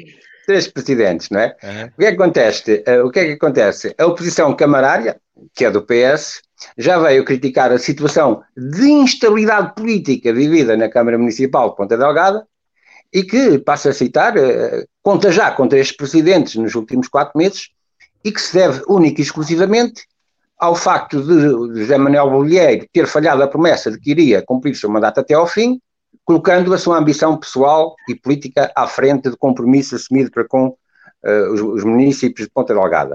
três 0.47 0.69
presidentes, 0.69 1.31
não 1.31 1.41
é? 1.41 1.57
Uhum. 1.63 1.87
O 1.87 1.99
que 1.99 2.05
é 2.05 2.09
que 2.11 2.23
acontece? 2.23 2.85
O 3.03 3.11
que 3.11 3.21
é 3.21 3.25
que 3.25 3.33
acontece? 3.33 3.95
A 3.97 4.07
oposição 4.07 4.55
camarária, 4.55 5.19
que 5.55 5.65
é 5.65 5.71
do 5.71 5.83
PS, 5.83 6.43
já 6.77 6.99
veio 6.99 7.25
criticar 7.25 7.73
a 7.73 7.79
situação 7.79 8.43
de 8.55 8.91
instabilidade 8.91 9.75
política 9.75 10.31
vivida 10.35 10.77
na 10.77 10.91
Câmara 10.91 11.17
Municipal 11.17 11.71
de 11.71 11.77
Ponta 11.77 11.97
Delgada 11.97 12.47
e 13.13 13.23
que, 13.23 13.59
passo 13.59 13.89
a 13.89 13.93
citar, 13.93 14.37
eh, 14.37 14.87
conta 15.03 15.31
já 15.31 15.51
com 15.51 15.69
três 15.69 15.93
presidentes 15.93 16.55
nos 16.57 16.75
últimos 16.75 17.09
quatro 17.09 17.37
meses 17.37 17.69
e 18.25 18.33
que 18.33 18.41
se 18.41 18.55
deve 18.55 18.83
única 18.89 19.21
e 19.21 19.25
exclusivamente 19.25 20.05
ao 20.59 20.75
facto 20.75 21.21
de 21.21 21.81
José 21.81 21.99
Manuel 21.99 22.31
Bolieiro 22.31 22.87
ter 22.93 23.07
falhado 23.07 23.43
a 23.43 23.49
promessa 23.49 23.91
de 23.91 23.99
que 23.99 24.13
iria 24.13 24.45
cumprir 24.47 24.73
o 24.73 24.77
seu 24.77 24.89
mandato 24.89 25.19
até 25.19 25.35
ao 25.35 25.47
fim, 25.47 25.81
colocando 26.25 26.73
a 26.73 26.79
sua 26.79 26.99
ambição 26.99 27.37
pessoal 27.37 27.97
e 28.09 28.15
política 28.15 28.71
à 28.77 28.87
frente 28.87 29.29
do 29.29 29.37
compromisso 29.37 29.97
assumido 29.97 30.31
para 30.31 30.47
com 30.47 30.69
uh, 30.69 31.53
os, 31.53 31.61
os 31.61 31.85
municípios 31.85 32.47
de 32.47 32.53
Ponta 32.53 32.73
Delgada. 32.73 33.15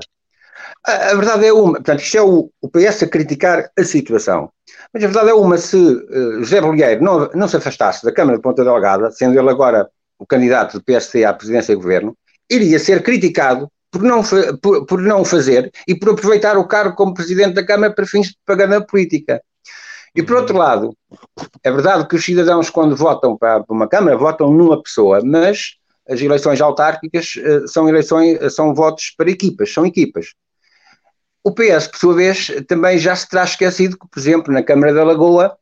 A, 0.88 1.14
verdade 1.16 1.46
é 1.46 1.52
uma, 1.52 1.74
portanto, 1.74 2.00
isto 2.00 2.18
é 2.18 2.22
o, 2.22 2.50
o, 2.62 2.70
PS 2.70 3.04
a 3.04 3.08
criticar 3.08 3.70
a 3.78 3.84
situação. 3.84 4.50
Mas 4.94 5.04
a 5.04 5.08
verdade 5.08 5.32
é 5.32 5.34
uma, 5.34 5.58
se 5.58 5.76
uh, 5.76 6.40
José 6.40 6.62
Bolieiro 6.62 7.04
não, 7.04 7.30
não 7.36 7.48
se 7.48 7.58
afastasse 7.58 8.06
da 8.06 8.12
Câmara 8.14 8.38
de 8.38 8.42
Ponta 8.42 8.64
Delgada, 8.64 9.12
sendo 9.12 9.38
ele 9.38 9.50
agora 9.50 9.90
o 10.18 10.26
candidato 10.26 10.78
do 10.80 10.84
PSD 10.84 11.26
à 11.26 11.34
presidência 11.34 11.76
do 11.76 11.82
governo, 11.82 12.18
iria 12.50 12.80
ser 12.80 13.04
criticado 13.04 13.70
por 13.92 14.02
não, 14.02 14.22
por, 14.62 14.86
por 14.86 15.02
não 15.02 15.26
fazer 15.26 15.72
e 15.86 15.94
por 15.94 16.12
aproveitar 16.12 16.58
o 16.58 16.66
cargo 16.66 16.96
como 16.96 17.14
presidente 17.14 17.56
da 17.56 17.66
Câmara 17.66 17.94
para 17.94 18.06
fins 18.06 18.28
de 18.28 18.38
propaganda 18.46 18.80
política. 18.86 19.42
E 20.16 20.24
por 20.24 20.38
outro 20.38 20.58
lado, 20.58 20.96
é 21.64 21.70
verdade 21.70 22.08
que 22.08 22.16
os 22.16 22.24
cidadãos, 22.24 22.70
quando 22.70 22.96
votam 22.96 23.38
para, 23.38 23.64
uma 23.70 23.90
Câmara, 23.90 24.18
votam 24.18 24.52
numa 24.54 24.82
pessoa, 24.82 25.22
mas 25.22 25.76
as 26.10 26.22
eleições 26.22 26.62
autárquicas 26.62 27.36
uh, 27.36 27.68
são 27.68 27.90
eleições, 27.90 28.56
são 28.56 28.74
votos 28.74 29.14
para 29.18 29.30
equipas, 29.30 29.74
são 29.74 29.86
equipas. 29.86 30.34
O 31.44 31.52
PS, 31.54 31.88
por 31.88 31.98
sua 31.98 32.14
vez, 32.14 32.52
também 32.68 32.98
já 32.98 33.16
se 33.16 33.28
terá 33.30 33.44
esquecido 33.44 33.98
que, 33.98 34.08
por 34.08 34.20
exemplo, 34.20 34.54
na 34.54 34.64
Câmara 34.64 34.94
da 34.94 35.04
Lagoa, 35.04 35.58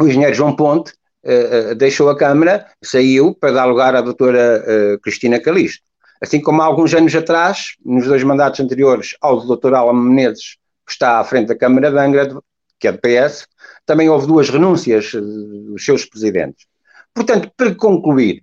o 0.00 0.06
engenheiro 0.06 0.34
João 0.34 0.54
Ponte 0.54 0.92
uh, 1.24 1.74
deixou 1.74 2.08
a 2.08 2.16
Câmara, 2.16 2.66
saiu 2.82 3.34
para 3.34 3.52
dar 3.52 3.64
lugar 3.66 3.94
à 3.94 4.00
doutora 4.00 4.64
uh, 4.64 5.00
Cristina 5.00 5.40
Calixto. 5.40 5.82
Assim 6.20 6.40
como 6.40 6.62
há 6.62 6.64
alguns 6.64 6.94
anos 6.94 7.14
atrás, 7.14 7.74
nos 7.84 8.06
dois 8.06 8.22
mandatos 8.24 8.60
anteriores 8.60 9.14
ao 9.20 9.40
do 9.40 9.46
doutor 9.46 9.74
Alan 9.74 9.92
Menezes, 9.92 10.56
que 10.86 10.92
está 10.92 11.20
à 11.20 11.24
frente 11.24 11.48
da 11.48 11.56
Câmara 11.56 11.90
de 11.90 11.98
Angra, 11.98 12.40
que 12.78 12.88
é 12.88 12.92
do 12.92 12.98
PS, 12.98 13.46
também 13.84 14.08
houve 14.08 14.26
duas 14.26 14.48
renúncias 14.48 15.12
dos 15.12 15.84
seus 15.84 16.04
presidentes. 16.04 16.66
Portanto, 17.14 17.50
para 17.56 17.74
concluir, 17.74 18.42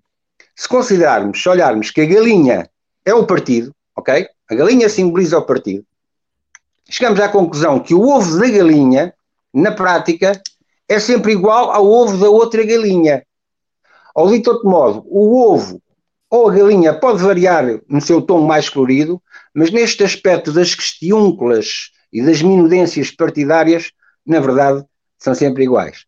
se 0.56 0.68
considerarmos, 0.68 1.42
se 1.42 1.50
olharmos 1.50 1.92
que 1.92 2.02
a 2.02 2.06
galinha 2.06 2.70
é 3.06 3.14
o 3.14 3.26
partido, 3.26 3.74
ok? 3.96 4.28
A 4.50 4.56
galinha 4.56 4.90
simboliza 4.90 5.38
o 5.38 5.46
partido, 5.46 5.86
chegamos 6.90 7.20
à 7.20 7.30
conclusão 7.30 7.80
que 7.80 7.94
o 7.94 8.08
ovo 8.08 8.40
da 8.40 8.50
galinha, 8.50 9.14
na 9.54 9.72
prática, 9.72 10.42
é 10.88 11.00
sempre 11.00 11.32
igual 11.32 11.72
ao 11.72 11.86
ovo 11.86 12.18
da 12.18 12.30
outra 12.30 12.64
galinha. 12.64 13.24
Ou 14.14 14.30
dito 14.30 14.44
de 14.44 14.50
outro 14.50 14.70
modo, 14.70 15.04
o 15.08 15.54
ovo 15.54 15.82
ou 16.30 16.50
a 16.50 16.54
galinha 16.54 16.94
pode 16.94 17.22
variar 17.22 17.80
no 17.88 18.02
seu 18.02 18.22
tom 18.22 18.42
mais 18.42 18.70
colorido, 18.70 19.22
mas 19.54 19.72
neste 19.72 20.04
aspecto 20.04 20.52
das 20.52 20.74
questiúnculas 20.74 21.92
e 22.12 22.22
das 22.22 22.42
minudências 22.42 23.12
partidárias, 23.12 23.92
na 24.26 24.40
verdade, 24.40 24.84
são 25.18 25.34
sempre 25.34 25.64
iguais. 25.64 26.06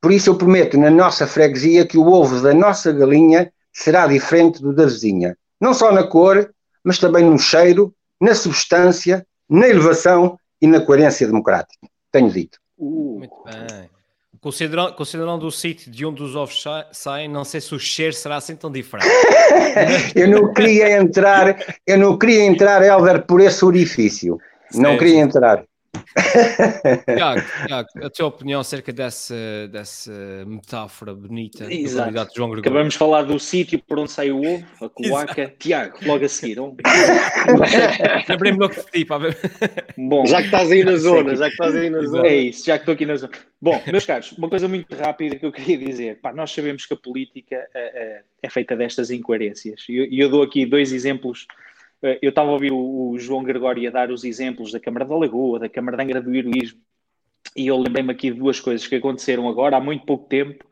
Por 0.00 0.12
isso 0.12 0.30
eu 0.30 0.36
prometo 0.36 0.76
na 0.78 0.90
nossa 0.90 1.26
freguesia 1.26 1.86
que 1.86 1.96
o 1.96 2.06
ovo 2.06 2.40
da 2.42 2.52
nossa 2.52 2.92
galinha 2.92 3.50
será 3.72 4.06
diferente 4.06 4.60
do 4.60 4.74
da 4.74 4.84
vizinha. 4.84 5.36
Não 5.60 5.72
só 5.72 5.90
na 5.92 6.02
cor, 6.04 6.50
mas 6.84 6.98
também 6.98 7.24
no 7.24 7.38
cheiro, 7.38 7.94
na 8.20 8.34
substância 8.34 9.26
na 9.48 9.68
elevação 9.68 10.38
e 10.60 10.66
na 10.66 10.80
coerência 10.80 11.26
democrática. 11.26 11.86
Tenho 12.10 12.30
dito. 12.30 12.58
Uh. 12.78 13.18
Muito 13.18 13.34
bem. 13.44 13.90
Considerando, 14.40 14.92
considerando 14.92 15.46
o 15.46 15.50
sítio 15.50 15.90
de 15.90 16.04
onde 16.04 16.22
os 16.22 16.36
ovos 16.36 16.62
saem, 16.92 17.28
não 17.28 17.46
sei 17.46 17.62
se 17.62 17.74
o 17.74 17.78
cheiro 17.78 18.12
será 18.12 18.36
assim 18.36 18.54
tão 18.54 18.70
diferente. 18.70 19.08
eu 20.14 20.28
não 20.28 20.52
queria 20.52 20.98
entrar, 20.98 21.56
eu 21.86 21.96
não 21.96 22.18
queria 22.18 22.44
entrar, 22.44 22.82
Helder, 22.82 23.24
por 23.24 23.40
esse 23.40 23.64
orifício. 23.64 24.38
Não 24.74 24.98
queria 24.98 25.20
entrar. 25.20 25.64
Tiago, 27.04 27.42
Tiago, 27.66 27.88
a 28.02 28.10
tua 28.10 28.26
opinião 28.26 28.60
acerca 28.60 28.92
dessa, 28.92 29.34
dessa 29.70 30.12
metáfora 30.46 31.14
bonita 31.14 31.72
Exato. 31.72 32.10
de 32.10 32.36
João 32.36 32.50
Gregório? 32.50 32.60
Acabamos 32.60 32.94
de 32.94 32.98
falar 32.98 33.22
do 33.22 33.38
sítio 33.38 33.78
por 33.78 33.98
onde 33.98 34.10
sai 34.10 34.30
o 34.30 34.38
ovo, 34.38 34.64
a 34.80 34.88
cloaca. 34.88 35.42
Exato. 35.42 35.56
Tiago, 35.58 35.98
logo 36.04 36.24
a 36.24 36.28
seguir. 36.28 36.58
Lembrei-me 38.28 38.58
logo 38.58 38.74
de 38.74 38.84
ti, 38.90 39.06
Bom, 39.96 40.26
já 40.26 40.38
que 40.38 40.46
estás 40.46 40.70
aí 40.70 40.84
na 40.84 40.96
zona, 40.96 41.36
já 41.36 41.46
que 41.46 41.52
estás 41.52 41.74
aí 41.74 41.90
na 41.90 42.02
zona. 42.02 42.26
É 42.26 42.36
isso, 42.36 42.66
já 42.66 42.78
que 42.78 42.82
estou 42.82 42.94
aqui 42.94 43.06
na 43.06 43.16
zona. 43.16 43.32
Bom, 43.60 43.82
meus 43.90 44.04
caros, 44.04 44.32
uma 44.32 44.48
coisa 44.48 44.68
muito 44.68 44.94
rápida 44.94 45.36
que 45.36 45.46
eu 45.46 45.52
queria 45.52 45.78
dizer. 45.78 46.20
Pá, 46.20 46.32
nós 46.32 46.52
sabemos 46.52 46.86
que 46.86 46.94
a 46.94 46.96
política 46.96 47.56
é, 47.56 47.68
é, 47.74 48.22
é 48.42 48.50
feita 48.50 48.76
destas 48.76 49.10
incoerências. 49.10 49.86
E 49.88 49.96
eu, 49.96 50.24
eu 50.24 50.28
dou 50.28 50.42
aqui 50.42 50.66
dois 50.66 50.92
exemplos 50.92 51.46
eu 52.20 52.28
estava 52.28 52.50
a 52.50 52.52
ouvir 52.52 52.72
o, 52.72 53.16
João 53.18 53.42
Gregório 53.42 53.88
a 53.88 53.92
dar 53.92 54.10
os 54.10 54.24
exemplos 54.24 54.72
da 54.72 54.80
Câmara 54.80 55.04
da 55.04 55.16
Lagoa, 55.16 55.58
da 55.58 55.68
Câmara 55.68 55.96
de 55.96 56.02
Angra 56.02 56.22
do 56.22 56.34
Heroísmo, 56.34 56.80
e 57.56 57.66
eu 57.66 57.78
lembrei-me 57.78 58.12
aqui 58.12 58.30
de 58.30 58.38
duas 58.38 58.60
coisas 58.60 58.86
que 58.86 58.96
aconteceram 58.96 59.48
agora, 59.48 59.76
há 59.76 59.80
muito 59.80 60.04
pouco 60.04 60.28
tempo, 60.28 60.64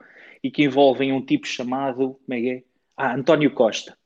e 0.43 0.51
que 0.51 0.65
envolvem 0.65 1.13
um 1.13 1.25
tipo 1.25 1.47
chamado, 1.47 2.19
como 2.25 2.39
é 2.39 2.41
que 2.41 2.51
é? 2.51 2.63
Ah, 2.97 3.15
António 3.15 3.51
Costa. 3.53 3.97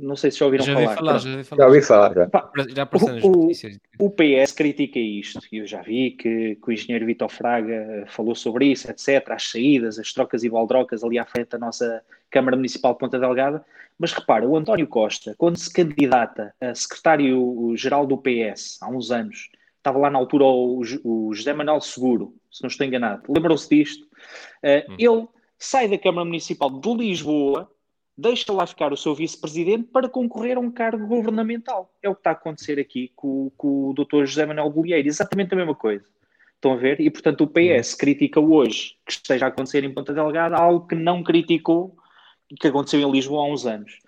Não 0.00 0.16
sei 0.16 0.30
se 0.30 0.38
já 0.38 0.44
ouviram 0.44 0.64
já 0.64 0.74
falar. 0.74 0.96
falar 0.96 1.18
já, 1.18 1.44
falar. 1.44 1.60
já 1.60 1.66
ouvi 1.66 1.82
falar. 1.82 2.14
Já, 2.14 2.28
já 2.74 2.88
o, 3.22 4.06
o, 4.06 4.10
PS 4.10 4.52
critica 4.52 4.98
isto, 4.98 5.40
e 5.52 5.58
eu 5.58 5.66
já 5.66 5.82
vi 5.82 6.12
que, 6.12 6.56
que, 6.56 6.68
o 6.68 6.72
engenheiro 6.72 7.06
Vitor 7.06 7.28
Fraga 7.28 8.04
falou 8.08 8.34
sobre 8.34 8.66
isso, 8.66 8.90
etc. 8.90 9.30
As 9.30 9.50
saídas, 9.50 9.98
as 9.98 10.12
trocas 10.12 10.44
e 10.44 10.48
baldrocas 10.48 11.02
ali 11.02 11.18
à 11.18 11.24
frente 11.24 11.50
da 11.50 11.58
nossa 11.58 12.02
Câmara 12.30 12.56
Municipal 12.56 12.92
de 12.92 12.98
Ponta 12.98 13.18
Delgada. 13.18 13.64
Mas 13.98 14.12
repara, 14.12 14.46
o 14.46 14.56
António 14.56 14.86
Costa, 14.86 15.34
quando 15.38 15.56
se 15.56 15.72
candidata 15.72 16.54
a 16.60 16.74
secretário-geral 16.74 18.06
do 18.06 18.18
PS, 18.18 18.78
há 18.82 18.88
uns 18.88 19.10
anos, 19.10 19.48
estava 19.78 19.98
lá 19.98 20.10
na 20.10 20.18
altura 20.18 20.44
o, 20.44 20.82
o 21.04 21.34
José 21.34 21.52
Manuel 21.54 21.80
Seguro, 21.80 22.34
se 22.50 22.62
não 22.62 22.68
estou 22.68 22.86
enganado, 22.86 23.22
lembram-se 23.28 23.68
disto? 23.68 24.04
Uh, 24.62 24.92
hum. 24.92 24.96
Ele 24.98 25.28
sai 25.58 25.88
da 25.88 25.96
Câmara 25.96 26.24
Municipal 26.24 26.70
de 26.70 26.94
Lisboa, 26.94 27.70
deixa 28.16 28.52
lá 28.52 28.66
ficar 28.66 28.92
o 28.92 28.96
seu 28.96 29.14
vice-presidente 29.14 29.88
para 29.92 30.08
concorrer 30.08 30.56
a 30.56 30.60
um 30.60 30.70
cargo 30.70 31.06
governamental. 31.06 31.92
É 32.02 32.08
o 32.08 32.14
que 32.14 32.20
está 32.20 32.30
a 32.30 32.32
acontecer 32.32 32.78
aqui 32.78 33.12
com, 33.14 33.50
com 33.56 33.90
o 33.90 33.94
Dr. 33.94 34.24
José 34.24 34.46
Manuel 34.46 34.70
Bolieiro, 34.70 35.06
exatamente 35.06 35.52
a 35.52 35.56
mesma 35.56 35.74
coisa. 35.74 36.04
Estão 36.54 36.72
a 36.72 36.76
ver? 36.76 37.00
E 37.00 37.10
portanto 37.10 37.42
o 37.42 37.46
PS 37.46 37.94
hum. 37.94 37.96
critica 37.98 38.40
hoje 38.40 38.96
que 39.04 39.12
esteja 39.12 39.44
a 39.44 39.48
acontecer 39.48 39.84
em 39.84 39.92
Ponta 39.92 40.14
Delgada 40.14 40.56
algo 40.56 40.86
que 40.86 40.94
não 40.94 41.22
criticou 41.22 41.96
que 42.58 42.68
aconteceu 42.68 43.00
em 43.00 43.10
Lisboa 43.10 43.42
há 43.42 43.52
uns 43.52 43.66
anos. 43.66 43.98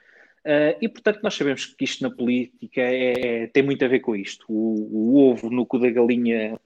Uh, 0.45 0.79
e 0.81 0.89
portanto 0.89 1.21
nós 1.23 1.35
sabemos 1.35 1.67
que 1.67 1.85
isto 1.85 2.03
na 2.03 2.11
política 2.11 2.81
é, 2.81 3.43
é, 3.43 3.47
tem 3.49 3.63
muito 3.63 3.85
a 3.85 3.89
ver 3.89 4.01
com 4.01 4.17
isto. 4.17 4.47
O, 4.49 4.89
o 4.91 5.31
ovo 5.31 5.51
no 5.51 5.67
cu 5.67 5.79
da 5.79 5.91
galinha, 5.91 6.59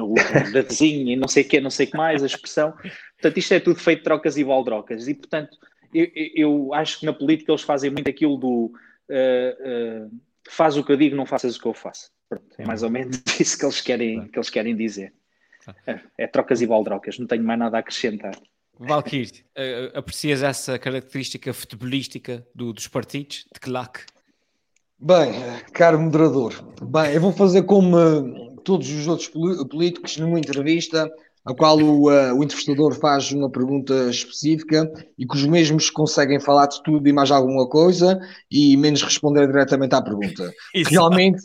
o 0.00 0.14
da 0.52 0.62
vizinha, 0.62 1.16
não 1.16 1.28
sei 1.28 1.44
o 1.44 1.48
que, 1.48 1.60
não 1.60 1.70
sei 1.70 1.86
o 1.86 1.90
que 1.90 1.96
mais, 1.96 2.22
a 2.22 2.26
expressão. 2.26 2.72
Portanto, 2.72 3.38
isto 3.38 3.54
é 3.54 3.60
tudo 3.60 3.78
feito 3.78 3.98
de 3.98 4.04
trocas 4.04 4.36
e 4.36 4.42
baldrocas. 4.42 5.06
E 5.06 5.14
portanto, 5.14 5.56
eu, 5.92 6.08
eu, 6.14 6.74
acho 6.74 7.00
que 7.00 7.06
na 7.06 7.12
política 7.12 7.52
eles 7.52 7.62
fazem 7.62 7.90
muito 7.90 8.08
aquilo 8.08 8.36
do 8.36 8.72
uh, 9.08 10.06
uh, 10.06 10.20
faz 10.48 10.76
o 10.76 10.84
que 10.84 10.92
eu 10.92 10.96
digo, 10.96 11.16
não 11.16 11.26
faças 11.26 11.56
o 11.56 11.60
que 11.60 11.66
eu 11.66 11.74
faço. 11.74 12.10
Pronto, 12.28 12.46
é 12.58 12.64
mais 12.64 12.82
ou 12.82 12.90
menos 12.90 13.22
isso 13.40 13.58
que 13.58 13.64
eles 13.64 13.80
querem, 13.80 14.28
que 14.28 14.38
eles 14.38 14.50
querem 14.50 14.76
dizer. 14.76 15.12
É, 15.86 16.00
é 16.18 16.26
trocas 16.26 16.62
e 16.62 16.66
baldrocas, 16.66 17.18
não 17.18 17.26
tenho 17.26 17.44
mais 17.44 17.58
nada 17.58 17.76
a 17.76 17.80
acrescentar. 17.80 18.34
Valkyrie, 18.78 19.44
uh, 19.56 19.98
aprecias 19.98 20.42
essa 20.42 20.78
característica 20.78 21.52
futebolística 21.52 22.46
do, 22.54 22.72
dos 22.72 22.88
partidos 22.88 23.46
de 23.52 23.60
claque? 23.60 24.00
Bem, 24.98 25.32
caro 25.72 25.98
moderador, 26.00 26.54
bem, 26.82 27.14
eu 27.14 27.20
vou 27.20 27.32
fazer 27.32 27.62
como 27.62 28.50
todos 28.64 28.90
os 28.90 29.06
outros 29.06 29.28
políticos 29.28 30.16
numa 30.18 30.38
entrevista 30.38 31.10
a 31.44 31.54
qual 31.54 31.78
o, 31.78 32.10
uh, 32.10 32.34
o 32.34 32.44
entrevistador 32.44 32.94
faz 32.94 33.32
uma 33.32 33.50
pergunta 33.50 34.10
específica 34.10 34.90
e 35.18 35.26
que 35.26 35.36
os 35.36 35.44
mesmos 35.46 35.90
conseguem 35.90 36.38
falar 36.38 36.66
de 36.66 36.82
tudo 36.82 37.08
e 37.08 37.12
mais 37.12 37.30
alguma 37.30 37.68
coisa 37.68 38.20
e 38.50 38.76
menos 38.76 39.02
responder 39.02 39.46
diretamente 39.46 39.94
à 39.94 40.02
pergunta. 40.02 40.52
Realmente, 40.86 41.42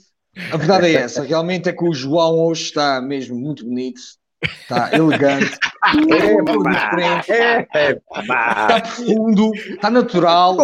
a 0.51 0.57
verdade 0.57 0.87
é 0.87 0.93
essa, 0.93 1.23
realmente 1.23 1.69
é 1.69 1.73
que 1.73 1.87
o 1.87 1.93
João 1.93 2.37
hoje 2.45 2.63
está 2.63 2.99
mesmo 2.99 3.37
muito 3.37 3.63
bonito, 3.63 4.01
está 4.43 4.89
elegante, 4.93 5.57
é, 5.81 6.41
diferente, 6.71 7.31
é, 7.31 7.91
está 7.91 8.81
profundo, 8.81 9.51
está 9.55 9.89
natural, 9.89 10.57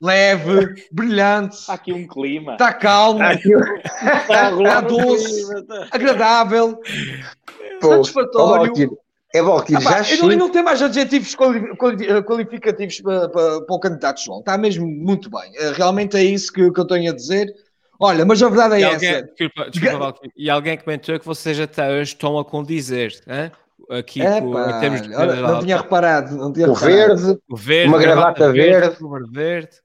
leve, 0.00 0.86
brilhante. 0.90 1.56
Está 1.56 1.74
aqui 1.74 1.92
um 1.92 2.06
clima. 2.06 2.52
Está 2.52 2.72
calmo. 2.72 3.22
Está, 3.22 3.30
aqui... 3.30 3.52
está 4.62 4.80
doce, 4.80 5.44
agradável, 5.90 6.76
Pô, 6.76 7.43
satisfatório. 7.88 8.98
É 9.34 9.42
bom 9.42 9.60
que 9.60 9.72
já 9.72 10.14
eu 10.14 10.28
não, 10.28 10.36
não 10.36 10.48
tenho 10.48 10.64
mais 10.64 10.80
adjetivos 10.80 11.34
qualificativos 11.34 13.00
para, 13.00 13.28
para, 13.28 13.60
para, 13.62 13.74
o 13.74 13.80
candidato 13.80 14.20
João. 14.22 14.38
Está 14.38 14.56
mesmo 14.56 14.86
muito 14.86 15.28
bem. 15.28 15.50
Eh, 15.56 15.72
realmente 15.72 16.16
é 16.16 16.22
isso 16.22 16.52
que, 16.52 16.70
que 16.70 16.80
eu 16.80 16.84
tenho 16.84 17.10
a 17.10 17.14
dizer. 17.14 17.52
Olha, 17.98 18.24
mas 18.24 18.40
a 18.40 18.48
verdade 18.48 18.76
é 18.76 18.80
e 18.80 18.84
alguém, 18.84 19.08
essa. 19.08 19.22
Desculpa, 19.22 19.70
desculpa, 19.70 20.14
e 20.36 20.48
alguém 20.48 20.78
comentou 20.78 21.18
que 21.18 21.26
vocês 21.26 21.58
até 21.58 21.88
hoje 21.90 22.12
estão 22.12 22.38
a 22.38 22.44
condizer. 22.44 23.12
Hein? 23.26 23.50
aqui 23.90 24.22
é, 24.22 24.40
com, 24.40 24.58
em 24.58 24.80
termos 24.80 25.02
de 25.02 25.14
olha, 25.14 25.36
não 25.36 25.60
tinha 25.60 25.76
reparado, 25.76 26.36
não 26.36 26.52
tinha 26.52 26.68
o, 26.68 26.72
reparado. 26.72 27.16
Verde, 27.16 27.40
o 27.48 27.56
verde, 27.56 27.88
uma 27.88 27.98
gravata, 27.98 28.52
verde, 28.52 28.96
verde. 28.98 29.30
verde. 29.30 29.83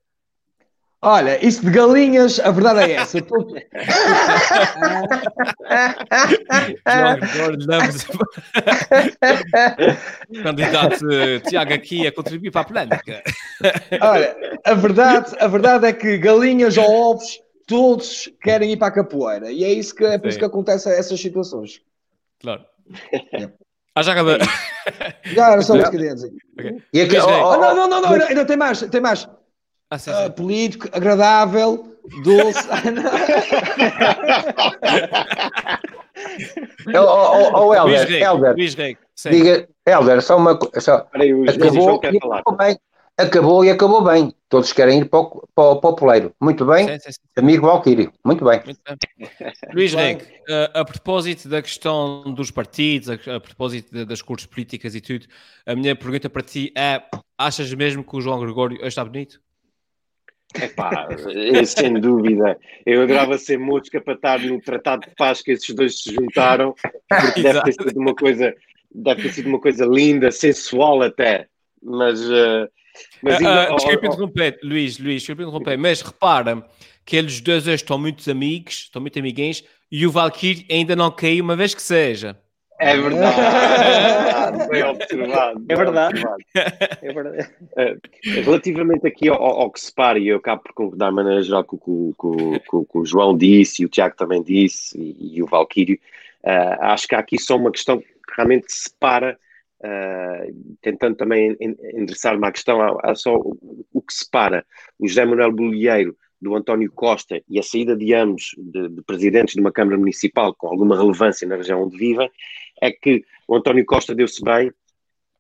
Olha, 1.01 1.43
isso 1.45 1.63
de 1.63 1.71
galinhas, 1.71 2.41
a 2.41 2.51
verdade 2.51 2.91
é 2.91 2.95
essa. 2.95 3.21
Tô... 3.21 3.37
Candidato 10.43 11.09
eh, 11.09 11.39
Tiago 11.39 11.73
aqui 11.73 12.05
a 12.05 12.11
contribuir 12.11 12.51
para 12.51 12.61
a 12.61 12.65
polémica. 12.65 13.23
Olha, 14.01 14.35
a 14.65 14.73
verdade, 14.73 15.33
a 15.39 15.47
verdade 15.47 15.85
é 15.87 15.93
que 15.93 16.17
galinhas 16.17 16.77
ou 16.77 17.11
ovos, 17.11 17.39
todos 17.65 18.29
querem 18.41 18.73
ir 18.73 18.77
para 18.77 18.89
a 18.89 18.91
capoeira. 18.91 19.49
E 19.49 19.63
é, 19.63 19.71
isso 19.71 19.95
que, 19.95 20.03
é 20.03 20.17
por 20.17 20.23
Sim. 20.23 20.29
isso 20.29 20.39
que 20.39 20.45
acontece 20.45 20.89
essas 20.89 21.21
situações. 21.21 21.81
Claro. 22.41 22.65
É. 23.13 23.49
Ah, 23.95 24.03
já 24.03 24.11
acabou. 24.11 24.37
Já 25.23 25.51
era 25.51 25.61
só 25.61 25.75
isso 25.75 25.85
que 25.85 25.91
queria 25.91 26.13
dizer. 26.13 26.33
Okay. 26.57 26.81
E 26.93 27.01
aqui, 27.01 27.17
oh, 27.17 27.25
oh, 27.25 27.53
oh, 27.53 27.57
não, 27.57 27.75
não, 27.75 27.89
não, 27.89 28.01
não, 28.01 28.25
ainda 28.25 28.45
tem 28.45 28.57
mais, 28.57 28.81
tem 28.81 29.01
mais. 29.01 29.27
Ah, 29.91 29.97
sim, 29.97 30.13
sim. 30.13 30.25
Uh, 30.25 30.31
político, 30.31 30.87
agradável, 30.91 31.97
doce. 32.23 32.67
oh, 36.95 36.99
oh, 36.99 37.51
oh, 37.55 37.73
Helder, 37.73 38.11
Helder, 38.21 38.55
diga, 39.31 39.67
Helder, 39.87 40.21
só 40.21 40.37
uma 40.37 40.55
coisa. 40.55 41.07
Acabou, 41.47 41.99
e 42.03 42.07
acabou 42.07 42.55
bem. 42.55 42.77
Acabou 43.17 43.65
e 43.65 43.69
acabou 43.71 44.03
bem. 44.03 44.33
Todos 44.47 44.71
querem 44.71 44.99
ir 44.99 45.05
para 45.05 45.19
o, 45.19 45.47
para 45.53 45.63
o, 45.63 45.81
para 45.81 45.89
o 45.89 45.95
poleiro. 45.95 46.35
Muito 46.39 46.65
bem, 46.65 46.87
sim, 46.87 46.99
sim, 46.99 47.11
sim. 47.11 47.19
amigo 47.35 47.65
Valquírio. 47.65 48.13
Muito 48.23 48.45
bem. 48.45 48.61
Muito 48.63 48.79
bem. 48.87 48.97
Luís 49.73 49.93
Reg, 49.93 50.21
a, 50.47 50.81
a, 50.81 50.85
propósito 50.85 51.49
da 51.49 51.61
questão 51.61 52.31
dos 52.33 52.51
partidos, 52.51 53.09
a, 53.09 53.15
a 53.35 53.39
propósito 53.39 53.91
de, 53.91 54.05
das 54.05 54.21
cores 54.21 54.45
políticas 54.45 54.93
e 54.93 55.01
tudo, 55.01 55.25
a 55.65 55.75
minha 55.75 55.95
pergunta 55.95 56.29
para 56.29 56.43
ti 56.43 56.71
é: 56.77 57.01
achas 57.37 57.73
mesmo 57.73 58.03
que 58.03 58.15
o 58.15 58.21
João 58.21 58.39
Gregório 58.39 58.85
está 58.85 59.03
bonito? 59.03 59.41
Epá, 60.55 61.07
é, 61.53 61.63
sem 61.63 61.93
dúvida. 61.99 62.57
Eu 62.85 63.03
adorava 63.03 63.37
ser 63.37 63.59
mosca 63.59 64.01
para 64.01 64.13
estar 64.15 64.39
no 64.39 64.59
tratado 64.59 65.07
de 65.07 65.15
paz 65.15 65.41
que 65.41 65.51
esses 65.51 65.73
dois 65.75 66.01
se 66.01 66.13
juntaram, 66.13 66.73
porque 67.07 67.43
deve 67.43 67.61
ter 67.61 67.73
sido 67.73 67.99
uma 67.99 68.15
coisa, 68.15 68.55
deve 68.93 69.21
ter 69.21 69.33
sido 69.33 69.47
uma 69.47 69.59
coisa 69.59 69.85
linda, 69.85 70.31
sensual 70.31 71.03
até. 71.03 71.47
Mas, 71.81 72.19
uh, 72.21 72.67
mas 73.21 73.39
uh, 73.39 73.73
uh, 73.73 73.75
desculpa 73.75 74.07
interromper, 74.07 74.59
Luís, 74.63 74.97
Luís, 74.97 75.21
desculpa 75.21 75.43
interromper, 75.43 75.77
mas 75.77 76.01
repara 76.01 76.65
que 77.05 77.15
eles 77.15 77.39
dois 77.41 77.67
hoje 77.67 77.75
estão 77.75 77.97
muito 77.97 78.29
amigos, 78.29 78.85
estão 78.85 79.01
muito 79.01 79.17
amiguinhos, 79.19 79.63
e 79.91 80.05
o 80.05 80.11
Valkyrie 80.11 80.65
ainda 80.69 80.95
não 80.95 81.11
caiu 81.11 81.43
uma 81.43 81.55
vez 81.55 81.75
que 81.75 81.81
seja. 81.81 82.37
É 82.79 82.97
verdade. 82.97 84.65
Foi 84.67 84.83
observado. 84.83 85.65
É 85.67 85.75
verdade. 85.75 86.23
É 87.01 87.13
verdade. 87.13 87.51
Relativamente 88.23 89.05
aqui 89.05 89.27
ao, 89.27 89.41
ao, 89.43 89.69
que 89.69 89.81
se 89.81 89.93
para, 89.93 90.17
e 90.17 90.29
eu 90.29 90.37
acabo 90.37 90.63
por 90.63 90.73
concordar 90.73 91.09
de 91.09 91.15
maneira 91.15 91.43
geral 91.43 91.65
com 91.65 91.75
o 91.75 92.85
que 92.85 92.97
o 92.97 93.05
João 93.05 93.37
disse, 93.37 93.83
e 93.83 93.85
o 93.85 93.89
Tiago 93.89 94.15
também 94.15 94.41
disse, 94.41 94.97
e, 94.97 95.37
e 95.37 95.43
o 95.43 95.45
Valquírio, 95.45 95.99
uh, 96.43 96.81
acho 96.83 97.07
que 97.07 97.15
há 97.15 97.19
aqui 97.19 97.37
só 97.37 97.57
uma 97.57 97.71
questão 97.71 97.99
que 97.99 98.07
realmente 98.35 98.71
separa, 98.71 99.37
uh, 99.81 100.75
tentando 100.81 101.17
também 101.17 101.57
endereçar-me 101.59 102.47
à 102.47 102.51
questão, 102.51 102.81
há, 102.81 103.11
há 103.11 103.15
só 103.15 103.35
o, 103.35 103.85
o, 103.93 104.01
que 104.01 104.13
separa 104.13 104.65
o 104.97 105.05
José 105.05 105.25
Manuel 105.25 105.51
Bolieiro 105.51 106.15
do 106.41 106.55
António 106.55 106.91
Costa 106.91 107.41
e 107.47 107.59
a 107.59 107.63
saída 107.63 107.95
de 107.95 108.13
ambos 108.13 108.51
de, 108.57 108.89
de, 108.89 109.01
presidentes 109.03 109.55
de 109.55 109.61
uma 109.61 109.71
Câmara 109.71 109.97
Municipal 109.97 110.53
com 110.55 110.67
alguma 110.67 110.97
relevância 110.97 111.47
na 111.47 111.55
região 111.55 111.83
onde 111.83 111.97
vivem, 111.97 112.29
é 112.81 112.91
que 112.91 113.23
o 113.47 113.55
António 113.55 113.85
Costa 113.85 114.15
deu-se 114.15 114.41
bem 114.43 114.71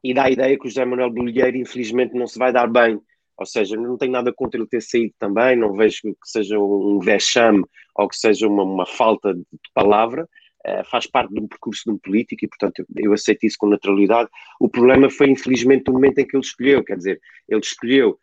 e 0.03 0.13
dá 0.13 0.25
a 0.25 0.31
ideia 0.31 0.57
que 0.57 0.65
o 0.65 0.69
José 0.69 0.83
Manuel 0.85 1.09
Bolieiro 1.09 1.57
infelizmente 1.57 2.13
não 2.13 2.27
se 2.27 2.37
vai 2.37 2.51
dar 2.51 2.67
bem. 2.67 2.99
Ou 3.37 3.45
seja, 3.45 3.77
não 3.77 3.97
tenho 3.97 4.11
nada 4.11 4.33
contra 4.33 4.59
ele 4.59 4.67
ter 4.67 4.81
saído 4.81 5.13
também, 5.17 5.55
não 5.55 5.73
vejo 5.73 6.01
que 6.01 6.13
seja 6.25 6.59
um 6.59 6.99
vexame 6.99 7.63
ou 7.95 8.07
que 8.07 8.17
seja 8.17 8.47
uma, 8.47 8.63
uma 8.63 8.85
falta 8.85 9.33
de 9.33 9.45
palavra, 9.73 10.27
uh, 10.67 10.83
faz 10.89 11.07
parte 11.07 11.33
de 11.33 11.39
um 11.39 11.47
percurso 11.47 11.83
de 11.85 11.91
um 11.91 11.97
político 11.97 12.43
e, 12.43 12.49
portanto, 12.49 12.79
eu, 12.79 12.85
eu 12.97 13.13
aceito 13.13 13.45
isso 13.45 13.55
com 13.57 13.67
naturalidade. 13.67 14.29
O 14.59 14.67
problema 14.67 15.09
foi, 15.09 15.29
infelizmente, 15.29 15.89
o 15.89 15.93
momento 15.93 16.19
em 16.19 16.27
que 16.27 16.35
ele 16.35 16.43
escolheu, 16.43 16.83
quer 16.83 16.97
dizer, 16.97 17.21
ele 17.47 17.61
escolheu 17.61 18.19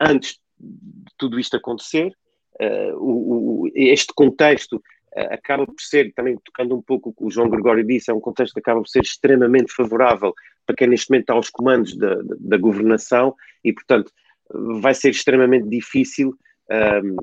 antes 0.00 0.40
tudo 1.16 1.38
isto 1.38 1.56
acontecer, 1.56 2.12
uh, 2.60 2.96
o, 2.96 3.64
o, 3.64 3.70
este 3.74 4.12
contexto 4.14 4.76
uh, 4.76 5.32
acaba 5.32 5.66
por 5.66 5.80
ser, 5.80 6.12
também 6.14 6.36
tocando 6.44 6.76
um 6.76 6.82
pouco 6.82 7.10
o 7.10 7.12
que 7.12 7.24
o 7.24 7.30
João 7.30 7.48
Gregório 7.48 7.84
disse, 7.84 8.10
é 8.10 8.14
um 8.14 8.20
contexto 8.20 8.54
que 8.54 8.60
acaba 8.60 8.80
por 8.80 8.88
ser 8.88 9.02
extremamente 9.02 9.72
favorável 9.72 10.34
para 10.66 10.76
quem 10.76 10.88
neste 10.88 11.10
momento 11.10 11.22
está 11.22 11.34
aos 11.34 11.50
comandos 11.50 11.96
da, 11.96 12.16
da, 12.38 12.58
governação 12.58 13.34
e, 13.64 13.72
portanto, 13.72 14.12
vai 14.80 14.94
ser 14.94 15.10
extremamente 15.10 15.66
difícil 15.66 16.34
ehm, 16.70 17.16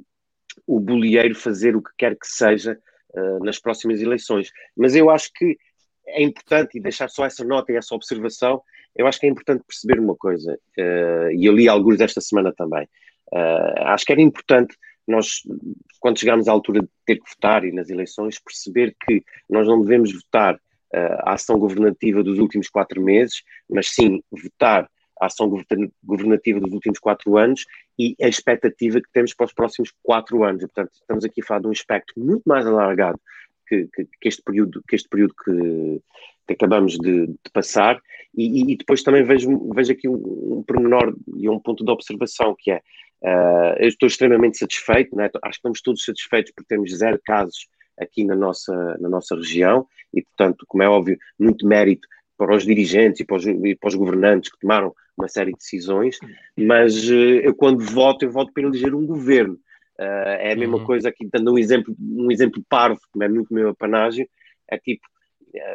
o 0.66 0.80
bolieiro 0.80 1.36
fazer 1.36 1.76
o 1.76 1.82
que 1.82 1.92
quer 1.96 2.16
que 2.16 2.26
seja 2.26 2.76
uh, 3.12 3.44
nas 3.44 3.60
próximas 3.60 4.02
eleições. 4.02 4.52
Mas 4.76 4.96
eu 4.96 5.12
acho 5.12 5.32
que 5.36 5.56
é 6.08 6.24
importante, 6.24 6.78
e 6.78 6.82
deixar 6.82 7.08
só 7.08 7.24
essa 7.24 7.44
nota 7.44 7.72
e 7.72 7.76
essa 7.76 7.94
observação, 7.94 8.62
eu 8.96 9.06
acho 9.06 9.20
que 9.20 9.28
é 9.28 9.30
importante 9.30 9.64
perceber 9.68 10.00
uma 10.00 10.16
coisa, 10.16 10.58
e 10.78 11.46
eu 11.46 11.54
li 11.54 11.68
alguns 11.68 12.00
esta 12.00 12.22
semana 12.22 12.54
também. 12.56 12.88
Uh, 13.34 13.82
acho 13.86 14.06
que 14.06 14.12
era 14.12 14.22
importante 14.22 14.76
nós, 15.08 15.42
quando 16.00 16.20
chegarmos 16.20 16.48
à 16.48 16.52
altura 16.52 16.82
de 16.82 16.90
ter 17.06 17.16
que 17.18 17.30
votar 17.30 17.64
e 17.64 17.72
nas 17.72 17.90
eleições, 17.90 18.40
perceber 18.40 18.96
que 19.06 19.24
nós 19.50 19.68
não 19.68 19.82
devemos 19.82 20.12
votar 20.14 20.56
uh, 20.56 20.60
a 21.24 21.34
ação 21.34 21.60
governativa 21.60 22.24
dos 22.24 22.40
últimos 22.40 22.70
quatro 22.70 23.02
meses, 23.02 23.44
mas 23.70 23.90
sim 23.90 24.24
votar 24.32 24.90
a 25.22 25.28
ação 25.28 25.50
governativa 26.04 26.60
dos 26.60 26.74
últimos 26.74 27.00
quatro 27.00 27.38
anos 27.38 27.66
e 27.98 28.16
a 28.22 28.28
expectativa 28.28 29.00
que 29.00 29.10
temos 29.14 29.34
para 29.34 29.46
os 29.46 29.54
próximos 29.54 29.94
quatro 30.04 30.44
anos. 30.44 30.64
E, 30.64 30.68
portanto, 30.68 30.92
estamos 30.94 31.24
aqui 31.24 31.42
a 31.42 31.46
falar 31.46 31.62
de 31.62 31.68
um 31.68 31.72
espectro 31.72 32.14
muito 32.18 32.44
mais 32.46 32.66
alargado 32.66 33.20
que, 33.68 33.88
que, 33.93 34.07
que 34.20 34.28
este 34.28 34.41
período 34.41 34.82
que, 34.88 34.95
este 34.95 35.09
período 35.09 35.34
que, 35.43 36.01
que 36.47 36.53
acabamos 36.53 36.97
de, 36.97 37.28
de 37.28 37.51
passar. 37.53 38.01
E, 38.38 38.74
e, 38.74 38.78
depois 38.78 39.01
também 39.01 39.24
vejo, 39.24 39.70
vejo 39.74 39.93
aqui 39.93 40.09
um, 40.09 40.57
um 40.57 40.63
pormenor 40.63 41.16
e 41.38 41.47
um 41.47 41.59
ponto 41.59 41.86
de 41.86 41.91
observação 41.91 42.55
que 42.57 42.72
é 42.72 42.82
Uh, 43.26 43.74
eu 43.80 43.88
estou 43.88 44.05
extremamente 44.05 44.57
satisfeito, 44.57 45.16
né? 45.16 45.26
acho 45.26 45.34
que 45.41 45.49
estamos 45.49 45.82
todos 45.82 46.03
satisfeitos 46.03 46.51
por 46.51 46.63
termos 46.63 46.95
zero 46.95 47.20
casos 47.26 47.68
aqui 47.99 48.24
na 48.24 48.36
nossa, 48.36 48.97
na 48.99 49.09
nossa 49.09 49.36
região 49.36 49.88
e, 50.13 50.22
portanto, 50.22 50.63
como 50.68 50.84
é 50.84 50.89
óbvio, 50.89 51.18
muito 51.39 51.66
mérito 51.66 52.07
para 52.38 52.55
os 52.55 52.63
dirigentes 52.63 53.22
e 53.22 53.26
para 53.26 53.38
os, 53.38 53.47
e 53.47 53.76
para 53.76 53.88
os 53.88 53.95
governantes 53.95 54.51
que 54.51 54.59
tomaram 54.59 54.93
uma 55.18 55.28
série 55.28 55.53
de 55.53 55.57
decisões, 55.57 56.20
mas 56.57 57.09
uh, 57.09 57.39
eu 57.41 57.55
quando 57.55 57.84
voto, 57.84 58.26
eu 58.26 58.32
voto 58.32 58.51
para 58.53 58.63
eleger 58.63 58.93
um 58.93 59.07
governo. 59.07 59.57
Uh, 60.00 60.36
é 60.39 60.54
a 60.54 60.56
mesma 60.56 60.78
uhum. 60.78 60.86
coisa 60.86 61.10
aqui, 61.10 61.28
dando 61.32 61.54
um 61.54 61.58
exemplo, 61.58 61.96
um 62.00 62.30
exemplo 62.30 62.62
parvo, 62.68 63.00
que 63.14 63.24
é 63.24 63.30
muito 63.30 63.54
meu 63.54 63.70
apanágio, 63.70 64.28
é 64.68 64.78
tipo, 64.78 65.08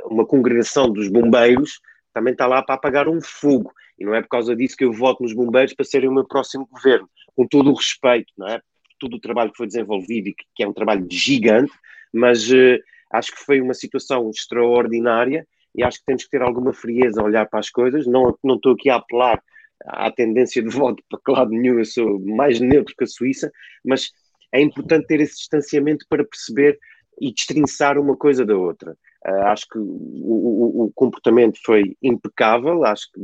uma 0.05 0.27
congregação 0.27 0.91
dos 0.93 1.09
bombeiros 1.09 1.81
também 2.13 2.33
está 2.33 2.47
lá 2.47 2.63
para 2.63 2.75
apagar 2.75 3.09
um 3.09 3.21
fogo, 3.21 3.73
e 3.99 4.05
não 4.05 4.15
é 4.15 4.23
por 4.23 4.29
causa 4.29 4.55
disso 4.57 4.77
que 4.77 4.85
eu 4.85 4.93
voto 4.93 5.23
nos 5.23 5.33
bombeiros 5.33 5.75
para 5.75 5.85
serem 5.85 6.09
o 6.09 6.13
meu 6.13 6.27
próximo 6.27 6.67
governo 6.67 7.09
com 7.37 7.47
todo 7.47 7.71
o 7.71 7.75
respeito, 7.75 8.33
não 8.37 8.49
é? 8.49 8.61
Todo 8.99 9.15
o 9.15 9.21
trabalho 9.21 9.51
que 9.51 9.57
foi 9.57 9.67
desenvolvido 9.67 10.29
e 10.29 10.35
que, 10.35 10.45
que 10.55 10.63
é 10.63 10.69
um 10.69 10.73
trabalho 10.73 11.07
gigante, 11.11 11.73
mas 12.13 12.51
uh, 12.51 12.79
acho 13.13 13.33
que 13.33 13.43
foi 13.45 13.61
uma 13.61 13.75
situação 13.75 14.29
extraordinária 14.31 15.47
e 15.75 15.83
acho 15.83 15.99
que 15.99 16.05
temos 16.05 16.25
que 16.25 16.31
ter 16.31 16.43
alguma 16.43 16.73
frieza 16.73 17.21
a 17.21 17.25
olhar 17.25 17.49
para 17.49 17.61
as 17.61 17.71
coisas. 17.71 18.07
Não, 18.07 18.37
não 18.43 18.57
estou 18.57 18.73
aqui 18.73 18.91
a 18.91 18.97
apelar 18.97 19.41
à 19.87 20.11
tendência 20.11 20.63
de 20.63 20.69
voto 20.69 21.03
para 21.09 21.21
que 21.25 21.33
lado 21.33 21.51
nenhum, 21.51 21.79
eu 21.79 21.85
sou 21.85 22.19
mais 22.21 22.61
neutro 22.61 22.95
que 22.97 23.05
a 23.05 23.07
Suíça, 23.07 23.51
mas 23.85 24.11
é 24.53 24.61
importante 24.61 25.07
ter 25.07 25.21
esse 25.21 25.37
distanciamento 25.37 26.05
para 26.09 26.25
perceber 26.25 26.79
e 27.21 27.33
destrinçar 27.33 27.99
uma 27.99 28.17
coisa 28.17 28.45
da 28.45 28.57
outra. 28.57 28.97
Uh, 29.27 29.43
acho 29.47 29.67
que 29.69 29.79
o, 29.79 29.83
o, 29.83 30.85
o, 30.85 30.93
comportamento 30.95 31.59
foi 31.65 31.97
impecável, 32.03 32.85
acho 32.85 33.07
que 33.13 33.21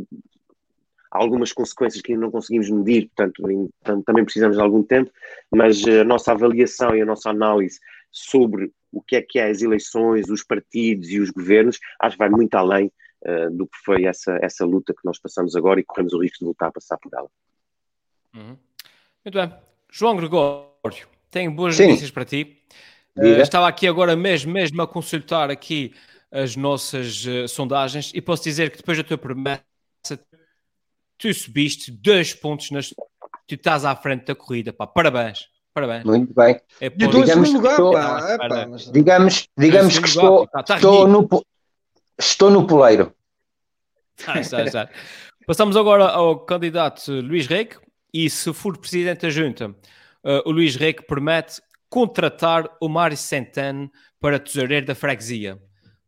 há 1.10 1.18
algumas 1.18 1.52
consequências 1.52 2.02
que 2.02 2.12
ainda 2.12 2.24
não 2.24 2.30
conseguimos 2.30 2.68
medir, 2.68 3.10
portanto, 3.14 3.50
em, 3.50 3.70
também 4.04 4.24
precisamos 4.24 4.56
de 4.56 4.62
algum 4.62 4.82
tempo, 4.82 5.10
mas 5.50 5.82
a 5.86 6.04
nossa 6.04 6.32
avaliação 6.32 6.94
e 6.94 7.00
a 7.00 7.06
nossa 7.06 7.30
análise 7.30 7.78
sobre 8.12 8.70
o 8.92 9.00
que 9.00 9.16
é 9.16 9.22
que 9.22 9.38
é 9.38 9.48
as 9.48 9.62
eleições, 9.62 10.28
os 10.28 10.44
partidos 10.44 11.08
e 11.08 11.18
os 11.18 11.30
governos, 11.30 11.78
acho 12.00 12.16
que 12.16 12.18
vai 12.18 12.30
muito 12.30 12.54
além 12.54 12.92
uh, 13.24 13.50
do 13.50 13.66
que 13.66 13.78
foi 13.84 14.04
essa, 14.04 14.38
essa 14.42 14.64
luta 14.64 14.92
que 14.92 15.04
nós 15.04 15.18
passamos 15.18 15.54
agora 15.56 15.80
e 15.80 15.84
corremos 15.84 16.12
o 16.12 16.20
risco 16.20 16.38
de 16.38 16.44
voltar 16.44 16.68
a 16.68 16.72
passar 16.72 16.98
por 16.98 17.12
ela. 17.14 17.28
Uhum. 18.34 18.56
Muito 19.24 19.34
bem. 19.34 19.54
João 19.90 20.16
Gregório, 20.16 21.08
tenho 21.30 21.50
boas 21.52 21.76
Sim. 21.76 21.88
notícias 21.88 22.10
para 22.10 22.24
ti. 22.24 22.62
Uh, 23.16 23.40
estava 23.40 23.66
aqui 23.66 23.88
agora 23.88 24.14
mesmo, 24.14 24.52
mesmo 24.52 24.82
a 24.82 24.86
consultar 24.86 25.50
aqui 25.50 25.94
as 26.30 26.54
nossas 26.54 27.24
uh, 27.24 27.48
sondagens 27.48 28.12
e 28.14 28.20
posso 28.20 28.42
dizer 28.44 28.70
que 28.70 28.76
depois 28.76 28.98
da 28.98 29.04
tua 29.04 29.16
promessa 29.16 29.62
tu 31.18 31.32
subiste 31.32 31.90
dois 31.90 32.34
pontos 32.34 32.70
nas... 32.70 32.90
tu 33.46 33.54
estás 33.54 33.84
à 33.84 33.96
frente 33.96 34.26
da 34.26 34.34
corrida, 34.34 34.72
pá. 34.72 34.86
Parabéns. 34.86 35.48
Parabéns. 35.72 36.04
Muito 36.04 36.32
bem. 36.34 36.58
É, 36.80 36.88
pô, 36.88 37.06
digamos, 37.06 37.52
lugar, 37.52 37.72
estou, 37.72 37.92
pá, 37.92 38.30
é, 38.30 38.38
pá, 38.38 38.66
digamos, 38.92 39.48
digamos 39.58 39.98
que 39.98 40.08
estou, 40.08 40.40
lugar, 40.40 40.64
tá, 40.64 40.76
estou, 40.76 41.06
no, 41.06 41.28
estou 42.18 42.50
no 42.50 42.66
poleiro. 42.66 43.12
Ah, 44.26 44.40
está, 44.40 44.62
está. 44.62 44.90
Passamos 45.46 45.76
agora 45.76 46.08
ao 46.08 46.40
candidato 46.40 47.12
Luís 47.12 47.46
Reque 47.46 47.76
e 48.12 48.28
se 48.30 48.52
for 48.52 48.76
presidente 48.78 49.22
da 49.22 49.30
junta, 49.30 49.68
uh, 49.68 50.42
o 50.44 50.50
Luís 50.50 50.74
Reque 50.74 51.06
promete 51.06 51.60
contratar 51.88 52.68
o 52.80 52.88
Mário 52.88 53.16
Centeno 53.16 53.90
para 54.20 54.38
tesoureiro 54.38 54.86
da 54.86 54.94
freguesia. 54.94 55.58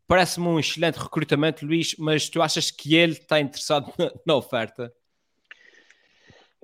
Parece-me 0.07 0.47
um 0.47 0.59
excelente 0.59 0.97
recrutamento, 0.97 1.67
Luís, 1.67 1.95
mas 1.99 2.29
tu 2.29 2.41
achas 2.41 2.71
que 2.71 2.97
ele 2.97 3.13
está 3.13 3.39
interessado 3.39 3.93
na, 3.99 4.11
na 4.27 4.37
oferta? 4.37 4.93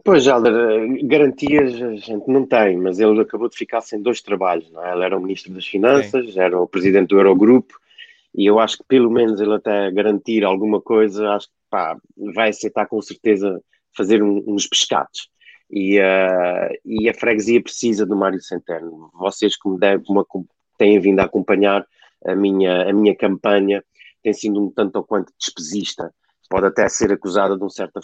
Pois, 0.02 0.26
Helder, 0.26 1.06
garantias 1.06 1.80
a 1.80 1.94
gente 1.94 2.28
não 2.28 2.46
tem, 2.46 2.76
mas 2.76 2.98
ele 2.98 3.20
acabou 3.20 3.48
de 3.48 3.56
ficar 3.56 3.80
sem 3.80 4.00
dois 4.02 4.20
trabalhos. 4.20 4.70
Não 4.70 4.84
é? 4.84 4.92
Ele 4.92 5.04
era 5.04 5.16
o 5.16 5.20
Ministro 5.20 5.52
das 5.52 5.66
Finanças, 5.66 6.32
Sim. 6.32 6.40
era 6.40 6.58
o 6.58 6.66
Presidente 6.66 7.08
do 7.08 7.18
Eurogrupo, 7.18 7.78
e 8.34 8.46
eu 8.46 8.58
acho 8.58 8.78
que 8.78 8.84
pelo 8.88 9.10
menos 9.10 9.40
ele 9.40 9.54
até 9.54 9.90
garantir 9.90 10.44
alguma 10.44 10.80
coisa, 10.80 11.30
acho 11.30 11.46
que 11.46 11.54
pá, 11.70 11.96
vai 12.34 12.50
aceitar 12.50 12.86
com 12.86 13.00
certeza 13.00 13.60
fazer 13.96 14.22
um, 14.22 14.42
uns 14.46 14.66
pescados. 14.66 15.28
E, 15.70 15.98
uh, 15.98 16.68
e 16.84 17.08
a 17.08 17.14
freguesia 17.14 17.62
precisa 17.62 18.04
do 18.04 18.16
Mário 18.16 18.40
Centeno. 18.40 19.10
Vocês, 19.14 19.56
como, 19.56 19.78
deve, 19.78 20.04
como 20.04 20.46
têm 20.76 21.00
vindo 21.00 21.20
a 21.20 21.24
acompanhar 21.24 21.86
a 22.26 22.34
minha, 22.34 22.88
a 22.88 22.92
minha 22.92 23.16
campanha, 23.16 23.82
tem 24.22 24.32
sido 24.32 24.60
um 24.60 24.70
tanto 24.70 24.96
ou 24.96 25.04
quanto 25.04 25.32
despesista 25.38 26.12
pode 26.48 26.66
até 26.66 26.88
ser 26.88 27.12
acusada 27.12 27.56
de 27.56 27.62
uma 27.62 27.70
certa 27.70 28.00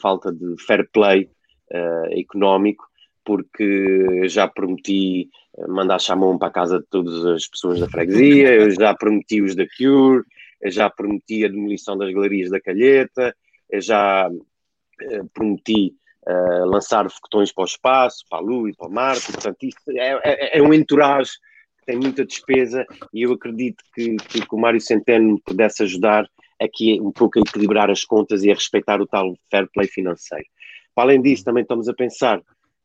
falta 0.00 0.32
de 0.32 0.54
fair 0.64 0.88
play 0.92 1.30
uh, 1.72 2.18
económico, 2.18 2.84
porque 3.24 4.28
já 4.28 4.46
prometi 4.46 5.28
eh, 5.56 5.66
mandar 5.66 6.00
chamão 6.00 6.38
para 6.38 6.48
a 6.48 6.52
casa 6.52 6.78
de 6.78 6.86
todas 6.90 7.24
as 7.24 7.48
pessoas 7.48 7.80
da 7.80 7.88
freguesia, 7.88 8.54
eu 8.54 8.70
já 8.70 8.94
prometi 8.94 9.40
os 9.40 9.54
da 9.54 9.64
Cure, 9.76 10.24
eu 10.60 10.70
já 10.70 10.90
prometi 10.90 11.44
a 11.44 11.48
demolição 11.48 11.96
das 11.96 12.12
galerias 12.12 12.50
da 12.50 12.60
Calheta, 12.60 13.34
eu 13.70 13.80
já 13.80 14.28
uh, 14.28 15.28
prometi 15.32 15.94
uh, 16.26 16.64
lançar 16.66 17.08
foguetões 17.10 17.52
para 17.52 17.62
o 17.62 17.66
espaço, 17.66 18.24
para 18.28 18.38
a 18.38 18.42
Lua 18.42 18.70
e 18.70 18.74
para 18.74 18.88
Marte, 18.88 19.32
portanto 19.32 19.62
isto 19.62 19.90
é, 19.90 20.20
é, 20.24 20.58
é 20.58 20.62
um 20.62 20.72
entourage 20.72 21.32
que 21.78 21.86
tem 21.86 21.96
muita 21.96 22.24
despesa 22.24 22.86
e 23.12 23.22
eu 23.22 23.32
acredito 23.32 23.82
que, 23.94 24.16
que, 24.16 24.46
que 24.46 24.54
o 24.54 24.58
Mário 24.58 24.80
Centeno 24.80 25.40
pudesse 25.44 25.82
ajudar 25.82 26.28
aqui 26.60 27.00
um 27.00 27.12
pouco 27.12 27.38
a 27.38 27.42
equilibrar 27.42 27.90
as 27.90 28.04
contas 28.04 28.42
e 28.42 28.50
a 28.50 28.54
respeitar 28.54 29.00
o 29.00 29.06
tal 29.06 29.34
fair 29.50 29.68
play 29.72 29.88
financeiro. 29.88 30.46
Para 30.94 31.04
além 31.04 31.20
disso, 31.20 31.44
também 31.44 31.62
estamos 31.62 31.88
a 31.88 31.94
pensar 31.94 32.40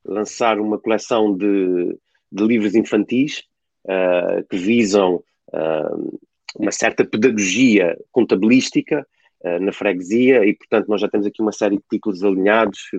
lançar 0.09 0.59
uma 0.59 0.79
coleção 0.79 1.35
de, 1.35 1.97
de 2.31 2.43
livros 2.43 2.75
infantis 2.75 3.43
uh, 3.85 4.45
que 4.49 4.57
visam 4.57 5.23
uh, 5.53 6.19
uma 6.57 6.71
certa 6.71 7.05
pedagogia 7.05 7.97
contabilística 8.11 9.05
uh, 9.45 9.59
na 9.59 9.71
freguesia 9.71 10.43
e, 10.45 10.55
portanto, 10.55 10.87
nós 10.87 10.99
já 10.99 11.07
temos 11.07 11.27
aqui 11.27 11.41
uma 11.41 11.51
série 11.51 11.77
de 11.77 11.83
títulos 11.89 12.23
alinhados. 12.23 12.89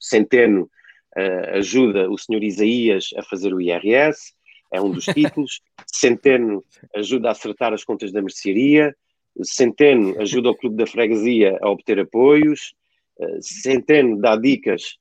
Centeno 0.00 0.70
ajuda 1.52 2.10
o 2.10 2.18
senhor 2.18 2.42
Isaías 2.42 3.10
a 3.16 3.22
fazer 3.22 3.54
o 3.54 3.60
IRS, 3.60 4.32
é 4.72 4.80
um 4.80 4.90
dos 4.90 5.04
títulos. 5.14 5.60
Centeno 5.86 6.64
ajuda 6.94 7.28
a 7.28 7.32
acertar 7.32 7.72
as 7.72 7.84
contas 7.84 8.10
da 8.10 8.20
mercearia. 8.20 8.94
Centeno 9.40 10.20
ajuda 10.20 10.50
o 10.50 10.56
Clube 10.56 10.76
da 10.76 10.86
Freguesia 10.88 11.56
a 11.62 11.70
obter 11.70 12.00
apoios, 12.00 12.74
Centeno 13.40 14.20
dá 14.20 14.34
dicas 14.34 14.96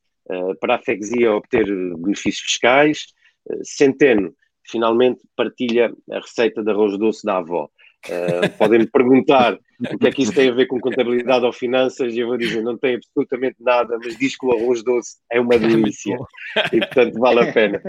para 0.60 0.76
a 0.76 0.80
freguesia 0.80 1.34
obter 1.34 1.66
benefícios 1.98 2.40
fiscais, 2.40 3.06
eh, 3.50 3.60
Centeno 3.64 4.34
finalmente 4.66 5.22
partilha 5.36 5.94
a 6.10 6.20
receita 6.20 6.64
de 6.64 6.72
arroz 6.72 6.98
doce 6.98 7.26
da 7.26 7.38
avó. 7.38 7.70
Podem-me 8.58 8.88
perguntar 8.88 9.58
o 9.92 9.98
que 9.98 10.08
é 10.08 10.12
que 10.12 10.24
isso 10.24 10.34
tem 10.34 10.50
a 10.50 10.54
ver 10.54 10.68
com 10.68 10.80
contabilidade 10.80 11.46
ou 11.46 11.54
finanças, 11.54 12.14
e 12.14 12.20
eu 12.20 12.28
vou 12.28 12.38
dizer, 12.38 12.62
não 12.62 12.78
tem 12.78 12.96
absolutamente 12.96 13.58
nada, 13.62 13.98
mas 14.02 14.18
diz 14.18 14.38
que 14.38 14.46
o 14.46 14.52
arroz 14.52 14.84
doce 14.84 15.18
é 15.32 15.40
uma 15.40 15.58
delícia 15.58 16.18
e, 16.72 16.80
portanto, 16.80 17.20
vale 17.20 17.40
a 17.42 17.54
pena. 17.54 17.82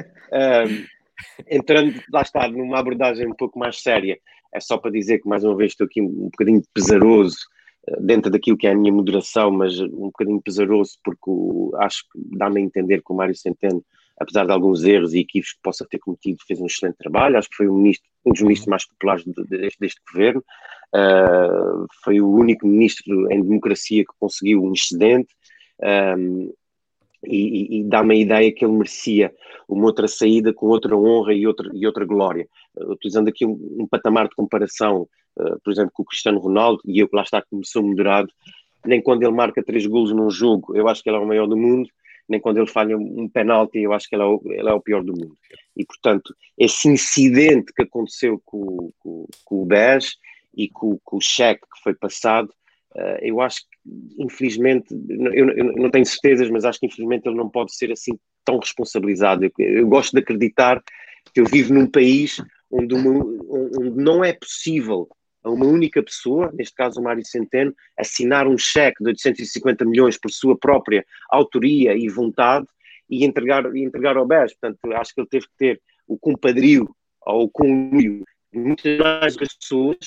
entrando, 1.48 2.00
lá 2.12 2.22
está, 2.22 2.48
numa 2.48 2.78
abordagem 2.78 3.26
um 3.26 3.34
pouco 3.34 3.58
mais 3.58 3.80
séria, 3.80 4.18
é 4.52 4.60
só 4.60 4.78
para 4.78 4.90
dizer 4.90 5.18
que, 5.18 5.28
mais 5.28 5.44
uma 5.44 5.56
vez, 5.56 5.72
estou 5.72 5.86
aqui 5.86 6.00
um 6.00 6.28
bocadinho 6.30 6.62
pesaroso 6.72 7.38
eh, 7.38 7.63
dentro 8.00 8.30
daquilo 8.30 8.56
que 8.56 8.66
é 8.66 8.72
a 8.72 8.74
minha 8.74 8.92
moderação, 8.92 9.50
mas 9.50 9.78
um 9.80 10.06
bocadinho 10.06 10.40
pesaroso 10.40 10.98
porque 11.04 11.30
acho 11.78 12.04
que 12.10 12.36
dá-me 12.36 12.60
a 12.60 12.64
entender 12.64 13.02
que 13.02 13.12
o 13.12 13.14
Mário 13.14 13.34
Centeno, 13.34 13.84
apesar 14.18 14.46
de 14.46 14.52
alguns 14.52 14.84
erros 14.84 15.14
e 15.14 15.20
equívocos 15.20 15.54
que 15.54 15.62
possa 15.62 15.86
ter 15.88 15.98
cometido, 15.98 16.38
fez 16.46 16.60
um 16.60 16.66
excelente 16.66 16.96
trabalho. 16.96 17.36
Acho 17.36 17.50
que 17.50 17.56
foi 17.56 17.68
um, 17.68 17.76
ministro, 17.76 18.08
um 18.24 18.32
dos 18.32 18.42
ministros 18.42 18.68
mais 18.68 18.86
populares 18.86 19.24
de, 19.24 19.32
de, 19.32 19.70
deste, 19.80 20.00
governo. 20.10 20.44
Uh, 20.94 21.86
foi 22.02 22.20
o 22.20 22.30
único 22.30 22.66
ministro 22.66 23.30
em 23.30 23.42
democracia 23.42 24.04
que 24.04 24.12
conseguiu 24.18 24.62
um 24.62 24.72
excedente. 24.72 25.34
Um, 26.16 26.52
e, 27.26 27.80
e 27.80 27.84
dá-me 27.84 28.14
a 28.14 28.18
ideia 28.18 28.52
que 28.52 28.64
ele 28.64 28.74
merecia 28.74 29.32
uma 29.68 29.86
outra 29.86 30.06
saída 30.06 30.52
com 30.52 30.66
outra 30.66 30.96
honra 30.96 31.32
e 31.32 31.46
outra, 31.46 31.70
e 31.72 31.86
outra 31.86 32.04
glória. 32.04 32.46
Utilizando 32.76 33.28
aqui 33.28 33.46
um, 33.46 33.52
um, 33.80 33.86
patamar 33.86 34.28
de 34.28 34.34
comparação, 34.34 35.08
uh, 35.38 35.60
por 35.62 35.72
exemplo, 35.72 35.90
com 35.92 36.02
o 36.02 36.06
Cristiano 36.06 36.38
Ronaldo, 36.38 36.80
e 36.84 36.98
eu 36.98 37.08
que 37.08 37.16
lá 37.16 37.22
está 37.22 37.42
começou 37.42 37.82
moderado, 37.82 38.30
nem 38.84 39.02
quando 39.02 39.22
ele 39.22 39.32
marca 39.32 39.62
três 39.62 39.86
golos 39.86 40.12
num 40.12 40.30
jogo, 40.30 40.76
eu 40.76 40.88
acho 40.88 41.02
que 41.02 41.08
ele 41.08 41.16
é 41.16 41.20
o 41.20 41.26
maior 41.26 41.46
do 41.46 41.56
mundo, 41.56 41.88
nem 42.28 42.40
quando 42.40 42.58
ele 42.58 42.66
falha 42.66 42.96
um 42.96 43.28
penalti, 43.28 43.78
eu 43.78 43.92
acho 43.92 44.08
que 44.08 44.14
ele 44.14 44.22
é 44.22 44.26
o, 44.26 44.40
ele 44.46 44.68
é 44.68 44.72
o 44.72 44.80
pior 44.80 45.02
do 45.02 45.12
mundo. 45.12 45.36
E, 45.76 45.84
portanto, 45.84 46.34
esse 46.58 46.88
incidente 46.88 47.72
que 47.74 47.82
aconteceu 47.82 48.40
com, 48.44 48.90
com, 48.98 49.26
com 49.44 49.62
o 49.62 49.66
10 49.66 50.16
e 50.56 50.68
com, 50.68 50.98
com 51.04 51.18
o 51.18 51.20
cheque 51.20 51.62
que 51.62 51.82
foi 51.82 51.94
passado, 51.94 52.48
uh, 52.94 53.18
eu 53.20 53.40
acho 53.40 53.60
que 53.60 53.74
infelizmente, 54.18 54.94
eu, 55.08 55.50
eu, 55.50 55.72
não 55.76 55.90
tenho 55.90 56.06
certezas, 56.06 56.48
mas 56.50 56.64
acho 56.64 56.80
que 56.80 56.86
infelizmente 56.86 57.26
ele 57.26 57.36
não 57.36 57.48
pode 57.48 57.74
ser 57.74 57.92
assim 57.92 58.18
tão 58.44 58.58
responsabilizado. 58.58 59.44
Eu, 59.44 59.52
eu 59.58 59.86
gosto 59.86 60.12
de 60.12 60.20
acreditar 60.20 60.82
que 61.32 61.40
eu 61.40 61.44
vivo 61.44 61.74
num 61.74 61.86
país 61.86 62.42
onde, 62.70 62.94
uma, 62.94 63.24
onde 63.50 64.02
não 64.02 64.24
é 64.24 64.32
possível 64.32 65.08
a 65.44 65.50
uma 65.50 65.66
única 65.66 66.02
pessoa, 66.02 66.50
neste 66.54 66.74
caso 66.74 66.98
o 66.98 67.04
Mário 67.04 67.24
Centeno, 67.24 67.74
assinar 67.98 68.48
um 68.48 68.58
cheque 68.58 69.04
de 69.04 69.10
850 69.10 69.84
milhões 69.84 70.18
por 70.18 70.30
sua 70.30 70.56
própria 70.56 71.04
autoria 71.30 71.94
e 71.94 72.08
vontade 72.08 72.66
e 73.08 73.24
entregar, 73.24 73.64
e 73.76 73.84
entregar 73.84 74.16
ao 74.16 74.26
BES. 74.26 74.54
Portanto, 74.54 74.78
acho 74.94 75.14
que 75.14 75.20
ele 75.20 75.28
teve 75.28 75.46
que 75.46 75.56
ter 75.58 75.82
o 76.08 76.18
compadrio 76.18 76.88
ou 77.26 77.44
o 77.44 77.50
conluio 77.50 78.24
de 78.52 78.58
muitas 78.58 78.98
mais 78.98 79.36
pessoas 79.36 79.98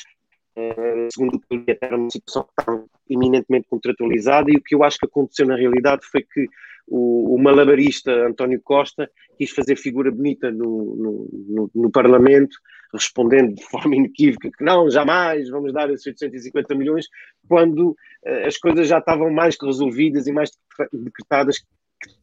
eh, 0.58 1.08
segundo 1.14 1.36
o 1.36 1.40
que 1.40 1.46
eu 1.52 1.58
li, 1.60 1.78
era 1.80 1.96
uma 1.96 2.10
situação 2.10 2.44
que 2.44 2.50
estava 2.60 2.84
eminentemente 3.08 3.68
contratualizada, 3.70 4.50
e 4.52 4.56
o 4.56 4.62
que 4.62 4.74
eu 4.74 4.84
acho 4.84 4.98
que 4.98 5.06
aconteceu 5.06 5.46
na 5.46 5.56
realidade 5.56 6.04
foi 6.08 6.24
que 6.24 6.48
o, 6.88 7.36
o 7.36 7.38
malabarista 7.38 8.12
António 8.12 8.62
Costa 8.64 9.10
quis 9.38 9.52
fazer 9.52 9.76
figura 9.76 10.10
bonita 10.10 10.50
no, 10.50 10.96
no, 10.96 11.30
no, 11.48 11.72
no, 11.76 11.92
Parlamento, 11.92 12.58
respondendo 12.94 13.54
de 13.54 13.64
forma 13.64 13.96
inequívoca 13.96 14.50
que 14.50 14.64
não, 14.64 14.90
jamais 14.90 15.50
vamos 15.50 15.74
dar 15.74 15.90
esses 15.92 16.08
850 16.08 16.74
milhões, 16.76 17.08
quando 17.48 17.90
uh, 17.90 18.46
as 18.46 18.58
coisas 18.58 18.88
já 18.88 19.00
estavam 19.00 19.30
mais 19.30 19.58
que 19.58 19.66
resolvidas 19.66 20.28
e 20.28 20.32
mais 20.32 20.50
decretadas 20.94 21.60
que, 21.60 21.66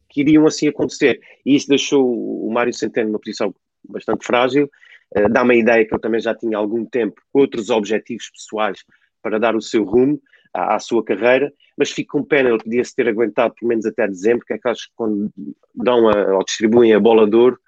que 0.09 0.21
iriam 0.21 0.47
assim 0.47 0.67
acontecer. 0.67 1.19
E 1.45 1.55
isso 1.55 1.67
deixou 1.67 2.03
o 2.03 2.51
Mário 2.51 2.73
Centeno 2.73 3.09
numa 3.09 3.19
posição 3.19 3.53
bastante 3.87 4.25
frágil, 4.25 4.69
uh, 5.15 5.29
dá-me 5.29 5.53
a 5.53 5.59
ideia 5.59 5.85
que 5.85 5.93
ele 5.93 6.01
também 6.01 6.19
já 6.19 6.33
tinha 6.33 6.57
algum 6.57 6.83
tempo 6.85 7.21
outros 7.31 7.69
objetivos 7.69 8.31
pessoais 8.31 8.83
para 9.21 9.39
dar 9.39 9.55
o 9.55 9.61
seu 9.61 9.83
rumo 9.83 10.19
à, 10.55 10.75
à 10.75 10.79
sua 10.79 11.03
carreira, 11.03 11.51
mas 11.77 11.91
fico 11.91 12.17
com 12.17 12.23
pena, 12.23 12.49
ele 12.49 12.63
podia-se 12.63 12.95
ter 12.95 13.07
aguentado 13.07 13.53
pelo 13.53 13.69
menos 13.69 13.85
até 13.85 14.07
dezembro, 14.07 14.45
que 14.45 14.53
é 14.53 14.57
que 14.57 14.67
acho 14.67 14.87
que 14.87 14.93
quando 14.95 15.29
dão 15.73 16.09
a, 16.09 16.35
ou 16.35 16.43
distribuem 16.43 16.93
a 16.93 16.99
bola 16.99 17.29
de 17.29 17.35
ouro, 17.35 17.59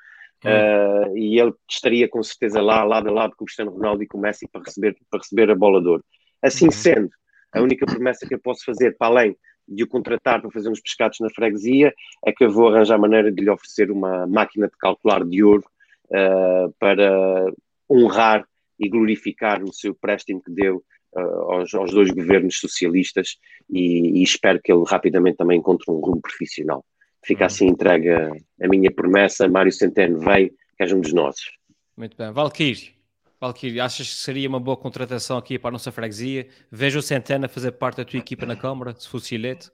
uh, 0.46 1.18
e 1.18 1.40
ele 1.40 1.54
estaria 1.70 2.08
com 2.08 2.24
certeza 2.24 2.62
lá, 2.62 2.84
lado 2.84 3.10
a 3.10 3.12
lado 3.12 3.36
com 3.36 3.44
o 3.44 3.46
Cristiano 3.46 3.72
Ronaldo 3.72 4.04
e 4.04 4.08
com 4.08 4.18
o 4.18 4.22
Messi 4.22 4.48
para 4.48 4.64
receber, 4.64 4.96
para 5.10 5.20
receber 5.20 5.52
a 5.52 5.56
bola 5.56 5.82
de 5.82 5.88
ouro. 5.90 6.06
Assim 6.42 6.66
uhum. 6.66 6.72
sendo, 6.72 7.10
a 7.54 7.62
única 7.62 7.86
promessa 7.86 8.26
que 8.26 8.34
eu 8.34 8.40
posso 8.40 8.64
fazer, 8.64 8.96
para 8.98 9.08
além 9.08 9.38
de 9.68 9.84
o 9.84 9.88
contratar 9.88 10.42
para 10.42 10.50
fazer 10.50 10.70
uns 10.70 10.80
pescados 10.80 11.20
na 11.20 11.30
freguesia, 11.30 11.94
é 12.26 12.32
que 12.32 12.46
eu 12.46 12.52
vou 12.52 12.70
arranjar 12.70 12.98
maneira 12.98 13.32
de 13.32 13.44
lhe 13.44 13.50
oferecer 13.50 13.92
uma 13.92 14.26
máquina 14.26 14.68
de 14.68 14.78
calcular 14.78 15.26
de 15.26 15.44
ouro 15.44 15.66
uh, 16.06 16.74
para 16.80 17.52
honrar 17.90 18.48
e 18.80 18.88
glorificar 18.88 19.62
o 19.64 19.74
seu 19.74 19.94
préstimo 19.94 20.42
que 20.42 20.52
deu 20.52 20.84
uh, 21.18 21.52
aos, 21.52 21.74
aos, 21.74 21.92
dois 21.92 22.12
governos 22.12 22.60
socialistas 22.60 23.38
e, 23.70 24.20
e, 24.20 24.24
espero 24.24 24.62
que 24.62 24.72
ele 24.72 24.84
rapidamente 24.86 25.38
também 25.38 25.60
encontre 25.60 25.92
um 25.92 26.00
rumo 26.00 26.22
profissional. 26.22 26.86
Fica 27.26 27.42
uhum. 27.42 27.48
assim 27.48 27.68
entregue 27.68 28.10
a, 28.10 28.32
a, 28.62 28.68
minha 28.68 28.92
promessa, 28.92 29.48
Mário 29.48 29.72
Centeno 29.72 30.20
vem, 30.20 30.50
que 30.50 30.84
és 30.84 30.92
um 30.92 31.02
dos 31.02 31.14
nossos. 31.14 31.52
Muito 31.96 32.16
bem. 32.16 32.32
Valkyrie, 32.32 32.94
Valkyrie, 33.40 33.80
achas 33.80 34.08
que 34.08 34.16
seria 34.16 34.48
uma 34.48 34.60
boa 34.60 34.78
contratação 34.78 35.38
aqui 35.38 35.60
para 35.60 35.70
a 35.70 35.72
nossa 35.72 35.92
freguesia? 35.92 36.48
Vejo 36.72 37.00
o 37.00 37.02
Centeno 37.02 37.50
fazer 37.50 37.72
parte 37.74 37.98
da 37.98 38.06
tua 38.06 38.20
equipa 38.20 38.46
na 38.46 38.56
Câmara, 38.56 38.96
se 38.98 39.08
fosse 39.08 39.36
eleito. 39.36 39.72